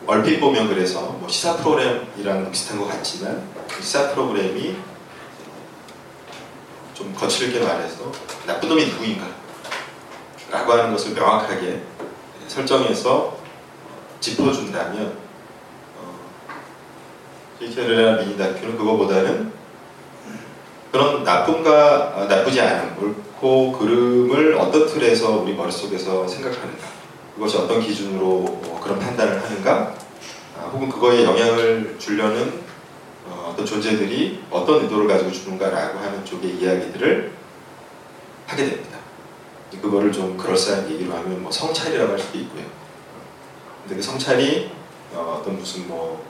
얼핏 0.07 0.41
보면 0.41 0.69
그래서 0.69 1.01
뭐 1.01 1.29
시사 1.29 1.57
프로그램이랑 1.59 2.51
비슷한 2.51 2.81
것 2.81 2.89
같지만 2.89 3.49
그 3.69 3.81
시사 3.81 4.11
프로그램이 4.11 4.77
좀 6.93 7.15
거칠게 7.15 7.61
말해서 7.61 8.11
나쁜 8.47 8.69
놈이 8.69 8.87
누구인가 8.87 9.29
라고 10.51 10.73
하는 10.73 10.91
것을 10.91 11.15
명확하게 11.15 11.83
설정해서 12.49 13.39
짚어준다면 14.19 15.30
히틀러나 17.61 18.23
미니 18.23 18.39
다큐는 18.39 18.77
그거보다는 18.79 19.53
그런 20.91 21.23
나쁨과 21.23 22.15
어, 22.17 22.25
나쁘지 22.25 22.61
않은 22.61 22.97
옳고 22.99 23.73
그름을 23.73 24.55
어떤 24.55 24.87
틀에서 24.87 25.37
우리 25.37 25.55
머릿속에서 25.55 26.27
생각하는가 26.27 26.89
그것이 27.35 27.59
어떤 27.59 27.81
기준으로 27.81 28.27
어, 28.27 28.81
그런 28.83 28.99
판단을 28.99 29.43
하는가 29.43 29.95
아, 30.59 30.63
혹은 30.73 30.89
그거에 30.89 31.23
영향을 31.25 31.97
주려는 31.99 32.63
어, 33.27 33.51
어떤 33.53 33.67
존재들이 33.67 34.43
어떤 34.51 34.83
의도를 34.83 35.07
가지고 35.07 35.31
주는가라고 35.31 35.99
하는 35.99 36.25
쪽의 36.25 36.57
이야기들을 36.57 37.33
하게 38.47 38.65
됩니다. 38.65 38.99
그거를 39.81 40.11
좀 40.11 40.37
그럴싸한 40.37 40.91
얘기로 40.91 41.13
하면 41.15 41.43
뭐 41.43 41.53
성찰이라고 41.53 42.13
할 42.13 42.19
수도 42.19 42.39
있고요. 42.39 42.65
근데 43.83 43.97
그 43.97 44.03
성찰이 44.03 44.71
어, 45.15 45.39
어떤 45.41 45.57
무슨 45.59 45.87
뭐 45.87 46.30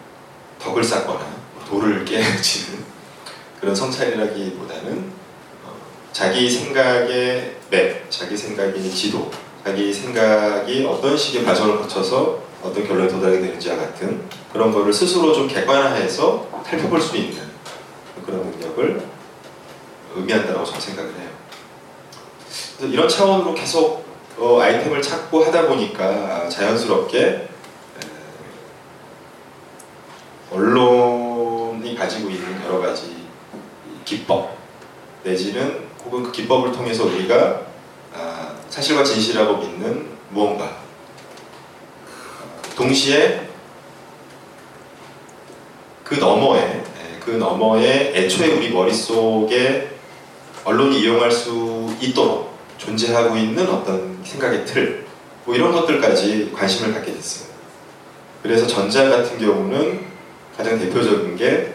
덕을 0.63 0.83
쌓거나 0.85 1.27
돌을 1.69 2.05
깨치는 2.07 2.85
그런 3.61 3.75
성찰이라기보다는 3.75 5.13
어, 5.65 5.73
자기 6.13 6.51
생각의 6.51 7.57
맵, 7.71 8.11
자기 8.11 8.37
생각의 8.37 8.91
지도, 8.91 9.31
자기 9.65 9.93
생각이 9.93 10.85
어떤 10.87 11.17
식의 11.17 11.45
과정을 11.45 11.79
거쳐서 11.79 12.43
어떤 12.63 12.87
결론에 12.87 13.09
도달하게 13.09 13.41
되는지와 13.41 13.77
같은 13.77 14.23
그런 14.53 14.73
거를 14.73 14.93
스스로 14.93 15.33
좀 15.33 15.47
객관화해서 15.49 16.49
살펴볼 16.65 17.01
수 17.01 17.17
있는 17.17 17.51
그런 18.25 18.51
능력을 18.51 19.03
의미한다고 20.15 20.65
저는 20.65 20.81
생각을 20.81 21.11
해요. 21.11 21.29
그래서 22.77 22.93
이런 22.93 23.09
차원으로 23.09 23.55
계속 23.55 24.05
어, 24.39 24.61
아이템을 24.61 25.03
찾고 25.03 25.45
하다 25.45 25.69
보니까 25.69 26.49
자연스럽게 26.49 27.49
언론이 30.51 31.95
가지고 31.95 32.31
있는 32.31 32.65
여러 32.67 32.81
가지 32.81 33.27
기법 34.05 34.57
내지는 35.23 35.89
혹은 36.05 36.23
그 36.25 36.33
기법을 36.33 36.73
통해서 36.73 37.05
우리가 37.05 37.63
아, 38.15 38.55
사실과 38.69 39.05
진실이라고 39.05 39.59
믿는 39.59 40.09
무언가 40.31 40.79
동시에 42.75 43.49
그 46.03 46.15
너머에 46.15 46.83
그 47.21 47.33
너머에 47.33 48.13
애초에 48.15 48.49
우리 48.57 48.71
머릿속에 48.71 49.91
언론이 50.65 51.01
이용할 51.01 51.31
수 51.31 51.95
있도록 52.01 52.59
존재하고 52.79 53.37
있는 53.37 53.69
어떤 53.69 54.19
생각의 54.25 54.65
틀, 54.65 55.07
뭐 55.45 55.55
이런 55.55 55.73
것들까지 55.73 56.51
관심을 56.55 56.95
갖게 56.95 57.13
됐어요. 57.13 57.51
그래서 58.43 58.67
전자 58.67 59.09
같은 59.09 59.39
경우는 59.39 60.10
가장 60.57 60.79
대표적인 60.79 61.37
게 61.37 61.75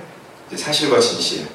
사실과 0.56 1.00
진실이라고 1.00 1.50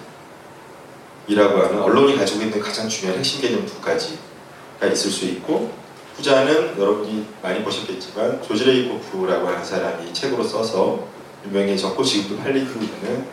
하는 1.28 1.80
언론이 1.80 2.16
가지고 2.16 2.42
있는 2.42 2.60
가장 2.60 2.88
중요한 2.88 3.18
핵심 3.18 3.40
개념 3.40 3.64
두 3.66 3.80
가지가 3.80 4.86
있을 4.92 5.10
수 5.10 5.24
있고 5.26 5.72
후자는 6.16 6.78
여러분이 6.78 7.26
많이 7.42 7.62
보셨겠지만 7.62 8.42
조지 8.42 8.64
레이코프라고 8.64 9.46
하는 9.48 9.64
사람이 9.64 10.12
책으로 10.12 10.42
써서 10.44 11.06
유명해졌고 11.46 12.02
지금도 12.02 12.42
팔리고 12.42 12.80
있는 12.80 13.26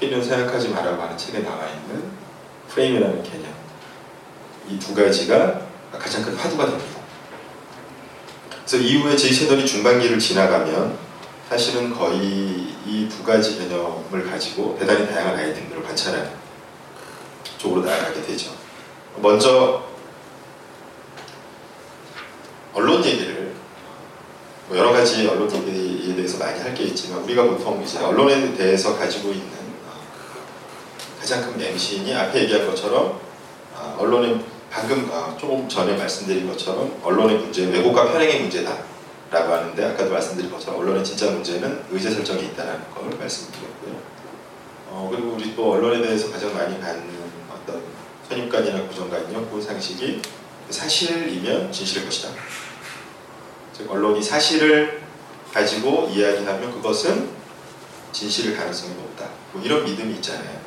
깨는 0.00 0.22
생각하지 0.22 0.68
말라고 0.68 1.02
하는 1.02 1.16
책에 1.16 1.38
나와 1.40 1.66
있는 1.68 2.10
프레임이라는 2.68 3.22
개념 3.22 3.54
이 4.68 4.78
두 4.78 4.94
가지가 4.94 5.60
가장 5.92 6.22
큰 6.22 6.34
화두가 6.34 6.66
됩니다. 6.66 7.00
그래서 8.66 8.76
이후에 8.78 9.14
제 9.16 9.30
채널이 9.32 9.64
중반기를 9.66 10.18
지나가면 10.18 10.96
사실은 11.48 11.94
거의 11.94 12.74
이 12.86 13.08
두 13.08 13.22
가지 13.22 13.58
개념을 13.58 14.30
가지고 14.30 14.76
대단히 14.78 15.06
다양한 15.06 15.36
아이템들을 15.36 15.82
관찰하는 15.82 16.30
쪽으로 17.58 17.84
나아가게 17.84 18.22
되죠. 18.22 18.52
먼저 19.18 19.84
언론 22.72 23.04
얘기를 23.04 23.52
뭐 24.68 24.76
여러 24.78 24.92
가지 24.92 25.26
언론 25.28 25.50
얘기에 25.54 26.14
대해서 26.14 26.38
많이 26.38 26.60
할 26.60 26.74
게 26.74 26.84
있지만 26.84 27.22
우리가 27.22 27.44
보통 27.44 27.82
이제 27.82 27.98
언론에 27.98 28.54
대해서 28.54 28.96
가지고 28.98 29.30
있는 29.30 29.48
가장 31.20 31.42
큰 31.42 31.56
맹신이 31.56 32.14
앞에 32.14 32.42
얘기한 32.42 32.66
것처럼 32.66 33.20
언론의 33.98 34.44
방금 34.70 35.08
조금 35.40 35.68
전에 35.68 35.96
말씀드린 35.96 36.48
것처럼 36.48 37.00
언론의 37.02 37.36
문제, 37.38 37.64
왜곡과 37.66 38.12
편행의 38.12 38.40
문제다. 38.40 38.76
라고 39.34 39.52
하는데 39.52 39.84
아까도 39.84 40.12
말씀드린 40.12 40.48
것처럼 40.48 40.78
언론의 40.78 41.04
진짜 41.04 41.28
문제는 41.28 41.86
의제 41.90 42.08
설정에 42.08 42.40
있다는 42.42 42.88
걸 42.94 43.18
말씀드렸고요. 43.18 44.00
어, 44.90 45.10
그리고 45.10 45.32
우리 45.32 45.56
또 45.56 45.72
언론에 45.72 46.00
대해서 46.00 46.30
가장 46.30 46.54
많이 46.54 46.80
갖는 46.80 47.04
어떤 47.52 47.82
선입관이나 48.28 48.82
고정관념, 48.86 49.46
혹은 49.46 49.60
상식이 49.60 50.22
사실이면 50.70 51.72
진실일 51.72 52.04
것이다. 52.04 52.28
즉 53.76 53.90
언론이 53.90 54.22
사실을 54.22 55.02
가지고 55.52 56.08
이야기하면 56.14 56.70
그것은 56.70 57.28
진실일 58.12 58.56
가능성이 58.56 58.94
높다. 58.94 59.28
뭐 59.52 59.60
이런 59.60 59.84
믿음이 59.84 60.14
있잖아요. 60.14 60.60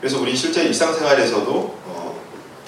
그래서 0.00 0.18
우리 0.22 0.34
실제 0.34 0.64
일상생활에서도 0.64 1.52
어, 1.84 2.22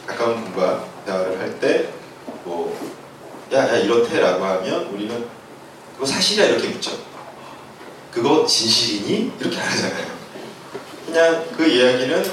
가까운 0.07 0.45
분과 0.45 0.85
대화를 1.07 1.41
할때뭐 1.41 2.96
야, 3.53 3.59
야 3.69 3.77
이렇대 3.77 4.21
라고 4.21 4.45
하면 4.45 4.87
우리는 4.87 5.27
그거 5.95 6.07
사실이야 6.07 6.47
이렇게 6.47 6.69
묻죠. 6.69 6.93
그거 8.11 8.45
진실이니? 8.45 9.33
이렇게 9.39 9.59
안 9.59 9.69
하잖아요. 9.69 10.07
그냥 11.07 11.47
그 11.57 11.67
이야기는 11.67 12.31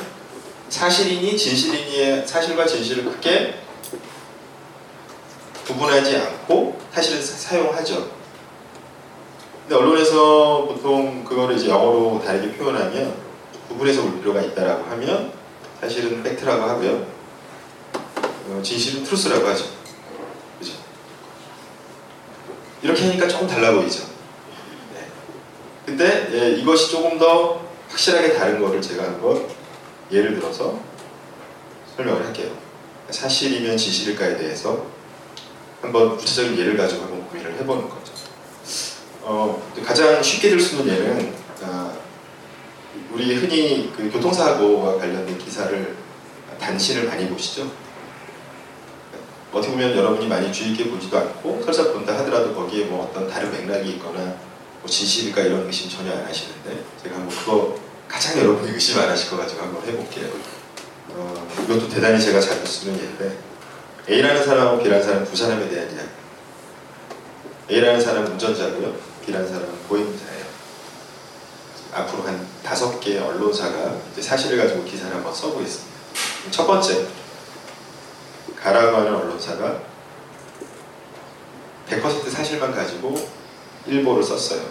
사실이니 0.70 1.38
진실이니의 1.38 2.28
사실과 2.28 2.66
진실을 2.66 3.06
크게 3.06 3.60
구분하지 5.68 6.18
않고 6.18 6.80
사실은 6.92 7.22
사, 7.22 7.58
용하죠 7.58 8.12
근데 9.62 9.76
언론에서 9.76 10.66
보통 10.66 11.24
그거를 11.24 11.56
이제 11.56 11.70
영어로 11.70 12.22
다르게 12.26 12.54
표현하면 12.58 13.16
구분해서 13.70 14.02
볼 14.02 14.20
필요가 14.20 14.42
있다라고 14.42 14.84
하면 14.92 15.32
사실은 15.80 16.22
fact라고 16.24 16.64
하고요. 16.64 17.06
어, 18.50 18.62
진실은 18.62 19.04
truth라고 19.04 19.48
하죠. 19.48 19.83
이렇게 22.84 23.06
하니까 23.06 23.28
조금 23.28 23.48
달라 23.48 23.72
보이죠. 23.74 24.04
네. 24.94 25.08
근데 25.86 26.30
예, 26.34 26.52
이것이 26.60 26.92
조금 26.92 27.18
더 27.18 27.66
확실하게 27.90 28.34
다른 28.34 28.62
거를 28.62 28.82
제가 28.82 29.04
한번 29.04 29.48
예를 30.12 30.36
들어서 30.40 30.80
설명을 31.96 32.26
할게요. 32.26 32.52
사실이면 33.10 33.78
진실일까에 33.78 34.38
대해서 34.38 34.86
한번 35.82 36.18
구체적인 36.18 36.58
예를 36.58 36.76
가지고 36.78 37.04
한번 37.04 37.28
고민을 37.30 37.54
해보는 37.60 37.90
거죠. 37.90 38.14
어, 39.22 39.72
가장 39.86 40.22
쉽게 40.22 40.50
들 40.50 40.60
수 40.60 40.76
있는 40.78 40.94
예는 40.96 41.34
아, 41.64 41.94
우리 43.14 43.36
흔히 43.36 43.94
그 43.96 44.10
교통사고와 44.12 44.98
관련된 44.98 45.38
기사를 45.38 45.96
단신을 46.60 47.06
많이 47.06 47.30
보시죠. 47.30 47.72
어떻게 49.54 49.72
보면 49.72 49.96
여러분이 49.96 50.28
많이 50.28 50.52
주의 50.52 50.74
깊게 50.74 50.90
보지도 50.90 51.18
않고 51.18 51.62
설사 51.64 51.93
하더라도 52.44 52.56
거기에 52.56 52.86
뭐 52.86 53.06
어떤 53.06 53.30
다른 53.30 53.52
맥락이 53.52 53.92
있거나 53.92 54.20
뭐 54.20 54.90
진실일까 54.90 55.42
이런 55.42 55.66
의심 55.66 55.90
전혀 55.90 56.12
안 56.12 56.26
하시는데 56.26 56.84
제가 57.02 57.16
한번 57.16 57.36
그거 57.36 57.80
가장 58.08 58.38
여러분이 58.40 58.74
의심 58.74 59.00
안 59.00 59.10
하실 59.10 59.30
거 59.30 59.38
가지고 59.38 59.62
한번 59.62 59.84
해볼게요. 59.86 60.30
어, 61.10 61.48
이것도 61.64 61.90
대단히 61.90 62.22
제가 62.22 62.40
자주 62.42 62.66
쓰는 62.66 63.00
예인데 63.00 63.38
A라는 64.10 64.44
사람하고 64.44 64.84
B라는 64.84 65.06
사람 65.06 65.26
두 65.26 65.36
사람에 65.36 65.70
대한 65.70 65.90
이야기. 65.90 66.10
A라는 67.72 68.02
사람 68.02 68.26
운전자고요. 68.26 68.94
B라는 69.26 69.48
사람은 69.48 69.74
보행자예요. 69.88 70.44
앞으로 71.94 72.24
한 72.24 72.46
다섯 72.64 73.00
개의 73.00 73.20
언론사가 73.20 73.96
사실을 74.20 74.58
가지고 74.58 74.84
기사를 74.84 75.14
한번 75.16 75.34
써보겠습니다. 75.34 75.94
첫 76.52 76.66
번째, 76.66 77.08
가라고 78.60 78.98
하는 78.98 79.16
언론사가 79.16 79.93
100% 82.02 82.30
사실만 82.30 82.74
가지고 82.74 83.16
일보를 83.86 84.24
썼어요. 84.24 84.62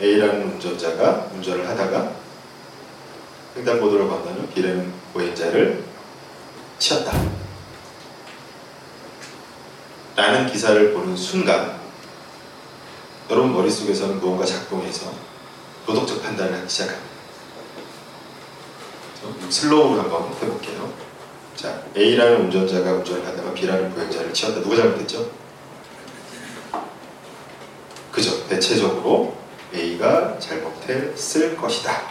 A라는 0.00 0.52
운전자가 0.52 1.28
운전을 1.34 1.68
하다가 1.68 2.12
횡단보도를 3.56 4.08
건너는 4.08 4.50
B라는 4.50 4.92
보행자를 5.12 5.84
치었다. 6.78 7.12
라는 10.16 10.50
기사를 10.50 10.92
보는 10.94 11.16
순간 11.16 11.78
여러분 13.28 13.52
머릿속에서는 13.52 14.20
무언가 14.20 14.44
작동해서 14.44 15.12
도덕적 15.86 16.22
판단을 16.22 16.54
하기 16.58 16.68
시작합니다. 16.68 17.10
슬로우로 19.50 20.00
한번 20.00 20.32
해볼게요. 20.40 20.92
자, 21.54 21.82
A라는 21.96 22.42
운전자가 22.42 22.92
운전을 22.92 23.26
하다가 23.26 23.52
B라는 23.52 23.92
보행자를 23.92 24.32
치웠다. 24.32 24.62
누가 24.62 24.76
잘못했죠? 24.76 25.39
그죠. 28.12 28.46
대체적으로 28.48 29.36
A가 29.74 30.38
잘못했을 30.38 31.56
것이다. 31.56 32.02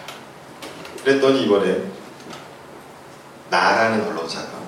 그랬더니 1.03 1.43
이번에 1.43 1.83
나라는 3.49 4.07
언론사가 4.07 4.59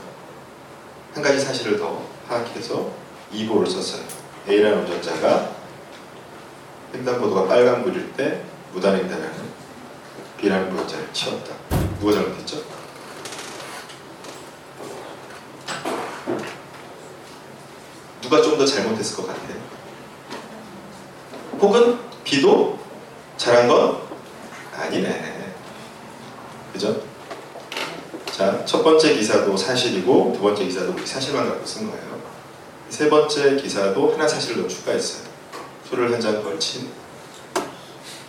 한 1.14 1.24
가지 1.24 1.40
사실을 1.40 1.78
더 1.78 2.02
파악해서 2.28 2.90
이보를 3.32 3.70
썼어요. 3.70 4.04
A라는 4.50 4.80
운전자가 4.80 5.52
횡단보도가 6.94 7.48
빨간 7.48 7.84
불일 7.84 8.12
때 8.14 8.42
무단횡단하는 8.74 9.52
B라는 10.38 10.70
보행자를 10.72 11.08
치웠다. 11.14 11.56
누가 12.00 12.14
잘못했죠? 12.14 12.62
누가 18.22 18.42
좀 18.42 18.58
더 18.58 18.66
잘못했을 18.66 19.18
것 19.18 19.28
같아요? 19.28 19.61
혹은 21.62 22.00
B도 22.24 22.80
잘한 23.38 23.68
건 23.68 24.02
아니네. 24.76 25.54
그죠? 26.74 27.02
자, 28.32 28.64
첫 28.66 28.84
번째 28.84 29.14
기사도 29.16 29.56
사실이고 29.56 30.34
두 30.36 30.42
번째 30.42 30.64
기사도 30.66 30.94
우리 30.94 31.06
사실만 31.06 31.48
갖고 31.48 31.66
쓴 31.66 31.90
거예요. 31.92 32.22
세 32.90 33.10
번째 33.10 33.56
기사도 33.58 34.14
하나 34.14 34.28
사실을 34.28 34.64
더 34.64 34.68
추가했어요. 34.68 35.30
술을 35.90 36.12
한 36.14 36.22
잔 36.22 36.42
걸친 36.44 36.90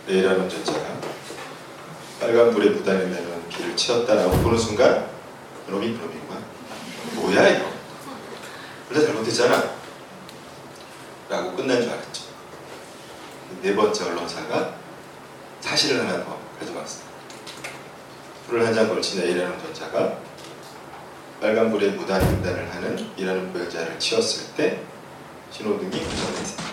A라는 0.09 0.41
운전자가 0.43 0.81
빨간불에 2.21 2.71
무단횡단하는 2.71 3.49
B를 3.49 3.77
치웠다라고 3.77 4.31
보는 4.39 4.59
순간 4.59 5.09
그놈이 5.67 5.93
그놈이구만. 5.95 6.45
뭐야 7.15 7.49
이거? 7.49 7.71
원래 8.91 9.07
잘못했잖아. 9.07 9.71
라고 11.29 11.57
끝난 11.57 11.81
줄 11.81 11.91
알았죠. 11.91 12.22
네 13.61 13.75
번째 13.75 14.05
언론사가 14.05 14.75
사실을 15.61 16.01
하나 16.01 16.25
더 16.25 16.39
가져왔어요. 16.59 17.05
불을 18.47 18.67
한잔 18.67 18.89
걸친 18.89 19.23
A라는 19.23 19.57
운전자가 19.59 20.19
빨간불에 21.41 21.91
무단 21.91 22.23
횡단을 22.23 22.73
하는 22.75 23.15
B라는 23.17 23.53
보행자를 23.53 23.99
치웠을 23.99 24.55
때 24.55 24.83
신호등이 25.51 25.91
부정했습니다. 25.91 26.73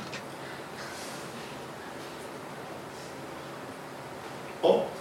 어? 4.61 4.91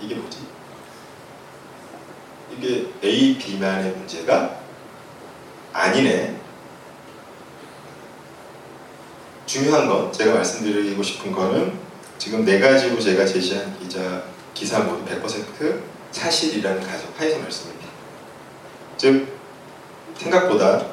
이게 0.00 0.14
뭐지? 0.14 0.38
이게 2.56 2.92
A, 3.02 3.38
B만의 3.38 3.92
문제가 3.92 4.60
아니네. 5.72 6.37
중요한 9.48 9.88
건 9.88 10.12
제가 10.12 10.34
말씀드리고 10.34 11.02
싶은 11.02 11.32
거는 11.32 11.72
지금 12.18 12.44
네 12.44 12.60
가지로 12.60 13.00
제가 13.00 13.24
제시한 13.24 13.78
기자 13.80 14.22
기사 14.52 14.80
모두 14.80 15.02
100% 15.06 15.80
사실이라는 16.12 16.82
가정 16.82 17.10
하에서 17.16 17.38
말씀입니다. 17.38 17.88
즉 18.98 19.26
생각보다 20.18 20.84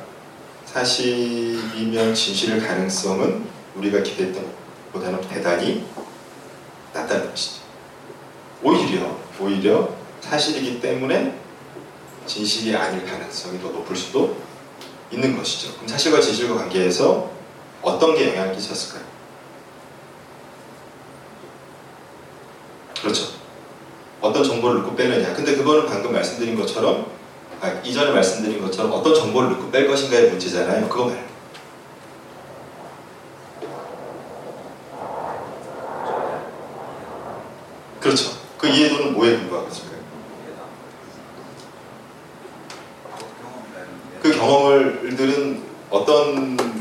사실이면 0.64 2.16
진실일 2.16 2.66
가능성은 2.66 3.46
우리가 3.76 4.02
기대했던 4.02 4.46
것보다는 4.94 5.28
대단히 5.28 5.86
낮다는 6.94 7.30
것이죠. 7.30 7.62
오히려 8.64 9.20
오히려 9.38 9.90
사실이기 10.22 10.80
때문에 10.80 11.38
진실이 12.26 12.74
아닐 12.74 13.06
가능성이 13.06 13.60
더 13.60 13.68
높을 13.68 13.98
수도 13.98 14.38
있는 15.12 15.36
것이죠. 15.36 15.74
그럼 15.74 15.90
사실과 15.90 16.22
진실과 16.22 16.56
관계에서 16.56 17.35
어떤 17.86 18.16
게 18.16 18.30
영향을 18.30 18.56
끼쳤을까요? 18.56 19.06
그렇죠. 23.00 23.28
어떤 24.20 24.44
정보를 24.44 24.82
넣고 24.82 24.96
빼느냐. 24.96 25.36
근데 25.36 25.56
그거는 25.56 25.86
방금 25.86 26.12
말씀드린 26.12 26.60
것처럼 26.60 27.06
아, 27.62 27.70
이전에 27.84 28.12
말씀드린 28.12 28.60
것처럼 28.62 28.92
어떤 28.92 29.14
정보를 29.14 29.52
넣고 29.52 29.70
뺄 29.70 29.88
것인가의 29.88 30.32
문제잖아요. 30.32 30.90
그거 30.90 31.06
말고. 31.06 31.26
그렇죠. 38.00 38.32
그 38.58 38.68
이해도는 38.68 39.14
뭐에 39.14 39.38
근거하고 39.38 39.68
있을까요? 39.70 40.00
그 44.22 44.32
경험을들은 44.36 45.64
어떤 45.92 46.75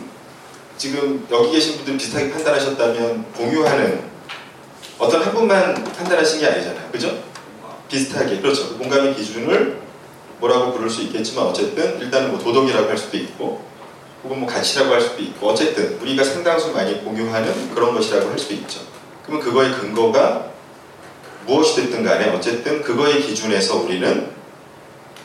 지금 0.85 1.27
여기 1.31 1.53
계신 1.53 1.77
분들 1.77 1.97
비슷하게 1.97 2.31
판단하셨다면 2.31 3.33
공유하는 3.33 4.03
어떤 4.99 5.23
한 5.23 5.33
분만 5.33 5.83
판단하신 5.83 6.41
게 6.41 6.47
아니잖아요. 6.47 6.91
그죠? 6.93 7.23
비슷하게 7.89 8.43
그렇죠. 8.43 8.69
그 8.69 8.77
공감의 8.77 9.15
기준을 9.15 9.81
뭐라고 10.41 10.75
부를 10.75 10.91
수 10.91 11.01
있겠지만 11.05 11.47
어쨌든 11.47 11.99
일단은 12.01 12.33
뭐 12.33 12.39
도덕이라고 12.39 12.87
할 12.87 12.99
수도 12.99 13.17
있고 13.17 13.65
혹은 14.25 14.41
뭐 14.41 14.47
가치라고 14.47 14.93
할 14.93 15.01
수도 15.01 15.23
있고 15.23 15.49
어쨌든 15.49 15.99
우리가 16.03 16.23
상당수 16.23 16.71
많이 16.73 17.03
공유하는 17.03 17.75
그런 17.75 17.95
것이라고 17.95 18.29
할 18.31 18.39
수도 18.39 18.53
있죠. 18.53 18.81
그러면 19.25 19.43
그거의 19.43 19.73
근거가 19.73 20.51
무엇이 21.47 21.77
됐든 21.77 22.05
간에 22.05 22.29
어쨌든 22.29 22.83
그거의 22.83 23.23
기준에서 23.23 23.77
우리는 23.77 24.29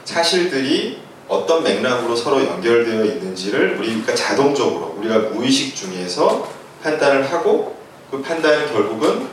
사실들이 0.05 0.99
어떤 1.29 1.63
맥락으로 1.63 2.15
서로 2.15 2.43
연결되어 2.43 3.05
있는지를 3.05 3.77
우리가 3.77 4.15
자동적으로 4.15 4.95
우리가 4.97 5.19
무의식 5.29 5.75
중에서 5.75 6.49
판단을 6.81 7.31
하고 7.31 7.77
그 8.09 8.19
판단은 8.19 8.73
결국은 8.73 9.29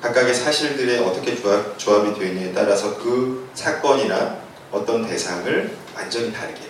각각의 0.00 0.32
사실들에 0.32 1.00
어떻게 1.00 1.34
조합, 1.34 1.76
조합이 1.76 2.14
되어 2.14 2.28
있느냐에 2.28 2.52
따라서 2.52 2.96
그 2.96 3.48
사건이나 3.54 4.36
어떤 4.70 5.04
대상을 5.04 5.76
완전히 5.94 6.32
다르게 6.32 6.60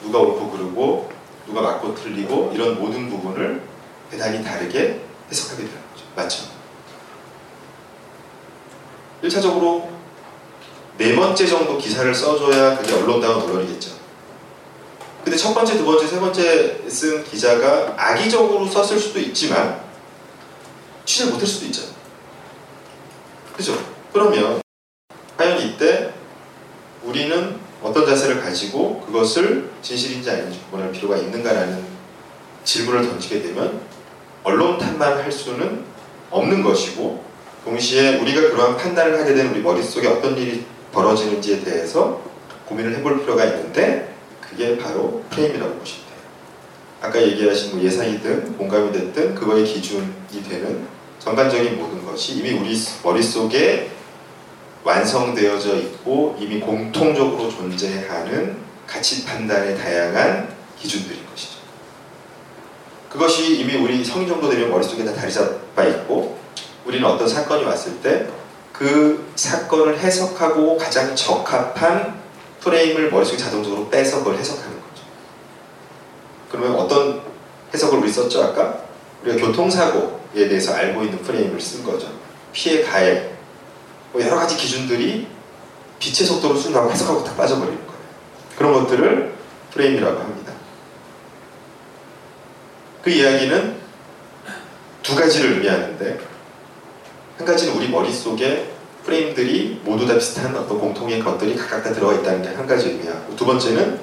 누가 0.00 0.20
옳고 0.20 0.50
그르고 0.50 1.10
누가 1.46 1.60
맞고 1.60 1.94
틀리고 1.96 2.52
이런 2.54 2.80
모든 2.80 3.10
부분을 3.10 3.62
대단히 4.10 4.44
다르게 4.44 5.00
해석하게 5.30 5.64
되는 5.64 5.78
거죠. 5.92 6.04
맞죠? 6.14 6.44
1차적으로 9.24 9.88
네 10.98 11.16
번째 11.16 11.46
정도 11.46 11.76
기사를 11.76 12.14
써줘야 12.14 12.76
그게 12.76 12.94
언론다운 12.94 13.42
언론이겠죠. 13.42 13.93
근데 15.24 15.38
첫 15.38 15.54
번째, 15.54 15.78
두 15.78 15.86
번째, 15.86 16.06
세 16.06 16.20
번째 16.20 16.80
쓴 16.86 17.24
기자가 17.24 17.94
악의적으로 17.96 18.66
썼을 18.66 19.00
수도 19.00 19.18
있지만 19.20 19.80
취재 21.06 21.30
못할 21.30 21.46
수도 21.46 21.64
있잖아요. 21.66 21.94
그죠? 23.56 23.78
그러면 24.12 24.60
과연 25.38 25.60
이때 25.60 26.12
우리는 27.02 27.58
어떤 27.82 28.06
자세를 28.06 28.42
가지고 28.42 29.00
그것을 29.06 29.70
진실인지 29.80 30.30
아닌지 30.30 30.60
구분할 30.66 30.92
필요가 30.92 31.16
있는가라는 31.16 31.84
질문을 32.64 33.08
던지게 33.08 33.42
되면 33.42 33.80
언론 34.42 34.78
탓만 34.78 35.18
할 35.18 35.32
수는 35.32 35.84
없는 36.30 36.62
것이고 36.62 37.24
동시에 37.64 38.18
우리가 38.18 38.50
그러한 38.50 38.76
판단을 38.76 39.18
하게 39.18 39.34
되는 39.34 39.52
우리 39.52 39.60
머릿속에 39.60 40.06
어떤 40.06 40.36
일이 40.36 40.66
벌어지는지에 40.92 41.64
대해서 41.64 42.22
고민을 42.66 42.96
해볼 42.96 43.20
필요가 43.20 43.44
있는데 43.46 44.13
그게 44.54 44.78
바로 44.78 45.22
프레임이라고 45.30 45.74
보시면 45.74 46.06
돼요. 46.06 46.18
아까 47.02 47.20
얘기하신 47.20 47.72
뭐 47.72 47.84
예상이든 47.84 48.56
공감이 48.56 48.92
됐든 48.92 49.34
그거의 49.34 49.64
기준이 49.64 50.42
되는 50.48 50.86
전반적인 51.18 51.76
모든 51.76 52.04
것이 52.04 52.36
이미 52.36 52.52
우리 52.52 52.76
머릿속에 53.02 53.90
완성되어져 54.84 55.76
있고 55.76 56.36
이미 56.38 56.60
공통적으로 56.60 57.50
존재하는 57.50 58.56
가치 58.86 59.24
판단의 59.24 59.76
다양한 59.76 60.54
기준들인 60.78 61.26
것이죠. 61.26 61.54
그것이 63.10 63.60
이미 63.60 63.76
우리 63.76 64.04
성인 64.04 64.28
정도 64.28 64.48
되면 64.48 64.70
머릿속에 64.70 65.04
다 65.04 65.14
자리 65.14 65.32
잡아 65.32 65.84
있고 65.84 66.38
우리는 66.84 67.04
어떤 67.08 67.26
사건이 67.26 67.64
왔을 67.64 68.00
때 68.00 68.44
그 68.74 69.32
사건을 69.36 70.00
해석하고 70.00 70.76
가장 70.76 71.14
적합한 71.14 72.23
프레임을 72.64 73.10
머릿속에 73.10 73.36
자동적으로 73.36 73.88
빼서 73.90 74.18
그걸 74.18 74.38
해석하는 74.38 74.70
거죠. 74.80 75.04
그러면 76.50 76.74
어떤 76.76 77.20
해석을 77.72 77.98
우리 77.98 78.10
썼죠 78.10 78.42
아까? 78.42 78.82
우리가 79.22 79.46
교통사고에 79.46 80.48
대해서 80.48 80.74
알고 80.74 81.02
있는 81.04 81.18
프레임을 81.18 81.60
쓴 81.60 81.84
거죠. 81.84 82.08
피해 82.52 82.82
가해 82.82 83.30
뭐 84.12 84.22
여러 84.22 84.36
가지 84.36 84.56
기준들이 84.56 85.26
빛의 85.98 86.26
속도로 86.26 86.56
순하고 86.56 86.90
해석하고 86.90 87.24
다 87.24 87.34
빠져버리는 87.34 87.86
거예요. 87.86 88.00
그런 88.56 88.72
것들을 88.72 89.34
프레임이라고 89.72 90.18
합니다. 90.18 90.52
그 93.02 93.10
이야기는 93.10 93.76
두 95.02 95.14
가지를 95.14 95.52
의미하는데 95.54 96.18
한 97.36 97.46
가지는 97.46 97.74
우리 97.74 97.88
머릿속에 97.88 98.73
프레임들이 99.04 99.82
모두 99.84 100.06
다 100.06 100.14
비슷한 100.14 100.54
어떤 100.56 100.78
공통의 100.78 101.20
것들이 101.20 101.54
각각 101.56 101.82
다 101.82 101.92
들어가 101.92 102.14
있다는 102.14 102.42
게 102.42 102.48
한 102.54 102.66
가지 102.66 102.88
의미하고 102.88 103.36
두 103.36 103.44
번째는 103.44 104.00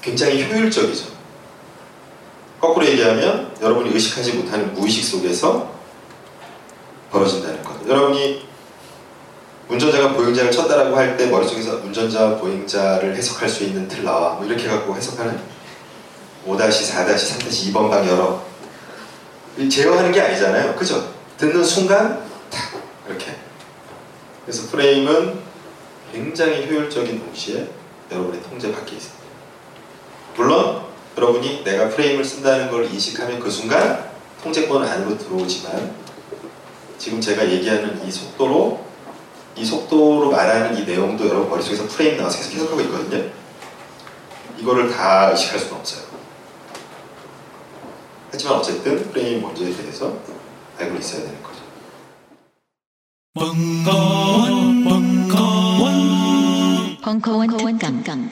굉장히 0.00 0.44
효율적이죠. 0.50 1.06
거꾸로 2.60 2.86
얘기하면 2.86 3.54
여러분이 3.60 3.90
의식하지 3.94 4.32
못하는 4.34 4.74
무의식 4.74 5.04
속에서 5.04 5.70
벌어진다는 7.10 7.62
것. 7.62 7.86
여러분이 7.88 8.48
운전자가 9.68 10.12
보행자를 10.14 10.50
쳤다라고 10.50 10.96
할 10.96 11.16
때 11.16 11.26
머릿속에서 11.26 11.76
운전자 11.76 12.36
보행자를 12.36 13.14
해석할 13.14 13.48
수 13.48 13.62
있는 13.64 13.86
틀 13.86 14.02
나와 14.04 14.34
뭐 14.34 14.44
이렇게 14.44 14.66
갖고 14.66 14.96
해석하는 14.96 15.38
5-4-3-2번 16.46 17.88
방 17.90 18.06
열어 18.08 18.42
제어하는 19.70 20.10
게 20.10 20.20
아니잖아요 20.20 20.74
그죠? 20.74 21.12
듣는 21.36 21.62
순간 21.62 22.19
그래서 24.50 24.68
프레임은 24.72 25.38
굉장히 26.12 26.66
효율적인 26.66 27.20
동시에 27.20 27.68
여러분의 28.10 28.42
통제 28.42 28.72
밖에 28.72 28.96
있습니다 28.96 29.24
물론 30.36 30.86
여러분이 31.16 31.62
내가 31.62 31.88
프레임을 31.88 32.24
쓴다는 32.24 32.68
걸 32.68 32.86
인식하면 32.86 33.38
그 33.38 33.48
순간 33.48 34.10
통제권 34.42 34.82
안으로 34.82 35.16
들어오지만 35.16 35.94
지금 36.98 37.20
제가 37.20 37.48
얘기하는 37.48 38.04
이 38.04 38.10
속도로 38.10 38.84
이 39.54 39.64
속도로 39.64 40.32
말하는 40.32 40.76
이 40.76 40.84
내용도 40.84 41.28
여러분 41.28 41.48
머릿속에서 41.48 41.86
프레임 41.86 42.16
나와서 42.16 42.38
계속 42.38 42.54
해석하고 42.54 42.80
있거든요. 42.80 43.30
이거를 44.58 44.90
다 44.90 45.30
의식할 45.30 45.60
수는 45.60 45.76
없어요. 45.76 46.02
하지만 48.32 48.54
어쨌든 48.54 49.10
프레임 49.12 49.42
문제에 49.42 49.72
대해서 49.72 50.18
알고 50.76 50.96
있어야 50.96 51.22
되는 51.22 51.40
거 51.40 51.49
죠. 53.32 53.42
벙커원 57.02 57.46
특강 58.02 58.28